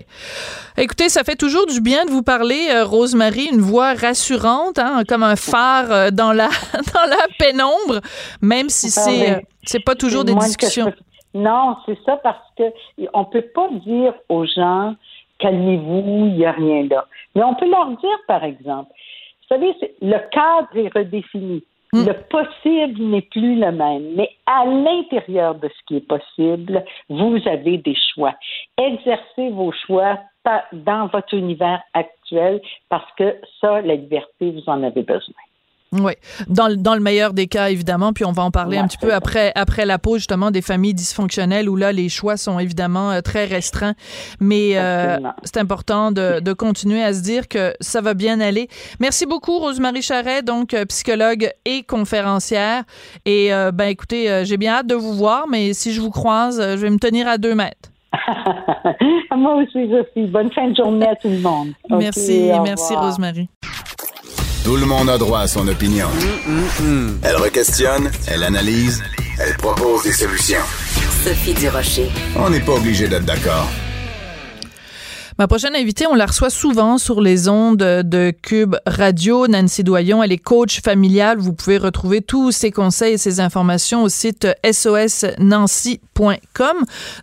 Écoutez, 0.77 1.09
ça 1.09 1.23
fait 1.23 1.35
toujours 1.35 1.65
du 1.65 1.81
bien 1.81 2.05
de 2.05 2.11
vous 2.11 2.21
parler, 2.21 2.67
euh, 2.69 2.85
Rosemary, 2.85 3.49
une 3.51 3.61
voix 3.61 3.93
rassurante, 3.93 4.77
hein, 4.77 5.01
comme 5.07 5.23
un 5.23 5.35
phare 5.35 5.91
euh, 5.91 6.09
dans 6.11 6.31
la 6.31 6.47
dans 6.93 7.09
la 7.09 7.27
pénombre, 7.39 8.01
même 8.41 8.69
si 8.69 8.89
c'est 8.89 9.31
euh, 9.31 9.39
c'est 9.63 9.83
pas 9.83 9.95
toujours 9.95 10.25
des 10.25 10.35
discussions. 10.35 10.93
Non, 11.33 11.77
c'est 11.87 11.97
ça 12.05 12.17
parce 12.17 12.45
que 12.55 12.63
on 13.13 13.25
peut 13.25 13.45
pas 13.55 13.67
dire 13.85 14.13
aux 14.29 14.45
gens 14.45 14.95
calmez-vous, 15.39 16.27
il 16.27 16.35
n'y 16.35 16.45
a 16.45 16.51
rien 16.51 16.87
là. 16.89 17.05
Mais 17.35 17.43
on 17.43 17.55
peut 17.55 17.69
leur 17.69 17.87
dire, 17.89 18.17
par 18.27 18.43
exemple, 18.43 18.91
vous 18.91 19.55
savez, 19.55 19.73
le 20.01 20.17
cadre 20.29 20.77
est 20.77 20.93
redéfini. 20.95 21.63
Hmm. 21.93 22.07
Le 22.07 22.13
possible 22.27 23.03
n'est 23.03 23.21
plus 23.21 23.55
le 23.55 23.71
même, 23.71 24.15
mais 24.15 24.29
à 24.47 24.65
l'intérieur 24.65 25.53
de 25.55 25.67
ce 25.69 25.85
qui 25.85 25.97
est 25.97 26.07
possible, 26.07 26.83
vous 27.07 27.37
avez 27.45 27.77
des 27.77 27.95
choix. 28.13 28.33
Exercez 28.77 29.51
vos 29.51 29.71
choix 29.71 30.19
dans 30.73 31.07
votre 31.07 31.35
univers 31.35 31.81
actuel 31.93 32.61
parce 32.89 33.09
que 33.13 33.35
ça, 33.61 33.81
la 33.81 33.95
liberté, 33.95 34.51
vous 34.51 34.67
en 34.67 34.81
avez 34.81 35.03
besoin. 35.03 35.35
Oui, 35.99 36.13
dans, 36.47 36.75
dans 36.75 36.95
le 36.95 37.01
meilleur 37.01 37.33
des 37.33 37.47
cas, 37.47 37.69
évidemment, 37.69 38.13
puis 38.13 38.25
on 38.25 38.31
va 38.31 38.43
en 38.43 38.51
parler 38.51 38.77
un 38.77 38.87
petit 38.87 38.97
peu 38.97 39.13
après, 39.13 39.51
après 39.55 39.85
la 39.85 39.99
pause, 39.99 40.19
justement, 40.19 40.49
des 40.49 40.61
familles 40.61 40.95
dysfonctionnelles 40.95 41.69
où 41.69 41.75
là, 41.75 41.91
les 41.91 42.09
choix 42.09 42.35
sont 42.35 42.57
évidemment 42.57 43.11
euh, 43.11 43.21
très 43.21 43.45
restreints. 43.45 43.93
Mais 44.39 44.71
euh, 44.75 45.17
c'est 45.43 45.57
important 45.57 46.11
de, 46.11 46.39
de, 46.41 46.53
continuer 46.53 47.03
à 47.03 47.13
se 47.13 47.21
dire 47.21 47.47
que 47.47 47.73
ça 47.79 48.01
va 48.01 48.15
bien 48.15 48.39
aller. 48.39 48.69
Merci 48.99 49.25
beaucoup, 49.25 49.59
Rosemary 49.59 50.01
Charret, 50.01 50.41
donc 50.41 50.73
euh, 50.73 50.85
psychologue 50.85 51.51
et 51.65 51.83
conférencière. 51.83 52.83
Et 53.25 53.51
ben 53.73 53.85
écoutez, 53.85 54.43
j'ai 54.45 54.57
bien 54.57 54.73
hâte 54.75 54.87
de 54.87 54.95
vous 54.95 55.13
voir, 55.13 55.47
mais 55.47 55.73
si 55.73 55.93
je 55.93 56.01
vous 56.01 56.09
croise, 56.09 56.59
je 56.59 56.81
vais 56.81 56.89
me 56.89 56.97
tenir 56.97 57.27
à 57.27 57.37
deux 57.37 57.55
mètres. 57.55 57.89
Moi 59.35 59.55
aussi, 59.55 59.89
Sophie. 59.89 60.27
Bonne 60.27 60.51
fin 60.51 60.69
de 60.69 60.75
journée 60.75 61.07
à 61.07 61.15
tout 61.15 61.29
le 61.29 61.39
monde. 61.39 61.69
Merci, 61.89 62.49
merci, 62.63 62.95
Rosemary. 62.95 63.49
Tout 64.63 64.77
le 64.77 64.85
monde 64.85 65.09
a 65.09 65.17
droit 65.17 65.41
à 65.41 65.47
son 65.47 65.67
opinion. 65.67 66.07
Elle 67.21 67.35
requestionne, 67.35 68.09
elle 68.27 68.43
analyse, 68.43 69.03
elle 69.39 69.55
propose 69.57 70.03
des 70.03 70.13
solutions. 70.13 70.63
Sophie 71.23 71.53
Durocher. 71.53 72.09
On 72.37 72.49
n'est 72.49 72.61
pas 72.61 72.73
obligé 72.73 73.07
d'être 73.07 73.25
d'accord. 73.25 73.67
Ma 75.39 75.47
prochaine 75.47 75.75
invitée, 75.75 76.05
on 76.05 76.13
la 76.13 76.27
reçoit 76.27 76.51
souvent 76.51 76.99
sur 76.99 77.19
les 77.19 77.49
ondes 77.49 77.77
de 77.77 78.31
Cube 78.43 78.75
Radio. 78.85 79.47
Nancy 79.47 79.83
Doyon, 79.83 80.21
elle 80.21 80.31
est 80.31 80.37
coach 80.37 80.81
familiale. 80.81 81.39
Vous 81.39 81.53
pouvez 81.53 81.79
retrouver 81.79 82.21
tous 82.21 82.51
ses 82.51 82.69
conseils 82.69 83.13
et 83.13 83.17
ses 83.17 83.39
informations 83.39 84.03
au 84.03 84.09
site 84.09 84.47
sosnancy.com. 84.71 85.97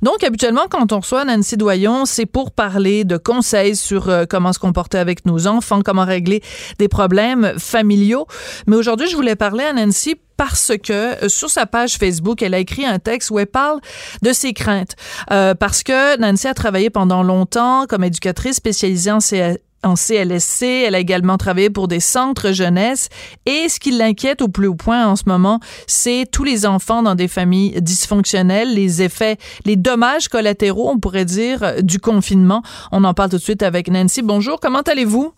Donc, 0.03 0.25
habituellement, 0.25 0.67
quand 0.69 0.93
on 0.93 0.99
reçoit 0.99 1.25
Nancy 1.25 1.57
Doyon, 1.57 2.05
c'est 2.05 2.27
pour 2.27 2.51
parler 2.51 3.05
de 3.05 3.17
conseils 3.17 3.77
sur 3.77 4.09
euh, 4.09 4.25
comment 4.29 4.53
se 4.53 4.59
comporter 4.59 4.99
avec 4.99 5.25
nos 5.25 5.47
enfants, 5.47 5.83
comment 5.83 6.05
régler 6.05 6.43
des 6.81 6.89
problèmes 6.89 7.55
familiaux. 7.59 8.27
Mais 8.67 8.75
aujourd'hui, 8.75 9.07
je 9.09 9.15
voulais 9.15 9.37
parler 9.37 9.63
à 9.63 9.73
Nancy 9.73 10.17
parce 10.41 10.73
que 10.79 11.23
euh, 11.23 11.29
sur 11.29 11.51
sa 11.51 11.67
page 11.67 11.99
Facebook, 11.99 12.41
elle 12.41 12.55
a 12.55 12.59
écrit 12.59 12.87
un 12.87 12.99
texte 12.99 13.31
où 13.31 13.39
elle 13.39 13.47
parle 13.47 13.79
de 14.23 14.33
ses 14.33 14.55
craintes. 14.55 14.97
Euh, 15.31 15.53
parce 15.55 15.83
que 15.83 16.19
Nancy 16.19 16.49
a 16.49 16.55
travaillé 16.55 16.89
pendant 16.89 17.23
longtemps 17.23 17.85
comme 17.87 18.05
éducatrice 18.05 18.57
spécialisée 18.57 19.11
en 19.11 19.19
CLSC. 19.97 20.63
Elle 20.87 20.95
a 20.95 20.99
également 20.99 21.37
travaillé 21.37 21.69
pour 21.69 21.89
des 21.89 22.01
centres 22.01 22.53
jeunesse. 22.53 23.11
Et 23.45 23.69
ce 23.69 23.79
qui 23.79 23.91
l'inquiète 23.91 24.41
au 24.41 24.49
plus 24.49 24.67
haut 24.67 24.75
point 24.75 25.07
en 25.07 25.15
ce 25.15 25.25
moment, 25.27 25.61
c'est 25.87 26.25
tous 26.33 26.45
les 26.45 26.65
enfants 26.65 27.03
dans 27.03 27.17
des 27.17 27.29
familles 27.29 27.79
dysfonctionnelles, 27.83 28.75
les 28.75 29.03
effets, 29.03 29.37
les 29.67 29.77
dommages 29.77 30.29
collatéraux, 30.29 30.89
on 30.89 30.99
pourrait 30.99 31.27
dire, 31.27 31.83
du 31.83 31.99
confinement. 31.99 32.63
On 32.93 33.05
en 33.05 33.13
parle 33.13 33.29
tout 33.29 33.37
de 33.37 33.43
suite 33.43 33.63
avec 33.63 33.89
Nancy. 33.89 34.23
Bonjour, 34.23 34.59
comment 34.59 34.81
allez-vous? 34.81 35.35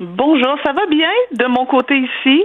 Bonjour, 0.00 0.56
ça 0.64 0.72
va 0.72 0.86
bien 0.86 1.10
de 1.32 1.46
mon 1.46 1.66
côté 1.66 1.96
ici, 1.96 2.44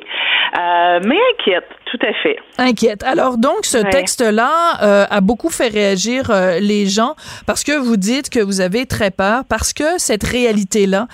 euh, 0.60 1.00
mais 1.06 1.20
inquiète, 1.34 1.70
tout 1.94 2.08
à 2.08 2.14
fait. 2.24 2.38
Inquiète. 2.58 3.04
Alors 3.04 3.38
donc, 3.38 3.66
ce 3.66 3.78
texte-là 3.78 4.80
euh, 4.82 5.06
a 5.08 5.22
beaucoup 5.22 5.52
fait 5.52 5.68
réagir 5.68 6.32
euh, 6.32 6.60
les 6.60 6.88
gens 6.88 7.16
parce 7.46 7.64
que 7.64 7.78
vous 7.78 7.98
dites 7.98 8.32
que 8.32 8.40
vous 8.40 8.62
avez 8.62 8.88
très 8.88 9.12
peur, 9.12 9.46
parce 9.46 9.74
que 9.74 9.84
cette 10.00 10.24
réalité-là 10.24 11.08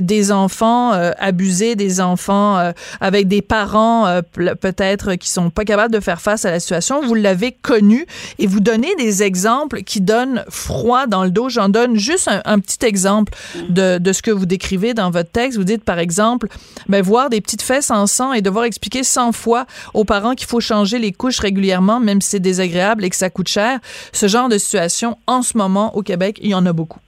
des 0.00 0.32
enfants 0.32 0.92
abusés, 1.18 1.76
des 1.76 2.00
enfants 2.00 2.72
avec 3.00 3.28
des 3.28 3.42
parents 3.42 4.20
peut-être 4.32 5.14
qui 5.16 5.28
sont 5.28 5.50
pas 5.50 5.64
capables 5.64 5.92
de 5.92 6.00
faire 6.00 6.20
face 6.20 6.44
à 6.44 6.50
la 6.50 6.60
situation, 6.60 7.02
vous 7.02 7.14
l'avez 7.14 7.52
connue 7.52 8.06
et 8.38 8.46
vous 8.46 8.60
donnez 8.60 8.94
des 8.96 9.22
exemples 9.22 9.82
qui 9.82 10.00
donnent 10.00 10.44
froid 10.48 11.06
dans 11.06 11.24
le 11.24 11.30
dos. 11.30 11.48
J'en 11.48 11.68
donne 11.68 11.96
juste 11.96 12.28
un, 12.28 12.40
un 12.44 12.60
petit 12.60 12.84
exemple 12.86 13.34
de, 13.68 13.98
de, 13.98 14.12
ce 14.12 14.22
que 14.22 14.30
vous 14.30 14.46
décrivez 14.46 14.94
dans 14.94 15.10
votre 15.10 15.30
texte. 15.30 15.58
Vous 15.58 15.64
dites 15.64 15.84
par 15.84 15.98
exemple, 15.98 16.48
ben, 16.88 17.02
voir 17.02 17.28
des 17.28 17.40
petites 17.40 17.62
fesses 17.62 17.90
en 17.90 18.06
sang 18.06 18.32
et 18.32 18.40
devoir 18.40 18.64
expliquer 18.64 19.02
100 19.02 19.32
fois 19.32 19.66
aux 19.92 20.04
parents 20.04 20.13
qu'il 20.36 20.46
faut 20.46 20.60
changer 20.60 20.98
les 20.98 21.12
couches 21.12 21.40
régulièrement, 21.40 22.00
même 22.00 22.20
si 22.20 22.30
c'est 22.30 22.40
désagréable 22.40 23.04
et 23.04 23.10
que 23.10 23.16
ça 23.16 23.30
coûte 23.30 23.48
cher. 23.48 23.78
Ce 24.12 24.28
genre 24.28 24.48
de 24.48 24.58
situation, 24.58 25.18
en 25.26 25.42
ce 25.42 25.56
moment, 25.56 25.96
au 25.96 26.02
Québec, 26.02 26.38
il 26.42 26.50
y 26.50 26.54
en 26.54 26.66
a 26.66 26.72
beaucoup. 26.72 27.00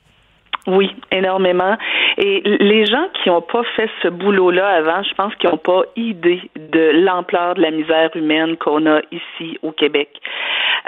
Oui, 0.66 0.94
énormément. 1.12 1.76
Et 2.18 2.42
les 2.44 2.87
gens 2.87 3.07
qui 3.14 3.29
n'ont 3.29 3.42
pas 3.42 3.62
fait 3.76 3.88
ce 4.02 4.09
boulot-là 4.09 4.66
avant, 4.68 5.02
je 5.05 5.14
pense 5.14 5.35
qu'ils 5.37 5.48
n'ont 5.50 5.59
pas 5.59 5.83
idée 5.94 6.40
de 6.57 7.05
l'ampleur 7.05 7.55
de 7.55 7.62
la 7.62 7.70
misère 7.70 8.11
humaine 8.16 8.57
qu'on 8.57 8.85
a 8.87 9.00
ici 9.12 9.59
au 9.62 9.70
Québec. 9.70 10.09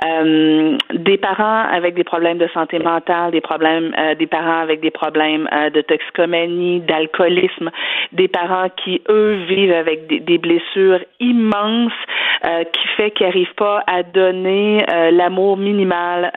Euh, 0.05 0.77
des 0.95 1.17
parents 1.17 1.65
avec 1.73 1.95
des 1.95 2.05
problèmes 2.05 2.39
de 2.39 2.49
santé 2.55 2.79
mentale, 2.79 3.33
des 3.33 3.41
problèmes, 3.41 3.93
euh, 3.99 4.15
des 4.15 4.27
parents 4.27 4.61
avec 4.61 4.81
des 4.81 4.91
problèmes 4.91 5.49
euh, 5.53 5.71
de 5.71 5.81
toxicomanie, 5.81 6.81
d'alcoolisme, 6.81 7.71
des 8.13 8.29
parents 8.29 8.69
qui 8.85 9.03
eux 9.09 9.35
vivent 9.49 9.73
avec 9.73 10.07
des, 10.07 10.21
des 10.21 10.39
blessures 10.39 11.01
immenses 11.21 11.93
qui 12.73 12.89
fait 12.97 13.11
qu'ils 13.11 13.27
n'arrivent 13.27 13.55
pas 13.57 13.83
à 13.89 14.05
donner 14.05 14.85
l'amour 15.11 15.57
minimal 15.57 16.31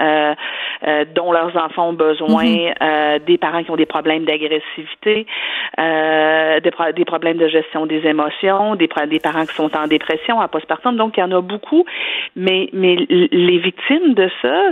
dont 1.13 1.31
leurs 1.31 1.55
enfants 1.55 1.89
ont 1.89 1.93
besoin. 1.93 2.43
Mm-hmm 2.43 3.30
des 3.31 3.37
parents 3.37 3.63
qui 3.63 3.71
ont 3.71 3.75
des 3.75 3.85
problèmes 3.85 4.25
d'agressivité, 4.25 5.25
euh, 5.79 6.59
des, 6.59 7.05
problèmes 7.05 7.37
de 7.37 7.47
gestion 7.47 7.85
des 7.85 8.05
émotions, 8.05 8.75
des, 8.75 8.87
parents 8.87 9.45
qui 9.45 9.55
sont 9.55 9.75
en 9.75 9.87
dépression, 9.87 10.41
à 10.41 10.47
postpartum. 10.47 10.95
Donc, 10.97 11.17
il 11.17 11.21
y 11.21 11.23
en 11.23 11.31
a 11.31 11.41
beaucoup. 11.41 11.85
Mais, 12.35 12.69
mais 12.73 12.95
les 13.09 13.57
victimes 13.57 14.13
de 14.13 14.29
ça, 14.41 14.71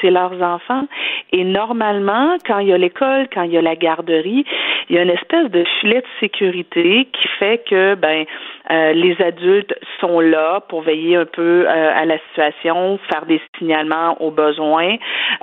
c'est 0.00 0.10
leurs 0.10 0.40
enfants. 0.42 0.86
Et 1.32 1.44
normalement, 1.44 2.36
quand 2.46 2.58
il 2.58 2.68
y 2.68 2.72
a 2.72 2.78
l'école, 2.78 3.28
quand 3.32 3.42
il 3.42 3.52
y 3.52 3.58
a 3.58 3.62
la 3.62 3.76
garderie, 3.76 4.44
il 4.88 4.96
y 4.96 4.98
a 4.98 5.02
une 5.02 5.10
espèce 5.10 5.50
de 5.50 5.64
filet 5.80 6.00
de 6.00 6.06
sécurité 6.20 7.08
qui 7.12 7.28
fait 7.38 7.62
que 7.68 7.94
ben 7.94 8.24
euh, 8.70 8.92
les 8.92 9.20
adultes 9.22 9.74
sont 10.00 10.20
là 10.20 10.60
pour 10.68 10.82
veiller 10.82 11.16
un 11.16 11.24
peu 11.24 11.66
euh, 11.66 11.92
à 11.94 12.04
la 12.04 12.18
situation, 12.28 12.98
faire 13.08 13.26
des 13.26 13.40
signalements 13.58 14.20
aux 14.20 14.30
besoins, 14.30 14.96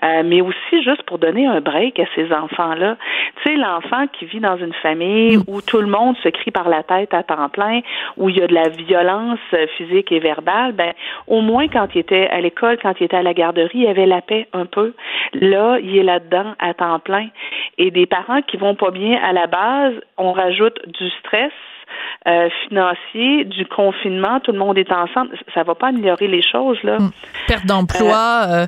euh, 0.04 0.24
mais 0.26 0.42
aussi 0.42 0.84
juste 0.84 1.04
pour 1.04 1.20
donner 1.20 1.46
un 1.46 1.62
break 1.62 2.00
à 2.00 2.06
ces 2.16 2.32
enfants-là. 2.34 2.98
Tu 3.44 3.52
sais, 3.52 3.56
l'enfant 3.58 4.08
qui 4.08 4.26
vit 4.26 4.40
dans 4.40 4.58
une 4.58 4.74
famille 4.74 5.38
où 5.48 5.62
tout 5.62 5.80
le 5.80 5.88
monde 5.88 6.18
se 6.24 6.30
crie 6.30 6.52
par 6.52 6.68
la 6.68 6.84
tête 6.84 7.14
à 7.14 7.24
temps 7.24 7.50
plein, 7.50 7.82
où 8.18 8.30
il 8.30 8.38
y 8.38 8.42
a 8.42 8.48
de 8.48 8.54
la 8.54 8.70
violence 8.70 9.40
physique 9.78 10.12
et 10.12 10.20
verbale, 10.20 10.74
ben 10.74 10.92
au 11.28 11.42
moins 11.42 11.68
quand 11.68 11.88
il 11.96 12.00
était 12.00 12.28
à 12.28 12.42
l'école, 12.42 12.78
quand 12.82 12.94
il 13.00 13.06
était 13.06 13.18
à 13.18 13.24
la 13.24 13.34
garderie, 13.34 13.80
il 13.80 13.88
avait 13.88 14.06
la 14.06 14.22
paix 14.24 14.48
un 14.54 14.66
peu. 14.66 14.94
Là, 15.34 15.78
il 15.80 15.98
est 15.98 16.04
là-dedans 16.04 16.56
à 16.60 16.74
temps 16.74 17.00
plein. 17.00 17.28
Et 17.78 17.92
des 17.92 18.06
parents 18.06 18.42
qui 18.42 18.58
vont 18.58 18.76
pas 18.76 18.92
bien 18.92 19.22
à 19.24 19.34
la 19.34 19.48
base, 19.48 19.94
on 20.18 20.32
rajoute 20.32 20.80
du 20.88 21.10
stress 21.20 21.52
euh, 22.28 22.50
financier, 22.68 23.44
du 23.46 23.66
confinement, 23.66 24.40
tout 24.40 24.54
le 24.54 24.58
monde 24.58 24.78
est 24.78 24.92
ensemble, 24.92 25.38
ça 25.54 25.64
va 25.64 25.76
pas 25.76 25.88
améliorer 25.88 26.28
les 26.28 26.42
choses 26.42 26.82
là. 26.84 26.98
Hmm. 26.98 27.10
Perte 27.48 27.66
d'emploi, 27.66 28.46
euh, 28.48 28.66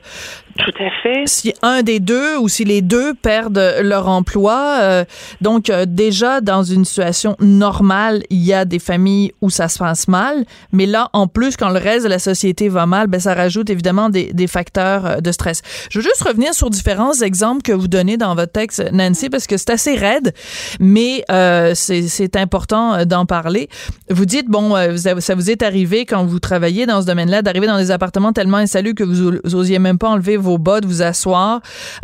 Tout 0.57 0.71
à 0.79 0.89
fait. 1.03 1.23
Si 1.25 1.53
un 1.61 1.83
des 1.83 1.99
deux 1.99 2.37
ou 2.37 2.47
si 2.47 2.63
les 2.63 2.81
deux 2.81 3.13
perdent 3.13 3.75
leur 3.81 4.07
emploi, 4.07 4.77
euh, 4.79 5.05
donc 5.41 5.69
euh, 5.69 5.85
déjà 5.85 6.39
dans 6.39 6.63
une 6.63 6.85
situation 6.85 7.35
normale, 7.41 8.23
il 8.29 8.41
y 8.41 8.53
a 8.53 8.63
des 8.63 8.79
familles 8.79 9.33
où 9.41 9.49
ça 9.49 9.67
se 9.67 9.79
passe 9.79 10.07
mal, 10.07 10.45
mais 10.71 10.85
là 10.85 11.09
en 11.11 11.27
plus 11.27 11.57
quand 11.57 11.69
le 11.69 11.79
reste 11.79 12.05
de 12.05 12.09
la 12.09 12.19
société 12.19 12.69
va 12.69 12.85
mal, 12.85 13.07
ben 13.07 13.19
ça 13.19 13.33
rajoute 13.33 13.69
évidemment 13.69 14.09
des, 14.09 14.31
des 14.31 14.47
facteurs 14.47 15.05
euh, 15.05 15.17
de 15.17 15.29
stress. 15.33 15.61
Je 15.89 15.99
veux 15.99 16.03
juste 16.03 16.23
revenir 16.23 16.53
sur 16.53 16.69
différents 16.69 17.13
exemples 17.13 17.61
que 17.61 17.73
vous 17.73 17.89
donnez 17.89 18.15
dans 18.15 18.33
votre 18.33 18.53
texte, 18.53 18.81
Nancy, 18.93 19.29
parce 19.29 19.47
que 19.47 19.57
c'est 19.57 19.71
assez 19.71 19.95
raide, 19.95 20.33
mais 20.79 21.25
euh, 21.31 21.73
c'est 21.75 22.37
important 22.37 23.05
d'en 23.05 23.25
parler. 23.25 23.67
Vous 24.09 24.25
dites 24.25 24.47
bon, 24.47 24.75
ça 24.95 25.35
vous 25.35 25.51
est 25.51 25.63
arrivé 25.63 26.05
quand 26.05 26.25
vous 26.25 26.39
travaillez 26.39 26.85
dans 26.85 27.01
ce 27.01 27.07
domaine-là 27.07 27.41
d'arriver 27.41 27.67
dans 27.67 27.77
des 27.77 27.91
appartements 27.91 28.31
tellement 28.31 28.57
insalubres 28.57 28.95
que 28.95 29.03
vous, 29.03 29.37
vous 29.43 29.55
osiez 29.55 29.79
même 29.79 29.97
pas 29.97 30.07
enlever 30.09 30.37
vos 30.45 30.57
bas, 30.57 30.79
de 30.79 30.87
vous 30.87 31.01
asseoir. 31.01 31.61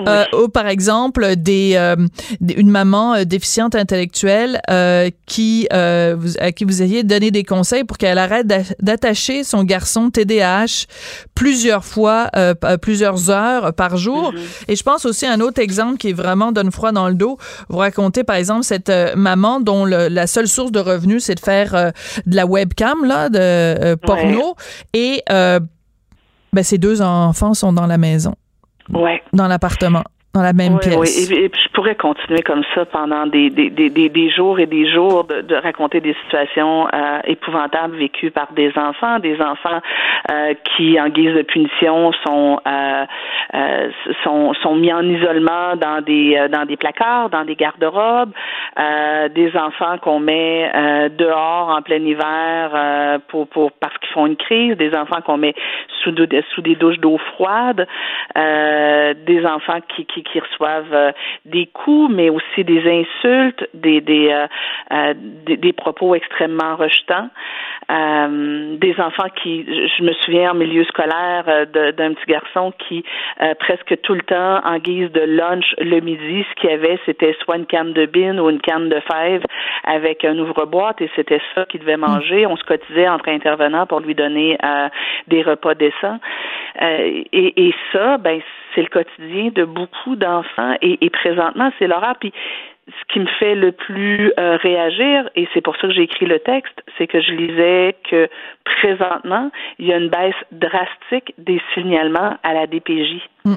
Euh, 0.07 0.25
ou 0.33 0.49
par 0.49 0.67
exemple, 0.67 1.35
des, 1.35 1.73
euh, 1.75 1.95
une 2.41 2.69
maman 2.69 3.13
euh, 3.13 3.23
déficiente 3.23 3.75
intellectuelle 3.75 4.59
qui, 5.25 5.67
vous, 5.71 6.37
à 6.39 6.51
qui 6.51 6.65
vous 6.65 6.81
ayez 6.81 7.03
donné 7.03 7.31
des 7.31 7.43
conseils 7.43 7.83
pour 7.83 7.97
qu'elle 7.97 8.17
arrête 8.17 8.47
d'attacher 8.81 9.43
son 9.43 9.63
garçon 9.63 10.09
TDAH 10.09 10.87
plusieurs 11.35 11.85
fois, 11.85 12.29
plusieurs 12.81 13.29
heures 13.29 13.73
par 13.73 13.97
jour. 13.97 14.33
Mm-hmm. 14.33 14.63
Et 14.69 14.75
je 14.75 14.83
pense 14.83 15.05
aussi 15.05 15.25
à 15.25 15.33
un 15.33 15.39
autre 15.39 15.61
exemple 15.61 15.97
qui 15.97 16.09
est 16.09 16.13
vraiment 16.13 16.51
donne 16.51 16.71
froid 16.71 16.91
dans 16.91 17.07
le 17.07 17.15
dos. 17.15 17.37
Vous 17.69 17.77
racontez 17.77 18.23
par 18.23 18.35
exemple 18.35 18.63
cette 18.63 18.91
maman 19.15 19.59
dont 19.59 19.85
la 19.85 20.27
seule 20.27 20.47
source 20.47 20.71
de 20.71 20.79
revenus 20.79 21.25
c'est 21.25 21.35
de 21.35 21.39
faire 21.39 21.91
de 22.25 22.35
la 22.35 22.45
webcam 22.45 23.05
là, 23.05 23.29
de 23.29 23.95
porno 23.95 24.55
et 24.93 25.23
ben, 26.53 26.63
ses 26.63 26.77
deux 26.77 27.01
enfants 27.01 27.53
sont 27.53 27.73
dans 27.73 27.87
la 27.87 27.97
maison. 27.97 28.35
Ouais. 28.89 29.21
Dans 29.33 29.47
l'appartement 29.47 30.03
dans 30.33 30.41
la 30.41 30.53
même 30.53 30.79
pièce. 30.79 30.97
Oui, 30.97 31.35
et, 31.35 31.45
et, 31.45 31.51
je 31.53 31.69
pourrais 31.73 31.95
continuer 31.95 32.41
comme 32.41 32.63
ça 32.73 32.85
pendant 32.85 33.27
des, 33.27 33.49
des, 33.49 33.69
des, 33.69 33.89
des 33.89 34.29
jours 34.29 34.59
et 34.59 34.65
des 34.65 34.89
jours 34.89 35.25
de, 35.25 35.41
de 35.41 35.55
raconter 35.55 35.99
des 35.99 36.15
situations 36.23 36.87
euh, 36.87 37.19
épouvantables 37.25 37.97
vécues 37.97 38.31
par 38.31 38.51
des 38.53 38.71
enfants, 38.77 39.19
des 39.19 39.41
enfants 39.41 39.81
euh, 40.31 40.53
qui, 40.63 40.99
en 40.99 41.09
guise 41.09 41.33
de 41.35 41.41
punition, 41.41 42.13
sont, 42.25 42.59
euh, 42.65 43.05
euh 43.55 43.89
sont, 44.23 44.53
sont 44.61 44.75
mis 44.75 44.93
en 44.93 45.03
isolement 45.03 45.75
dans 45.75 46.01
des, 46.01 46.37
euh, 46.37 46.47
dans 46.47 46.65
des 46.65 46.77
placards, 46.77 47.29
dans 47.29 47.43
des 47.43 47.55
garde-robes, 47.55 48.31
des 49.35 49.51
enfants 49.55 49.97
qu'on 50.01 50.19
met 50.19 50.71
dehors 51.17 51.69
en 51.69 51.81
plein 51.81 51.97
hiver 51.97 53.19
pour, 53.27 53.47
pour, 53.47 53.71
parce 53.73 53.97
qu'ils 53.97 54.09
font 54.09 54.25
une 54.27 54.37
crise, 54.37 54.77
des 54.77 54.95
enfants 54.95 55.21
qu'on 55.25 55.37
met 55.37 55.53
sous, 56.03 56.13
sous 56.53 56.61
des 56.61 56.75
douches 56.75 56.99
d'eau 56.99 57.17
froide, 57.17 57.87
des 58.35 59.45
enfants 59.45 59.79
qui, 59.89 60.05
qui 60.05 60.20
qui, 60.23 60.39
reçoivent 60.39 60.93
euh, 60.93 61.11
des 61.45 61.67
coups, 61.67 62.11
mais 62.13 62.29
aussi 62.29 62.63
des 62.63 62.81
insultes, 62.81 63.67
des 63.73 64.01
des, 64.01 64.29
euh, 64.29 64.47
euh, 64.91 65.13
des, 65.45 65.73
propos 65.73 66.15
extrêmement 66.15 66.75
rejetants, 66.75 67.29
des 67.91 68.95
enfants 68.99 69.29
qui, 69.41 69.65
je 69.65 70.03
me 70.03 70.13
souviens 70.13 70.51
en 70.51 70.55
milieu 70.55 70.83
scolaire 70.85 71.43
d'un 71.73 72.13
petit 72.13 72.25
garçon 72.27 72.73
qui 72.87 73.03
presque 73.59 73.99
tout 74.01 74.13
le 74.13 74.21
temps, 74.21 74.61
en 74.63 74.77
guise 74.77 75.11
de 75.11 75.21
lunch 75.21 75.75
le 75.79 75.99
midi, 75.99 76.45
ce 76.49 76.61
qu'il 76.61 76.69
y 76.69 76.73
avait, 76.73 76.99
c'était 77.05 77.35
soit 77.43 77.57
une 77.57 77.65
canne 77.65 77.93
de 77.93 78.05
bine 78.05 78.39
ou 78.39 78.49
une 78.49 78.61
canne 78.61 78.89
de 78.89 78.99
fèves 79.11 79.43
avec 79.83 80.23
un 80.23 80.37
ouvre-boîte 80.37 81.01
et 81.01 81.09
c'était 81.15 81.41
ça 81.55 81.65
qu'il 81.65 81.81
devait 81.81 81.97
manger. 81.97 82.45
On 82.45 82.55
se 82.55 82.63
cotisait 82.63 83.07
entre 83.07 83.29
intervenants 83.29 83.85
pour 83.85 83.99
lui 83.99 84.15
donner 84.15 84.57
des 85.27 85.41
repas 85.41 85.75
décents. 85.75 86.19
et, 86.81 87.67
et 87.67 87.73
ça, 87.91 88.17
ben 88.17 88.41
c'est 88.73 88.81
le 88.81 88.87
quotidien 88.87 89.49
de 89.53 89.63
beaucoup 89.63 90.15
d'enfants 90.15 90.75
et, 90.81 91.09
présentement, 91.09 91.71
c'est 91.79 91.87
l'horreur. 91.87 92.15
Puis 92.19 92.33
ce 92.87 93.13
qui 93.13 93.19
me 93.19 93.27
fait 93.39 93.55
le 93.55 93.71
plus 93.71 94.33
euh, 94.39 94.57
réagir, 94.57 95.29
et 95.35 95.47
c'est 95.53 95.61
pour 95.61 95.75
ça 95.77 95.87
que 95.87 95.93
j'ai 95.93 96.03
écrit 96.03 96.25
le 96.25 96.39
texte, 96.39 96.83
c'est 96.97 97.07
que 97.07 97.21
je 97.21 97.31
lisais 97.31 97.95
que 98.09 98.29
présentement, 98.63 99.51
il 99.79 99.87
y 99.87 99.93
a 99.93 99.97
une 99.97 100.09
baisse 100.09 100.35
drastique 100.51 101.33
des 101.37 101.61
signalements 101.73 102.37
à 102.43 102.53
la 102.53 102.67
DPJ. 102.67 103.21
Mm. 103.45 103.55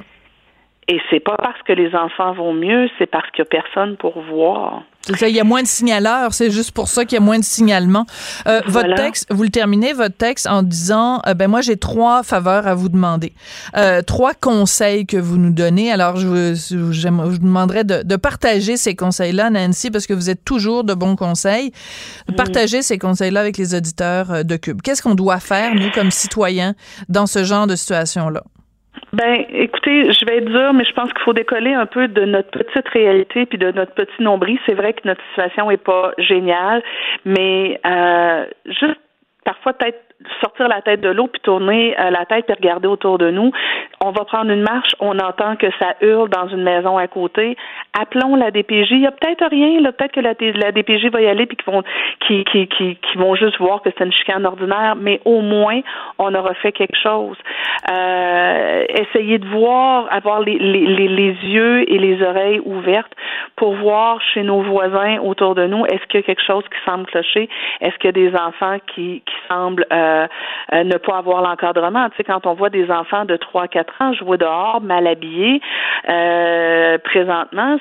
Et 0.88 1.00
c'est 1.08 1.20
pas 1.20 1.36
parce 1.36 1.60
que 1.62 1.72
les 1.72 1.94
enfants 1.94 2.32
vont 2.32 2.52
mieux, 2.52 2.90
c'est 2.98 3.06
parce 3.06 3.28
qu'il 3.30 3.42
n'y 3.42 3.48
a 3.48 3.62
personne 3.62 3.96
pour 3.96 4.20
voir. 4.20 4.82
Il 5.08 5.34
y 5.34 5.40
a 5.40 5.44
moins 5.44 5.62
de 5.62 5.68
signaleurs, 5.68 6.34
c'est 6.34 6.50
juste 6.50 6.70
pour 6.70 6.88
ça 6.88 7.04
qu'il 7.04 7.16
y 7.16 7.22
a 7.22 7.24
moins 7.24 7.38
de 7.38 7.44
signalements. 7.44 8.06
Euh, 8.46 8.60
Votre 8.66 8.94
texte, 8.94 9.26
vous 9.30 9.42
le 9.42 9.50
terminez, 9.50 9.92
votre 9.92 10.16
texte, 10.16 10.46
en 10.46 10.62
disant, 10.62 11.20
euh, 11.26 11.34
ben 11.34 11.48
moi 11.48 11.60
j'ai 11.60 11.76
trois 11.76 12.22
faveurs 12.22 12.66
à 12.66 12.74
vous 12.74 12.88
demander, 12.88 13.32
euh, 13.76 14.02
trois 14.02 14.34
conseils 14.34 15.06
que 15.06 15.16
vous 15.16 15.36
nous 15.36 15.52
donnez. 15.52 15.92
Alors 15.92 16.16
je 16.16 16.26
vous, 16.26 16.92
je 16.92 17.08
vous 17.08 17.38
demanderais 17.38 17.84
de, 17.84 18.02
de, 18.02 18.16
partager 18.16 18.76
ces 18.76 18.94
conseils-là, 18.94 19.50
Nancy, 19.50 19.90
parce 19.90 20.06
que 20.06 20.14
vous 20.14 20.30
êtes 20.30 20.44
toujours 20.44 20.84
de 20.84 20.94
bons 20.94 21.16
conseils. 21.16 21.72
Mm. 22.28 22.34
partager 22.34 22.82
ces 22.82 22.98
conseils-là 22.98 23.40
avec 23.40 23.58
les 23.58 23.74
auditeurs 23.74 24.30
euh, 24.30 24.42
de 24.42 24.56
Cube. 24.56 24.80
Qu'est-ce 24.82 25.02
qu'on 25.02 25.14
doit 25.14 25.40
faire, 25.40 25.74
nous, 25.74 25.90
comme 25.92 26.10
citoyens, 26.10 26.74
dans 27.08 27.26
ce 27.26 27.44
genre 27.44 27.66
de 27.66 27.76
situation-là? 27.76 28.44
Ben, 29.14 29.44
écoutez, 29.50 30.12
je 30.12 30.26
vais 30.26 30.38
être 30.38 30.50
dur, 30.50 30.72
mais 30.72 30.84
je 30.84 30.92
pense 30.92 31.12
qu'il 31.12 31.22
faut 31.22 31.32
décoller 31.32 31.72
un 31.72 31.86
peu 31.86 32.08
de 32.08 32.24
notre 32.24 32.50
petite 32.50 32.88
réalité 32.88 33.46
puis 33.46 33.58
de 33.58 33.70
notre 33.70 33.92
petit 33.94 34.20
nombril. 34.20 34.58
C'est 34.66 34.74
vrai 34.74 34.92
que 34.92 35.06
notre 35.06 35.22
situation 35.28 35.70
est 35.70 35.76
pas 35.76 36.10
géniale, 36.18 36.82
mais 37.24 37.80
euh, 37.86 38.44
juste 38.66 39.00
parfois 39.44 39.74
peut-être 39.74 40.13
sortir 40.40 40.68
la 40.68 40.82
tête 40.82 41.00
de 41.00 41.08
l'eau 41.08 41.26
puis 41.26 41.40
tourner 41.42 41.94
euh, 41.98 42.10
la 42.10 42.24
tête 42.26 42.48
et 42.48 42.52
regarder 42.52 42.88
autour 42.88 43.18
de 43.18 43.30
nous. 43.30 43.50
On 44.04 44.10
va 44.10 44.24
prendre 44.24 44.50
une 44.50 44.62
marche, 44.62 44.94
on 45.00 45.18
entend 45.18 45.56
que 45.56 45.66
ça 45.80 45.94
hurle 46.00 46.28
dans 46.28 46.48
une 46.48 46.62
maison 46.62 46.98
à 46.98 47.06
côté. 47.06 47.56
Appelons 47.98 48.36
la 48.36 48.50
DPJ. 48.50 48.90
Il 48.90 49.00
y 49.00 49.06
a 49.06 49.12
peut-être 49.12 49.46
rien, 49.50 49.80
là, 49.80 49.92
peut-être 49.92 50.12
que 50.12 50.20
la, 50.20 50.34
la, 50.38 50.72
DPJ 50.72 51.10
va 51.10 51.20
y 51.20 51.26
aller 51.26 51.46
puis 51.46 51.56
qu'ils 51.56 51.72
vont 51.72 51.82
qui, 52.26 52.44
qui, 52.44 52.66
qui, 52.68 52.98
vont 53.16 53.34
juste 53.34 53.58
voir 53.58 53.82
que 53.82 53.90
c'est 53.96 54.04
une 54.04 54.12
chicane 54.12 54.44
ordinaire, 54.44 54.96
mais 54.96 55.20
au 55.24 55.40
moins 55.40 55.80
on 56.18 56.34
aura 56.34 56.54
fait 56.54 56.72
quelque 56.72 56.96
chose. 57.02 57.36
Euh, 57.90 58.84
essayer 58.88 59.38
de 59.38 59.46
voir, 59.48 60.06
avoir 60.10 60.40
les, 60.40 60.58
les, 60.58 61.08
les, 61.08 61.34
yeux 61.44 61.90
et 61.90 61.98
les 61.98 62.22
oreilles 62.22 62.60
ouvertes 62.64 63.12
pour 63.56 63.74
voir 63.74 64.20
chez 64.32 64.42
nos 64.42 64.62
voisins 64.62 65.18
autour 65.20 65.54
de 65.54 65.66
nous, 65.66 65.84
est-ce 65.86 66.04
qu'il 66.06 66.20
y 66.20 66.22
a 66.22 66.26
quelque 66.26 66.44
chose 66.44 66.64
qui 66.64 66.90
semble 66.90 67.06
clocher? 67.06 67.48
Est-ce 67.80 67.96
qu'il 67.98 68.06
y 68.06 68.08
a 68.08 68.30
des 68.30 68.34
enfants 68.36 68.78
qui, 68.94 69.22
qui 69.24 69.34
semblent 69.48 69.86
euh, 69.92 70.13
euh, 70.72 70.84
ne 70.84 70.96
pas 70.96 71.18
avoir 71.18 71.42
l'encadrement? 71.42 72.08
Tu 72.10 72.16
sais, 72.18 72.24
quand 72.24 72.46
on 72.46 72.54
voit 72.54 72.70
des 72.70 72.90
enfants 72.90 73.24
de 73.24 73.36
3 73.36 73.68
4 73.68 74.02
ans 74.02 74.12
jouer 74.14 74.38
dehors, 74.38 74.80
mal 74.80 75.06
habillés, 75.06 75.60
euh, 76.08 76.98
présentement, 76.98 77.76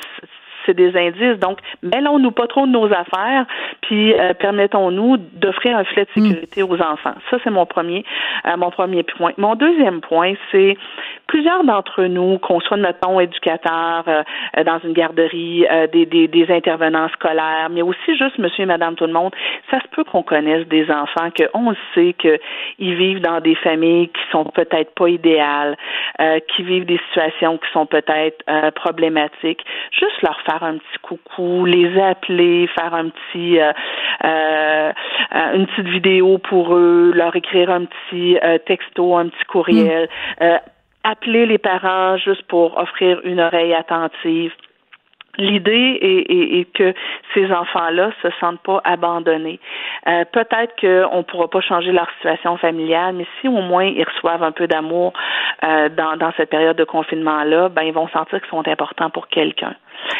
c'est 0.65 0.73
des 0.73 0.95
indices. 0.95 1.39
Donc, 1.39 1.59
mêlons-nous 1.81 2.31
pas 2.31 2.47
trop 2.47 2.65
de 2.65 2.71
nos 2.71 2.85
affaires, 2.85 3.45
puis 3.81 4.13
euh, 4.13 4.33
permettons-nous 4.33 5.17
d'offrir 5.17 5.77
un 5.77 5.83
filet 5.83 6.05
de 6.15 6.21
mm. 6.21 6.23
sécurité 6.23 6.63
aux 6.63 6.75
enfants. 6.81 7.15
Ça, 7.29 7.37
c'est 7.43 7.49
mon 7.49 7.65
premier, 7.65 8.03
euh, 8.45 8.57
mon 8.57 8.71
premier 8.71 9.03
point. 9.03 9.33
Mon 9.37 9.55
deuxième 9.55 10.01
point, 10.01 10.33
c'est 10.51 10.77
plusieurs 11.27 11.63
d'entre 11.63 12.03
nous, 12.03 12.37
qu'on 12.39 12.59
soit, 12.59 12.77
mettons, 12.77 13.19
éducateurs 13.19 14.03
euh, 14.07 14.63
dans 14.63 14.79
une 14.83 14.93
garderie, 14.93 15.65
des, 15.91 16.05
des, 16.05 16.27
des, 16.27 16.51
intervenants 16.51 17.09
scolaires, 17.09 17.69
mais 17.71 17.81
aussi 17.81 18.17
juste 18.17 18.37
monsieur 18.37 18.63
et 18.63 18.65
madame 18.65 18.95
tout 18.95 19.05
le 19.05 19.13
monde, 19.13 19.33
ça 19.71 19.79
se 19.79 19.87
peut 19.95 20.03
qu'on 20.03 20.23
connaisse 20.23 20.67
des 20.67 20.89
enfants 20.91 21.29
qu'on 21.35 21.73
sait 21.95 22.13
qu'ils 22.13 22.95
vivent 22.95 23.21
dans 23.21 23.39
des 23.39 23.55
familles 23.55 24.09
qui 24.09 24.21
sont 24.31 24.45
peut-être 24.45 24.93
pas 24.93 25.07
idéales, 25.07 25.77
qui 26.49 26.63
vivent 26.63 26.85
des 26.85 26.99
situations 27.09 27.57
qui 27.57 27.71
sont 27.71 27.85
peut-être 27.85 28.43
problématiques. 28.71 29.63
Juste 29.91 30.21
leur 30.21 30.39
faire 30.41 30.52
faire 30.53 30.63
un 30.63 30.77
petit 30.77 30.99
coucou, 31.01 31.65
les 31.65 31.99
appeler, 31.99 32.67
faire 32.67 32.93
un 32.93 33.09
petit 33.09 33.59
euh, 33.59 33.71
euh, 34.23 34.91
euh, 35.35 35.55
une 35.55 35.67
petite 35.67 35.87
vidéo 35.87 36.37
pour 36.37 36.75
eux, 36.75 37.11
leur 37.13 37.35
écrire 37.35 37.69
un 37.69 37.85
petit 37.85 38.37
texto, 38.65 39.15
un 39.17 39.29
petit 39.29 39.45
courriel, 39.45 40.09
mm. 40.39 40.45
appeler 41.03 41.45
les 41.45 41.57
parents 41.57 42.17
juste 42.17 42.43
pour 42.43 42.77
offrir 42.77 43.19
une 43.23 43.39
oreille 43.39 43.73
attentive. 43.73 44.51
L'idée 45.37 45.97
est, 46.01 46.71
que 46.73 46.93
ces 47.33 47.51
enfants-là 47.51 48.11
se 48.21 48.27
sentent 48.39 48.61
pas 48.61 48.81
abandonnés. 48.83 49.59
Peut-être 50.05 50.75
qu'on 50.79 51.17
ne 51.17 51.23
pourra 51.23 51.49
pas 51.49 51.61
changer 51.61 51.91
leur 51.91 52.07
situation 52.17 52.57
familiale, 52.57 53.15
mais 53.15 53.25
si 53.41 53.47
au 53.47 53.61
moins 53.61 53.85
ils 53.85 54.03
reçoivent 54.03 54.43
un 54.43 54.51
peu 54.51 54.67
d'amour 54.67 55.13
dans, 55.63 56.17
dans 56.19 56.31
cette 56.37 56.51
période 56.51 56.77
de 56.77 56.83
confinement-là, 56.83 57.69
ben 57.69 57.81
ils 57.81 57.93
vont 57.93 58.07
sentir 58.09 58.39
qu'ils 58.41 58.49
sont 58.49 58.67
importants 58.67 59.09
pour 59.09 59.27
quelqu'un. 59.27 59.73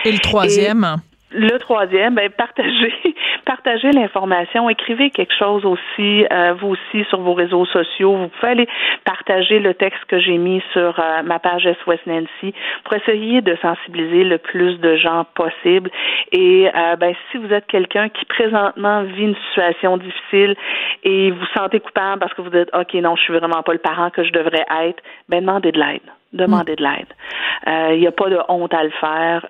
Et 0.04 0.12
le 0.12 0.20
troisième? 0.20 0.98
Le 1.34 1.58
troisième, 1.58 2.16
ben, 2.16 2.30
partagez, 2.30 2.94
partagez 3.46 3.92
l'information, 3.92 4.70
écrivez 4.70 5.10
quelque 5.10 5.34
chose 5.38 5.66
aussi, 5.66 6.26
euh, 6.32 6.54
vous 6.54 6.70
aussi 6.70 7.04
sur 7.10 7.20
vos 7.20 7.34
réseaux 7.34 7.66
sociaux. 7.66 8.16
Vous 8.16 8.28
pouvez 8.28 8.52
aller 8.52 8.68
partager 9.04 9.60
le 9.60 9.74
texte 9.74 10.06
que 10.06 10.20
j'ai 10.20 10.38
mis 10.38 10.62
sur 10.72 11.00
euh, 11.00 11.24
ma 11.24 11.40
page 11.40 11.68
SOS 11.84 12.00
Nancy 12.06 12.54
pour 12.84 12.94
essayer 12.94 13.42
de 13.42 13.56
sensibiliser 13.62 14.24
le 14.24 14.38
plus 14.38 14.80
de 14.80 14.96
gens 14.96 15.26
possible. 15.36 15.90
Et 16.32 16.70
euh, 16.74 16.96
ben, 16.96 17.14
si 17.32 17.38
vous 17.38 17.52
êtes 17.52 17.68
quelqu'un 17.68 18.10
qui 18.10 18.26
présentement 18.26 19.04
vit 19.04 19.24
une 19.24 19.38
situation 19.48 19.98
difficile 19.98 20.56
et 21.04 21.32
vous 21.32 21.46
sentez 21.56 21.80
coupable 21.80 22.20
parce 22.20 22.34
que 22.34 22.42
vous 22.42 22.50
dites 22.50 22.70
OK, 22.74 22.94
non, 22.96 23.16
je 23.16 23.24
suis 23.24 23.34
vraiment 23.34 23.64
pas 23.64 23.74
le 23.74 23.80
parent 23.80 24.10
que 24.10 24.24
je 24.24 24.32
devrais 24.32 24.66
être, 24.84 25.02
ben 25.30 25.42
demandez 25.42 25.72
de 25.72 25.80
l'aide 25.80 26.02
demandez 26.34 26.76
de 26.76 26.84
l'aide. 26.84 27.94
Il 27.94 28.00
n'y 28.00 28.08
a 28.08 28.12
pas 28.12 28.28
de 28.28 28.40
honte 28.50 28.74
à 28.74 28.84
le 28.84 28.90
faire. 28.90 29.46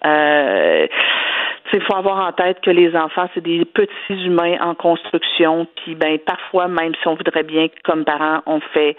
Il 1.74 1.84
faut 1.84 1.96
avoir 1.96 2.28
en 2.28 2.32
tête 2.32 2.60
que 2.62 2.70
les 2.70 2.96
enfants, 2.96 3.30
c'est 3.34 3.44
des 3.44 3.66
petits 3.66 4.26
humains 4.26 4.58
en 4.62 4.76
construction, 4.76 5.68
puis 5.76 5.96
ben 5.96 6.20
parfois, 6.20 6.68
même 6.68 6.94
si 7.02 7.08
on 7.08 7.16
voudrait 7.16 7.44
bien, 7.44 7.68
comme 7.84 8.06
parents, 8.06 8.42
on 8.46 8.60
fait 8.74 8.96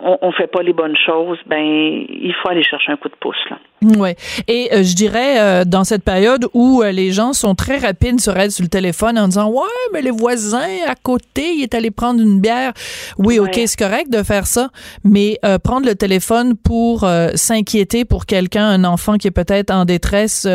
on, 0.00 0.18
on 0.22 0.32
fait 0.32 0.46
pas 0.46 0.62
les 0.62 0.72
bonnes 0.72 0.96
choses, 0.96 1.38
ben 1.46 1.62
il 1.62 2.34
faut 2.42 2.48
aller 2.48 2.62
chercher 2.62 2.92
un 2.92 2.96
coup 2.96 3.08
de 3.08 3.16
pouce 3.20 3.36
là. 3.50 3.58
Oui. 3.82 4.10
Et 4.48 4.68
euh, 4.72 4.82
je 4.82 4.94
dirais, 4.94 5.38
euh, 5.38 5.64
dans 5.64 5.84
cette 5.84 6.02
période 6.02 6.46
où 6.54 6.82
euh, 6.82 6.92
les 6.92 7.12
gens 7.12 7.32
sont 7.32 7.54
très 7.54 7.76
rapides 7.76 8.20
sur 8.20 8.36
être 8.36 8.50
sur 8.50 8.62
le 8.62 8.70
téléphone 8.70 9.18
en 9.18 9.28
disant 9.28 9.50
Ouais, 9.50 9.68
mais 9.92 10.00
les 10.00 10.10
voisins 10.10 10.66
à 10.88 10.94
côté, 10.94 11.52
il 11.54 11.62
est 11.62 11.74
allé 11.74 11.90
prendre 11.90 12.20
une 12.20 12.40
bière. 12.40 12.72
Oui, 13.18 13.38
OK, 13.38 13.54
c'est 13.54 13.78
correct 13.78 14.10
de 14.10 14.22
faire 14.22 14.46
ça, 14.46 14.68
mais 15.04 15.38
prendre 15.62 15.86
le 15.86 15.94
téléphone 15.94 16.54
pour 16.56 17.06
s'inquiéter 17.34 18.04
pour 18.04 18.26
quelqu'un, 18.26 18.66
un 18.66 18.84
enfant 18.84 19.14
qui 19.14 19.28
est 19.28 19.34
peut-être 19.34 19.70
en 19.70 19.84
détresse, 19.84 20.46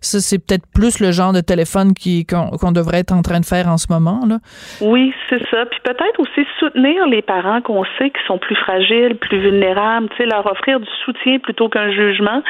ça, 0.00 0.20
c'est 0.20 0.38
peut-être 0.38 0.64
plus 0.74 1.00
le 1.00 1.12
genre 1.12 1.32
de 1.32 1.40
téléphone 1.40 1.92
qu'on, 1.94 2.72
devrait 2.72 2.98
être 2.98 3.12
en 3.12 3.22
train 3.22 3.40
de 3.40 3.44
faire 3.44 3.68
en 3.68 3.76
ce 3.76 3.86
moment. 3.90 4.20
Là. 4.28 4.38
Oui, 4.80 5.12
c'est 5.28 5.42
ça. 5.50 5.66
Puis 5.66 5.80
peut-être 5.84 6.18
aussi 6.18 6.46
soutenir 6.58 7.06
les 7.06 7.22
parents 7.22 7.60
qu'on 7.60 7.84
sait 7.98 8.10
qui 8.10 8.20
sont 8.26 8.38
plus 8.38 8.56
fragiles, 8.56 8.81
plus 9.20 9.38
vulnérables, 9.38 10.08
leur 10.18 10.46
offrir 10.46 10.80
du 10.80 10.90
soutien 11.04 11.38
plutôt 11.38 11.68
qu'un 11.68 11.90
jugement 11.90 12.42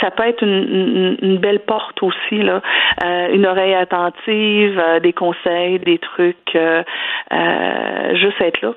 ça 0.00 0.10
peut 0.10 0.24
être 0.24 0.42
une, 0.42 1.38
belle 1.38 1.60
porte 1.60 2.02
aussi, 2.02 2.42
là. 2.42 2.62
Euh, 3.04 3.34
une 3.34 3.46
oreille 3.46 3.74
attentive, 3.74 4.78
euh, 4.78 5.00
des 5.00 5.12
conseils, 5.12 5.78
des 5.78 5.98
trucs, 5.98 6.54
euh, 6.54 6.82
juste 8.14 8.40
être 8.40 8.60
là. 8.62 8.72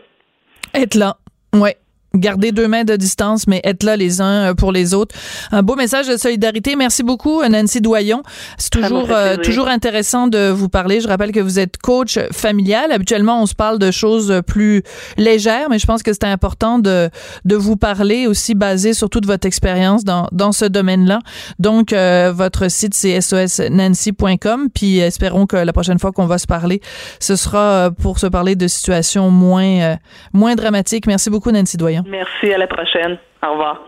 Être 0.73 0.95
là, 0.95 1.15
ouais 1.53 1.75
garder 2.15 2.51
deux 2.51 2.67
mains 2.67 2.83
de 2.83 2.95
distance, 2.95 3.47
mais 3.47 3.61
être 3.63 3.83
là 3.83 3.95
les 3.95 4.21
uns 4.21 4.49
euh, 4.49 4.53
pour 4.53 4.71
les 4.71 4.93
autres. 4.93 5.15
Un 5.51 5.61
beau 5.61 5.75
message 5.75 6.07
de 6.07 6.17
solidarité. 6.17 6.75
Merci 6.75 7.03
beaucoup, 7.03 7.43
Nancy 7.43 7.81
Doyon. 7.81 8.23
C'est 8.57 8.71
toujours 8.71 9.09
euh, 9.11 9.37
toujours 9.37 9.67
intéressant 9.67 10.27
de 10.27 10.49
vous 10.49 10.69
parler. 10.69 11.01
Je 11.01 11.07
rappelle 11.07 11.31
que 11.31 11.39
vous 11.39 11.59
êtes 11.59 11.77
coach 11.77 12.19
familial. 12.31 12.91
Habituellement, 12.91 13.41
on 13.41 13.45
se 13.45 13.53
parle 13.55 13.79
de 13.79 13.91
choses 13.91 14.41
plus 14.47 14.83
légères, 15.17 15.69
mais 15.69 15.79
je 15.79 15.85
pense 15.85 16.03
que 16.03 16.13
c'est 16.13 16.25
important 16.25 16.79
de 16.79 17.09
de 17.45 17.55
vous 17.55 17.75
parler 17.75 18.27
aussi 18.27 18.55
basé 18.55 18.93
sur 18.93 19.09
toute 19.09 19.25
votre 19.25 19.45
expérience 19.45 20.03
dans 20.03 20.27
dans 20.31 20.51
ce 20.51 20.65
domaine-là. 20.65 21.19
Donc, 21.59 21.93
euh, 21.93 22.31
votre 22.35 22.69
site 22.69 22.93
c'est 22.93 23.21
sosnancy.com. 23.21 24.69
Puis 24.73 24.97
espérons 24.97 25.45
que 25.45 25.57
la 25.57 25.73
prochaine 25.73 25.99
fois 25.99 26.11
qu'on 26.11 26.25
va 26.25 26.37
se 26.37 26.47
parler, 26.47 26.81
ce 27.19 27.35
sera 27.35 27.91
pour 28.01 28.19
se 28.19 28.27
parler 28.27 28.55
de 28.55 28.67
situations 28.67 29.29
moins 29.29 29.97
moins 30.33 30.55
dramatiques. 30.55 31.05
Merci 31.05 31.29
beaucoup, 31.29 31.51
Nancy 31.51 31.77
Doyon. 31.77 31.98
Merci, 32.05 32.53
à 32.53 32.57
la 32.57 32.67
prochaine. 32.67 33.17
Au 33.43 33.51
revoir. 33.51 33.81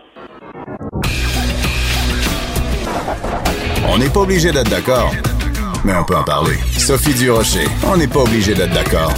On 3.88 3.98
n'est 3.98 4.08
pas 4.08 4.20
obligé 4.20 4.50
d'être 4.52 4.70
d'accord, 4.70 5.12
mais 5.84 5.92
on 5.94 6.04
peut 6.04 6.16
en 6.16 6.24
parler. 6.24 6.56
Sophie 6.78 7.14
Durocher, 7.14 7.66
on 7.86 7.96
n'est 7.96 8.08
pas 8.08 8.20
obligé 8.20 8.54
d'être 8.54 8.72
d'accord. 8.72 9.12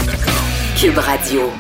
Cube 0.77 0.99
Radio. 0.99 1.51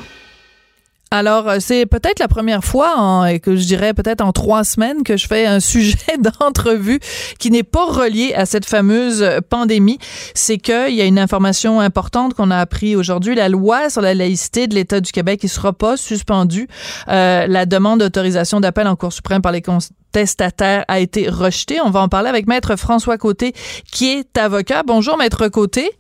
Alors, 1.16 1.48
euh, 1.48 1.56
c'est 1.60 1.86
peut-être 1.86 2.18
la 2.18 2.26
première 2.26 2.64
fois, 2.64 3.30
et 3.30 3.38
que 3.38 3.54
je 3.54 3.64
dirais 3.64 3.94
peut-être 3.94 4.20
en 4.20 4.32
trois 4.32 4.64
semaines, 4.64 5.04
que 5.04 5.16
je 5.16 5.28
fais 5.28 5.46
un 5.46 5.60
sujet 5.74 6.18
d'entrevue 6.18 6.98
qui 7.38 7.52
n'est 7.52 7.62
pas 7.62 7.84
relié 7.84 8.34
à 8.34 8.46
cette 8.46 8.64
fameuse 8.64 9.24
pandémie. 9.48 9.98
C'est 10.34 10.58
qu'il 10.58 10.92
y 10.92 11.00
a 11.00 11.04
une 11.04 11.20
information 11.20 11.78
importante 11.78 12.34
qu'on 12.34 12.50
a 12.50 12.56
appris 12.56 12.96
aujourd'hui. 12.96 13.36
La 13.36 13.48
loi 13.48 13.90
sur 13.90 14.00
la 14.02 14.12
laïcité 14.12 14.66
de 14.66 14.74
l'État 14.74 15.00
du 15.00 15.12
Québec 15.12 15.44
ne 15.44 15.48
sera 15.48 15.72
pas 15.72 15.96
suspendue. 15.96 16.66
Euh, 17.06 17.46
la 17.46 17.64
demande 17.64 18.00
d'autorisation 18.00 18.58
d'appel 18.58 18.88
en 18.88 18.96
Cour 18.96 19.12
suprême 19.12 19.40
par 19.40 19.52
les 19.52 19.62
contestataires 19.62 20.84
a 20.88 20.98
été 20.98 21.28
rejetée. 21.28 21.80
On 21.80 21.90
va 21.90 22.00
en 22.00 22.08
parler 22.08 22.28
avec 22.28 22.48
Maître 22.48 22.74
François 22.74 23.18
Côté, 23.18 23.52
qui 23.92 24.10
est 24.10 24.36
avocat. 24.36 24.82
Bonjour, 24.84 25.16
Maître 25.16 25.46
Côté. 25.46 25.92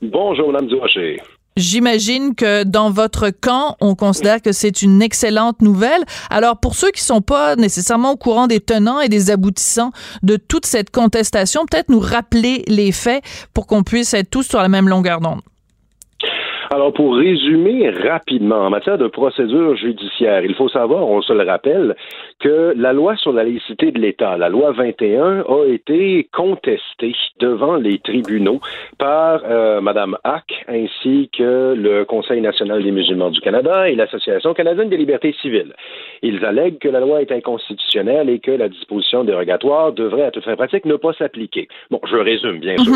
Bonjour, 0.00 0.50
Mme 0.50 0.68
Durocher. 0.68 1.20
J'imagine 1.58 2.36
que 2.36 2.62
dans 2.62 2.92
votre 2.92 3.30
camp, 3.30 3.76
on 3.80 3.96
considère 3.96 4.40
que 4.40 4.52
c'est 4.52 4.82
une 4.82 5.02
excellente 5.02 5.60
nouvelle. 5.60 6.04
Alors, 6.30 6.58
pour 6.60 6.76
ceux 6.76 6.92
qui 6.92 7.02
sont 7.02 7.20
pas 7.20 7.56
nécessairement 7.56 8.12
au 8.12 8.16
courant 8.16 8.46
des 8.46 8.60
tenants 8.60 9.00
et 9.00 9.08
des 9.08 9.32
aboutissants 9.32 9.90
de 10.22 10.36
toute 10.36 10.66
cette 10.66 10.90
contestation, 10.90 11.66
peut-être 11.66 11.88
nous 11.88 11.98
rappeler 11.98 12.62
les 12.68 12.92
faits 12.92 13.24
pour 13.54 13.66
qu'on 13.66 13.82
puisse 13.82 14.14
être 14.14 14.30
tous 14.30 14.44
sur 14.44 14.62
la 14.62 14.68
même 14.68 14.88
longueur 14.88 15.20
d'onde. 15.20 15.40
Alors, 16.70 16.92
pour 16.92 17.16
résumer 17.16 17.88
rapidement, 17.88 18.66
en 18.66 18.70
matière 18.70 18.98
de 18.98 19.08
procédure 19.08 19.74
judiciaire, 19.74 20.44
il 20.44 20.54
faut 20.54 20.68
savoir, 20.68 21.08
on 21.08 21.22
se 21.22 21.32
le 21.32 21.42
rappelle, 21.44 21.96
que 22.40 22.74
la 22.76 22.92
loi 22.92 23.16
sur 23.16 23.32
la 23.32 23.44
laïcité 23.44 23.90
de 23.90 23.98
l'État, 23.98 24.36
la 24.36 24.50
loi 24.50 24.72
21, 24.72 25.44
a 25.48 25.64
été 25.66 26.28
contestée 26.30 27.14
devant 27.40 27.76
les 27.76 27.98
tribunaux 28.00 28.60
par 28.98 29.40
euh, 29.44 29.80
Mme 29.80 30.18
Hack 30.24 30.66
ainsi 30.68 31.30
que 31.36 31.74
le 31.74 32.04
Conseil 32.04 32.42
national 32.42 32.82
des 32.82 32.90
musulmans 32.90 33.30
du 33.30 33.40
Canada 33.40 33.88
et 33.88 33.94
l'Association 33.94 34.52
canadienne 34.52 34.90
des 34.90 34.98
libertés 34.98 35.34
civiles. 35.40 35.72
Ils 36.22 36.44
allèguent 36.44 36.78
que 36.78 36.88
la 36.88 37.00
loi 37.00 37.22
est 37.22 37.32
inconstitutionnelle 37.32 38.28
et 38.28 38.40
que 38.40 38.50
la 38.50 38.68
disposition 38.68 39.24
dérogatoire 39.24 39.92
devrait, 39.92 40.24
à 40.24 40.30
toute 40.30 40.44
fin 40.44 40.56
pratique, 40.56 40.84
ne 40.84 40.96
pas 40.96 41.14
s'appliquer. 41.14 41.68
Bon, 41.90 42.00
je 42.10 42.16
résume, 42.16 42.58
bien 42.58 42.76
sûr. 42.76 42.94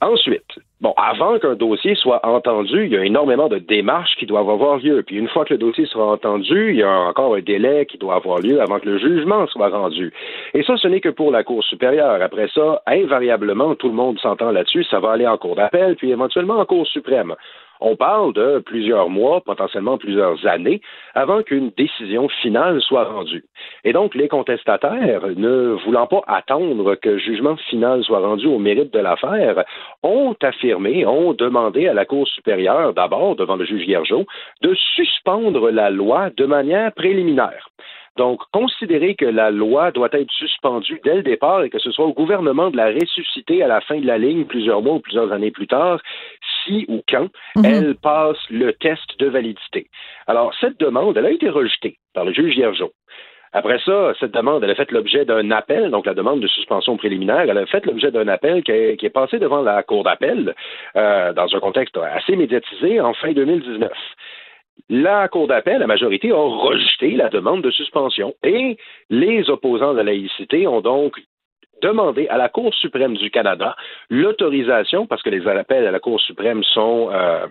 Ensuite, 0.00 0.58
bon, 0.80 0.92
avant 0.96 1.38
qu'un 1.38 1.54
dossier 1.54 1.94
soit 1.94 2.24
entendu, 2.26 2.84
il 2.84 2.92
y 2.92 2.96
a 2.96 3.04
énormément 3.04 3.48
de 3.48 3.58
démarches 3.58 4.16
qui 4.16 4.26
doivent 4.26 4.50
avoir 4.50 4.78
lieu. 4.78 5.02
Puis 5.06 5.16
une 5.16 5.28
fois 5.28 5.44
que 5.44 5.54
le 5.54 5.58
dossier 5.58 5.86
sera 5.86 6.06
entendu, 6.06 6.70
il 6.70 6.76
y 6.76 6.82
a 6.82 6.90
encore 6.90 7.34
un 7.34 7.40
délai 7.40 7.86
qui 7.86 7.98
doit 7.98 8.16
avoir 8.16 8.40
lieu 8.40 8.60
avant 8.60 8.78
que 8.80 8.88
le 8.88 8.98
jugement 8.98 9.46
soit 9.46 9.68
rendu. 9.68 10.12
Et 10.52 10.62
ça, 10.62 10.76
ce 10.76 10.88
n'est 10.88 11.00
que 11.00 11.08
pour 11.08 11.30
la 11.30 11.44
Cour 11.44 11.62
supérieure. 11.64 12.20
Après 12.20 12.48
ça, 12.54 12.82
invariablement, 12.86 13.74
tout 13.74 13.88
le 13.88 13.94
monde 13.94 14.18
s'entend 14.20 14.50
là-dessus, 14.50 14.84
ça 14.84 15.00
va 15.00 15.12
aller 15.12 15.26
en 15.26 15.38
Cour 15.38 15.56
d'appel, 15.56 15.96
puis 15.96 16.10
éventuellement 16.10 16.58
en 16.58 16.64
Cour 16.66 16.86
suprême. 16.86 17.34
On 17.80 17.96
parle 17.96 18.32
de 18.32 18.58
plusieurs 18.60 19.08
mois, 19.08 19.40
potentiellement 19.40 19.98
plusieurs 19.98 20.46
années, 20.46 20.80
avant 21.14 21.42
qu'une 21.42 21.70
décision 21.76 22.28
finale 22.28 22.80
soit 22.80 23.04
rendue. 23.04 23.44
Et 23.84 23.92
donc, 23.92 24.14
les 24.14 24.28
contestataires, 24.28 25.22
ne 25.36 25.76
voulant 25.84 26.06
pas 26.06 26.22
attendre 26.26 26.94
que 26.96 27.10
le 27.10 27.18
jugement 27.18 27.56
final 27.56 28.02
soit 28.04 28.20
rendu 28.20 28.46
au 28.46 28.58
mérite 28.58 28.92
de 28.92 28.98
l'affaire, 28.98 29.64
ont 30.02 30.34
affirmé, 30.42 31.06
ont 31.06 31.32
demandé 31.32 31.88
à 31.88 31.94
la 31.94 32.04
Cour 32.04 32.26
supérieure, 32.28 32.94
d'abord 32.94 33.36
devant 33.36 33.56
le 33.56 33.64
juge 33.64 33.86
Guergeau, 33.86 34.26
de 34.62 34.74
suspendre 34.94 35.70
la 35.70 35.90
loi 35.90 36.30
de 36.36 36.46
manière 36.46 36.92
préliminaire. 36.92 37.68
Donc, 38.16 38.40
considérer 38.52 39.16
que 39.16 39.24
la 39.24 39.50
loi 39.50 39.90
doit 39.90 40.08
être 40.12 40.30
suspendue 40.30 41.00
dès 41.02 41.16
le 41.16 41.22
départ 41.22 41.64
et 41.64 41.70
que 41.70 41.80
ce 41.80 41.90
soit 41.90 42.04
au 42.04 42.12
gouvernement 42.12 42.70
de 42.70 42.76
la 42.76 42.86
ressusciter 42.86 43.62
à 43.62 43.66
la 43.66 43.80
fin 43.80 43.98
de 43.98 44.06
la 44.06 44.18
ligne, 44.18 44.44
plusieurs 44.44 44.82
mois 44.82 44.94
ou 44.94 45.00
plusieurs 45.00 45.32
années 45.32 45.50
plus 45.50 45.66
tard, 45.66 46.00
si 46.64 46.84
ou 46.88 47.02
quand 47.08 47.28
mhm. 47.56 47.64
elle 47.64 47.94
passe 47.96 48.38
le 48.50 48.72
test 48.72 49.18
de 49.18 49.26
validité. 49.26 49.88
Alors, 50.26 50.54
cette 50.60 50.78
demande, 50.78 51.16
elle 51.16 51.26
a 51.26 51.30
été 51.30 51.48
rejetée 51.48 51.98
par 52.14 52.24
le 52.24 52.32
juge 52.32 52.56
Hiergeau. 52.56 52.92
Après 53.52 53.78
ça, 53.84 54.12
cette 54.18 54.32
demande, 54.32 54.64
elle 54.64 54.70
a 54.70 54.74
fait 54.74 54.90
l'objet 54.90 55.24
d'un 55.24 55.52
appel, 55.52 55.90
donc 55.90 56.06
la 56.06 56.14
demande 56.14 56.40
de 56.40 56.48
suspension 56.48 56.96
préliminaire, 56.96 57.42
elle 57.48 57.56
a 57.56 57.66
fait 57.66 57.86
l'objet 57.86 58.10
d'un 58.10 58.26
appel 58.26 58.64
qui 58.64 58.72
est, 58.72 58.96
qui 58.96 59.06
est, 59.06 59.10
passé 59.10 59.38
devant 59.38 59.62
la 59.62 59.84
Cour 59.84 60.02
d'appel 60.02 60.54
euh, 60.96 61.32
dans 61.32 61.54
un 61.54 61.60
contexte 61.60 61.96
assez 61.96 62.34
médiatisé 62.34 63.00
en 63.00 63.14
fin 63.14 63.32
2019. 63.32 63.92
La 64.90 65.28
Cour 65.28 65.48
d'appel, 65.48 65.78
la 65.78 65.86
majorité, 65.86 66.30
a 66.30 66.36
rejeté 66.36 67.12
la 67.12 67.30
demande 67.30 67.62
de 67.62 67.70
suspension 67.70 68.34
et 68.42 68.76
les 69.08 69.48
opposants 69.48 69.92
de 69.92 69.98
la 69.98 70.04
laïcité 70.04 70.66
ont 70.66 70.82
donc 70.82 71.18
demandé 71.82 72.26
à 72.28 72.38
la 72.38 72.48
Cour 72.48 72.74
suprême 72.74 73.16
du 73.16 73.30
Canada 73.30 73.76
l'autorisation, 74.10 75.06
parce 75.06 75.22
que 75.22 75.30
les 75.30 75.46
appels 75.46 75.86
à 75.86 75.90
la 75.90 76.00
Cour 76.00 76.20
suprême 76.20 76.62
sont 76.62 77.10
euh, 77.12 77.46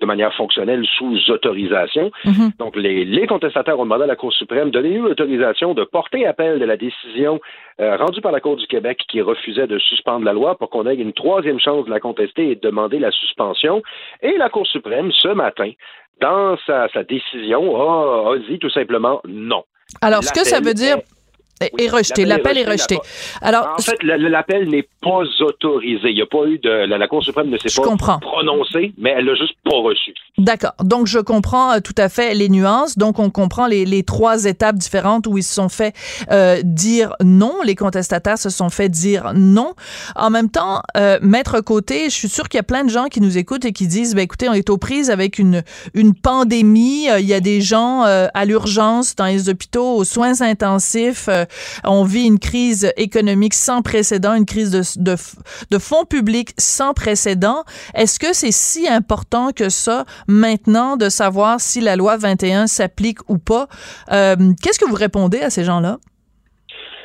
de 0.00 0.06
manière 0.06 0.34
fonctionnelle 0.34 0.84
sous 0.98 1.18
autorisation. 1.28 2.10
Mhm. 2.24 2.52
Donc, 2.58 2.76
les, 2.76 3.26
contestataires 3.26 3.78
ont 3.78 3.84
demandé 3.84 4.04
à 4.04 4.08
la 4.08 4.16
Cour 4.16 4.32
suprême 4.32 4.70
de 4.70 4.80
donner 4.80 4.98
l'autorisation 4.98 5.74
de 5.74 5.84
porter 5.84 6.26
appel 6.26 6.58
de 6.58 6.64
la 6.64 6.76
décision 6.76 7.40
euh, 7.80 7.96
rendue 7.96 8.20
par 8.20 8.32
la 8.32 8.40
Cour 8.40 8.56
du 8.56 8.66
Québec 8.66 9.00
qui 9.08 9.20
refusait 9.20 9.66
de 9.66 9.78
suspendre 9.78 10.24
la 10.24 10.32
loi 10.32 10.56
pour 10.56 10.68
qu'on 10.70 10.86
ait 10.86 10.94
une 10.94 11.12
troisième 11.12 11.60
chance 11.60 11.84
de 11.86 11.90
la 11.90 12.00
contester 12.00 12.50
et 12.50 12.56
de 12.56 12.60
demander 12.60 12.98
la 12.98 13.10
suspension. 13.10 13.82
Et 14.22 14.36
la 14.36 14.48
Cour 14.50 14.66
suprême, 14.66 15.10
ce 15.12 15.28
matin, 15.28 15.70
dans 16.20 16.56
sa, 16.66 16.88
décision, 17.04 17.76
a, 18.30 18.36
dit 18.48 18.58
tout 18.58 18.70
simplement 18.70 19.20
non. 19.26 19.64
Alors, 20.00 20.22
ce 20.22 20.32
que 20.32 20.44
ça 20.44 20.60
veut 20.60 20.74
dire... 20.74 20.98
Est, 21.78 21.90
rejeté. 21.90 22.24
L'appel 22.24 22.58
est 22.58 22.68
rejeté. 22.68 22.98
Alors, 23.40 23.74
en 23.78 23.82
fait, 23.82 24.02
l'appel 24.02 24.68
n'est 24.68 24.86
pas 25.00 25.22
autorisé. 25.40 26.10
Il 26.10 26.14
n'y 26.14 26.22
a 26.22 26.26
pas 26.26 26.44
eu 26.46 26.58
de. 26.58 26.86
La, 26.86 26.98
la 26.98 27.08
Cour 27.08 27.22
suprême 27.22 27.48
ne 27.48 27.58
s'est 27.58 27.68
pas 27.74 28.18
prononcée, 28.20 28.92
mais 28.98 29.14
elle 29.16 29.24
l'a 29.24 29.34
juste 29.34 29.56
pas 29.64 29.76
reçu. 29.76 30.14
D'accord. 30.38 30.72
Donc, 30.82 31.06
je 31.06 31.18
comprends 31.18 31.72
euh, 31.72 31.80
tout 31.80 31.94
à 31.98 32.08
fait 32.08 32.34
les 32.34 32.48
nuances. 32.48 32.96
Donc, 32.96 33.18
on 33.18 33.30
comprend 33.30 33.66
les, 33.66 33.84
les 33.84 34.02
trois 34.02 34.44
étapes 34.44 34.76
différentes 34.76 35.26
où 35.26 35.36
ils 35.38 35.42
se 35.42 35.54
sont 35.54 35.68
fait 35.68 35.94
euh, 36.30 36.60
dire 36.64 37.14
non. 37.22 37.54
Les 37.64 37.74
contestataires 37.74 38.38
se 38.38 38.50
sont 38.50 38.70
fait 38.70 38.88
dire 38.88 39.32
non. 39.34 39.74
En 40.16 40.30
même 40.30 40.50
temps, 40.50 40.82
euh, 40.96 41.18
mettre 41.22 41.60
côté, 41.60 42.04
je 42.04 42.14
suis 42.14 42.28
sûr 42.28 42.48
qu'il 42.48 42.58
y 42.58 42.60
a 42.60 42.64
plein 42.64 42.84
de 42.84 42.90
gens 42.90 43.06
qui 43.06 43.20
nous 43.20 43.36
écoutent 43.38 43.64
et 43.64 43.72
qui 43.72 43.86
disent, 43.86 44.14
ben, 44.14 44.22
écoutez, 44.22 44.48
on 44.48 44.54
est 44.54 44.70
aux 44.70 44.78
prises 44.78 45.10
avec 45.10 45.38
une, 45.38 45.62
une 45.94 46.14
pandémie. 46.14 47.10
Euh, 47.10 47.20
il 47.20 47.26
y 47.26 47.34
a 47.34 47.40
des 47.40 47.60
gens 47.60 48.02
à 48.02 48.44
l'urgence 48.44 49.14
dans 49.14 49.26
les 49.26 49.48
hôpitaux, 49.48 49.96
aux 49.96 50.04
soins 50.04 50.40
intensifs. 50.40 51.28
On 51.84 52.04
vit 52.04 52.24
une 52.24 52.38
crise 52.38 52.92
économique 52.96 53.54
sans 53.54 53.82
précédent, 53.82 54.34
une 54.34 54.46
crise 54.46 54.70
de, 54.70 55.16
fonds 55.78 56.04
publics 56.04 56.54
sans 56.58 56.94
précédent. 56.94 57.64
Est-ce 57.94 58.18
que 58.18 58.32
c'est 58.32 58.52
si 58.52 58.88
important 58.88 59.50
que 59.52 59.68
ça 59.68 60.04
maintenant 60.28 60.96
de 60.96 61.08
savoir 61.08 61.60
si 61.60 61.80
la 61.80 61.96
loi 61.96 62.16
21 62.16 62.66
s'applique 62.66 63.18
ou 63.28 63.38
pas? 63.38 63.68
Euh, 64.10 64.36
qu'est-ce 64.62 64.78
que 64.78 64.88
vous 64.88 64.96
répondez 64.96 65.40
à 65.40 65.50
ces 65.50 65.64
gens-là? 65.64 65.98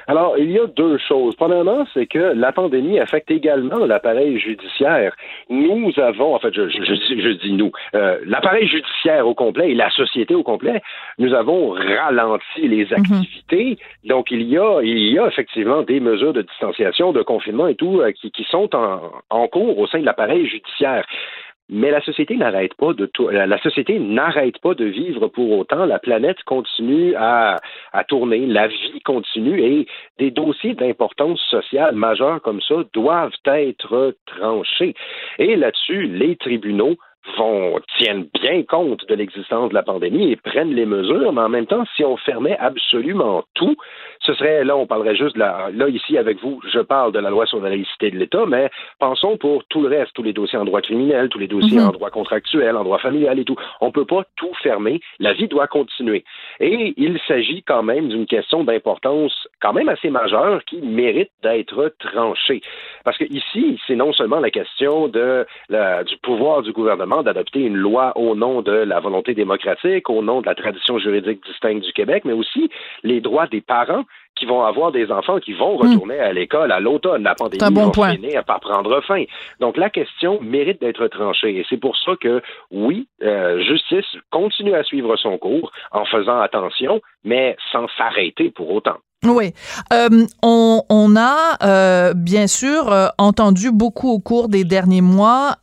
Alors, 0.08 0.38
il 0.38 0.52
y 0.52 0.60
a 0.60 0.68
deux 0.68 0.98
choses. 0.98 1.36
Premièrement, 1.36 1.86
c'est 1.94 2.06
que 2.06 2.20
la 2.20 2.54
pandémie 2.54 2.98
affecte 3.00 3.30
également 3.30 3.86
l'appareil 3.86 4.40
judiciaire. 4.40 5.14
Nous 5.50 5.92
avons, 5.98 6.36
en 6.36 6.40
fait, 6.40 6.54
je, 6.54 6.70
je, 6.70 7.32
dis 7.34 7.52
nous, 7.52 7.72
euh, 7.94 8.18
l'appareil 8.26 8.68
judiciaire 8.68 9.28
au 9.28 9.34
complet 9.34 9.72
et 9.72 9.76
la 9.76 9.90
société 9.90 10.34
au 10.34 10.44
complet, 10.44 10.82
nous 11.18 11.34
avons 11.34 11.72
ralenti 11.72 12.68
les 12.68 12.86
mhm. 12.86 12.94
activités. 12.94 13.78
Donc, 14.06 14.32
il 14.32 14.44
y 14.44 14.58
a, 14.58 14.82
il 14.82 15.12
y 15.12 15.20
a 15.20 15.28
effectivement 15.28 15.82
des 15.82 16.00
mesures 16.00 16.34
de 16.34 16.42
distanciation, 16.42 17.12
de 17.12 17.22
confinement 17.22 17.68
et 17.68 17.76
tout 17.76 18.00
euh, 18.00 18.12
qui, 18.14 18.32
qui 18.32 18.46
sont 18.46 18.74
en, 18.76 19.02
en 19.30 19.48
cours 19.48 19.78
au 19.78 19.88
sein 19.88 20.00
de 20.00 20.06
l'appareil 20.06 20.48
judiciaire. 20.48 21.06
Mais 21.70 21.92
la 21.92 22.02
société 22.02 22.38
n'arrête 22.38 22.74
pas 22.76 22.94
de 22.94 23.10
la 23.30 23.62
société 23.62 24.00
n'arrête 24.00 24.58
pas 24.60 24.74
de 24.74 24.86
vivre 24.86 25.28
pour 25.28 25.52
autant. 25.52 25.86
La 25.86 26.00
planète 26.00 26.42
continue 26.44 27.14
à, 27.16 27.58
à 27.92 28.04
tourner, 28.06 28.46
la 28.46 28.68
vie 28.68 29.02
continue 29.04 29.62
et 29.62 29.88
des 30.18 30.32
dossiers 30.32 30.76
d'importance 30.76 31.42
sociale 31.50 31.96
majeure 31.96 32.42
comme 32.42 32.62
ça 32.62 32.76
doivent 32.94 33.34
être 33.46 34.16
tranchés. 34.26 34.94
Et 35.40 35.56
là-dessus, 35.58 36.04
les 36.04 36.38
tribunaux 36.38 36.96
vont 37.38 37.80
tiennent 37.98 38.28
bien 38.42 38.64
compte 38.64 39.08
de 39.08 39.16
l'existence 39.16 39.70
de 39.70 39.74
la 39.74 39.84
pandémie 39.84 40.32
et 40.32 40.36
prennent 40.36 40.74
les 40.74 40.86
mesures, 40.86 41.34
mais 41.34 41.42
en 41.42 41.50
même 41.50 41.66
temps, 41.66 41.84
si 41.96 42.04
on 42.04 42.18
fermait 42.18 42.58
absolument 42.58 43.44
tout, 43.54 43.76
ce 44.22 44.34
serait 44.34 44.64
là, 44.64 44.76
on 44.76 44.88
parlerait 44.88 45.16
juste 45.16 45.36
de 45.36 45.40
la, 45.40 45.70
là 45.74 45.88
ici 45.90 46.18
avec 46.18 46.42
vous, 46.42 46.62
je 46.72 46.80
parle 46.80 47.12
de 47.12 47.20
la 47.20 47.30
loi 47.30 47.46
sur 47.46 47.62
la 47.62 47.70
laïcité 47.70 48.12
de 48.12 48.18
l'État, 48.18 48.46
mais 48.48 48.70
pensons 49.00 49.38
pour 49.38 49.64
tout 49.66 49.82
le 49.82 49.90
reste, 49.90 50.14
tous 50.14 50.24
les 50.24 50.34
dossiers 50.34 50.58
en 50.60 50.66
droit 50.66 50.82
criminel, 50.82 51.30
tous 51.30 51.40
les 51.40 51.48
dossiers 51.48 51.80
mhm. 51.80 51.88
en 51.88 51.92
droit 51.92 52.10
contractuel, 52.10 52.76
en 52.76 52.84
droit 52.84 53.00
familial 53.00 53.40
et 53.40 53.46
tout. 53.46 53.56
On 53.82 53.92
peut 53.92 54.06
pas 54.06 54.24
tout 54.36 54.54
fermer. 54.62 55.00
La 55.20 55.34
vie 55.34 55.48
doit 55.48 55.68
continuer. 55.68 56.24
Et 56.60 56.94
il 56.98 57.20
s'agit 57.28 57.64
quand 57.64 57.84
même 57.84 58.10
d'une 58.10 58.26
question 58.26 58.64
d'importance 58.64 59.48
quand 59.62 59.74
même 59.74 59.90
assez 59.90 60.10
majeure 60.10 60.64
qui 60.66 60.78
mérite 60.78 61.32
d'être 61.44 61.94
tranchée. 62.00 62.62
Parce 63.04 63.18
que 63.18 63.26
ici, 63.26 63.80
c'est 63.88 63.96
non 63.96 64.14
seulement 64.14 64.40
la 64.40 64.52
question 64.52 65.08
de 65.08 65.46
la, 65.70 66.04
du 66.04 66.18
pouvoir 66.18 66.62
du 66.62 66.72
gouvernement 66.72 67.17
d'adopter 67.24 67.62
une 67.62 67.76
loi 67.76 68.14
au 68.18 68.36
nom 68.36 68.62
de 68.62 68.72
la 68.72 69.00
volonté 69.00 69.34
démocratique, 69.34 70.10
au 70.10 70.22
nom 70.22 70.42
de 70.42 70.46
la 70.46 70.56
tradition 70.56 70.98
juridique 71.00 71.44
distincte 71.46 71.84
du 71.84 71.94
Québec, 71.94 72.24
mais 72.26 72.34
aussi 72.34 72.70
les 73.04 73.22
droits 73.22 73.48
des 73.48 73.62
parents 73.62 74.04
qui 74.38 74.46
vont 74.46 74.64
avoir 74.64 74.92
des 74.92 75.12
enfants 75.12 75.40
qui 75.40 75.54
vont 75.54 75.78
hmm. 75.78 75.88
retourner 75.88 76.20
à 76.20 76.32
l'école 76.32 76.72
à 76.72 76.80
l'automne. 76.80 77.24
La 77.24 77.36
pandémie 77.36 77.74
bon 77.74 77.90
va 77.90 78.14
finir 78.14 78.44
par 78.44 78.60
prendre 78.60 79.02
fin. 79.02 79.24
Donc 79.60 79.78
la 79.78 79.90
question 79.90 80.40
mérite 80.42 80.80
d'être 80.80 81.08
tranchée 81.08 81.58
et 81.58 81.66
c'est 81.70 81.78
pour 81.78 81.98
ça 81.98 82.14
que 82.20 82.42
oui, 82.72 83.08
euh, 83.24 83.62
justice 83.64 84.06
continue 84.32 84.76
à 84.76 84.84
suivre 84.84 85.16
son 85.18 85.38
cours 85.38 85.72
en 85.92 86.06
faisant 86.06 86.40
attention, 86.40 87.02
mais 87.28 87.56
sans 87.72 87.88
s'arrêter 87.98 88.50
pour 88.50 88.72
autant. 88.72 88.98
Oui, 89.26 89.52
euh, 89.92 90.28
on, 90.44 91.16
a 91.18 91.58
euh, 91.64 92.14
bien 92.14 92.46
sûr 92.46 92.92
euh, 92.92 93.08
entendu 93.18 93.72
beaucoup 93.72 94.10
au 94.10 94.20
cours 94.20 94.48
des 94.48 94.64
derniers 94.64 95.02
mois 95.02 95.56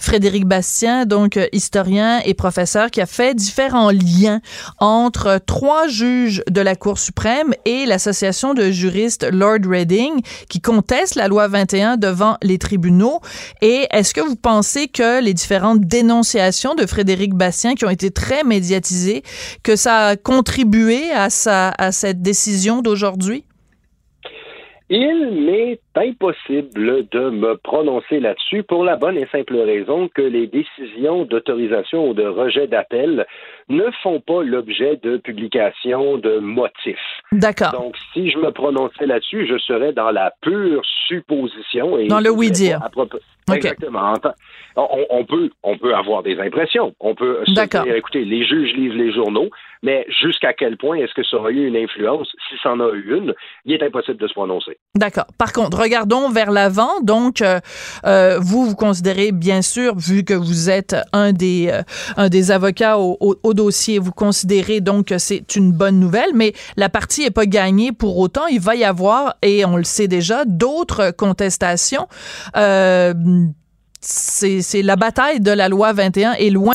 Frédéric 0.00 0.46
Bastien, 0.46 1.06
donc 1.06 1.38
historien 1.52 2.20
et 2.24 2.34
professeur, 2.34 2.90
qui 2.90 3.00
a 3.00 3.06
fait 3.06 3.34
différents 3.34 3.90
liens 3.90 4.40
entre 4.78 5.40
trois 5.44 5.86
juges 5.86 6.42
de 6.50 6.60
la 6.60 6.74
Cour 6.74 6.98
suprême 6.98 7.54
et 7.64 7.86
l'association 7.86 8.52
de 8.52 8.70
juristes 8.70 9.26
Lord 9.30 9.60
Reading, 9.66 10.20
qui 10.48 10.60
contestent 10.60 11.14
la 11.14 11.28
loi 11.28 11.46
21 11.48 11.96
devant 11.96 12.36
les 12.42 12.58
tribunaux. 12.58 13.20
Et 13.62 13.86
est-ce 13.90 14.12
que 14.12 14.20
vous 14.20 14.36
pensez 14.36 14.88
que 14.88 15.22
les 15.22 15.34
différentes 15.34 15.80
dénonciations 15.80 16.74
de 16.74 16.84
Frédéric 16.84 17.34
Bastien, 17.34 17.74
qui 17.74 17.84
ont 17.84 17.90
été 17.90 18.10
très 18.10 18.42
médiatisées, 18.42 19.22
que 19.62 19.76
ça 19.76 20.08
a 20.08 20.16
contribué 20.16 20.97
à 21.12 21.30
sa 21.30 21.70
à 21.78 21.92
cette 21.92 22.22
décision 22.22 22.82
aujourd'hui? 22.86 23.44
Il 24.90 25.44
m'est 25.44 25.80
impossible 25.94 27.06
de 27.10 27.28
me 27.28 27.56
prononcer 27.58 28.20
là-dessus 28.20 28.62
pour 28.62 28.84
la 28.84 28.96
bonne 28.96 29.18
et 29.18 29.26
simple 29.30 29.56
raison 29.58 30.08
que 30.08 30.22
les 30.22 30.46
décisions 30.46 31.26
d'autorisation 31.26 32.08
ou 32.08 32.14
de 32.14 32.24
rejet 32.24 32.66
d'appel 32.68 33.26
ne 33.68 33.84
font 34.02 34.20
pas 34.20 34.42
l'objet 34.42 34.98
de 35.02 35.18
publication 35.18 36.16
de 36.16 36.38
motifs. 36.38 36.96
D'accord. 37.32 37.72
Donc, 37.72 37.96
si 38.14 38.30
je 38.30 38.38
me 38.38 38.50
prononçais 38.50 39.04
là-dessus, 39.04 39.46
je 39.46 39.58
serais 39.58 39.92
dans 39.92 40.10
la 40.10 40.32
pure 40.40 40.80
supposition. 41.06 41.98
Et 41.98 42.06
dans 42.06 42.20
le 42.20 42.30
oui-dire. 42.30 42.80
Exactement. 43.52 44.14
On, 44.76 45.24
peut, 45.26 45.50
on 45.64 45.76
peut 45.76 45.94
avoir 45.94 46.22
des 46.22 46.38
impressions. 46.40 46.94
On 47.00 47.14
peut 47.14 47.40
se 47.44 47.52
dire, 47.52 47.94
écoutez, 47.94 48.24
les 48.24 48.46
juges 48.46 48.72
lisent 48.74 48.94
les 48.94 49.12
journaux, 49.12 49.50
mais 49.82 50.06
jusqu'à 50.20 50.52
quel 50.52 50.76
point 50.76 50.96
est-ce 50.96 51.14
que 51.14 51.22
ça 51.24 51.36
aura 51.36 51.50
eu 51.50 51.66
une 51.66 51.76
influence? 51.76 52.28
Si 52.48 52.56
ça 52.62 52.70
en 52.70 52.80
a 52.80 52.90
eu 52.92 53.16
une, 53.16 53.34
il 53.64 53.74
est 53.74 53.82
impossible 53.82 54.18
de 54.18 54.26
se 54.26 54.32
prononcer. 54.32 54.78
D'accord. 54.96 55.26
Par 55.38 55.52
contre, 55.52 55.78
regardons 55.78 56.30
vers 56.30 56.50
l'avant. 56.50 57.00
Donc, 57.02 57.42
euh, 57.42 57.60
euh, 58.04 58.38
vous, 58.40 58.66
vous 58.66 58.74
considérez, 58.74 59.32
bien 59.32 59.62
sûr, 59.62 59.96
vu 59.96 60.24
que 60.24 60.34
vous 60.34 60.70
êtes 60.70 60.96
un 61.12 61.32
des, 61.32 61.70
euh, 61.70 62.52
avocats 62.52 62.98
au, 62.98 63.54
dossier, 63.54 63.98
vous 63.98 64.12
considérez 64.12 64.80
donc 64.80 65.06
que 65.06 65.18
c'est 65.18 65.56
une 65.56 65.72
bonne 65.72 65.98
nouvelle, 65.98 66.30
mais 66.34 66.52
la 66.76 66.88
partie 66.88 67.22
n'est 67.22 67.30
pas 67.30 67.46
gagnée 67.46 67.92
pour 67.92 68.18
autant. 68.18 68.46
Il 68.46 68.60
va 68.60 68.76
y 68.76 68.84
avoir, 68.84 69.34
et 69.42 69.64
on 69.64 69.76
le 69.76 69.84
sait 69.84 70.08
déjà, 70.08 70.44
d'autres 70.44 71.10
contestations. 71.10 72.06
C'est 74.00 74.82
la 74.82 74.96
bataille 74.96 75.40
de 75.40 75.50
la 75.50 75.68
loi 75.68 75.92
21 75.92 76.34
est 76.34 76.50
loin. 76.50 76.74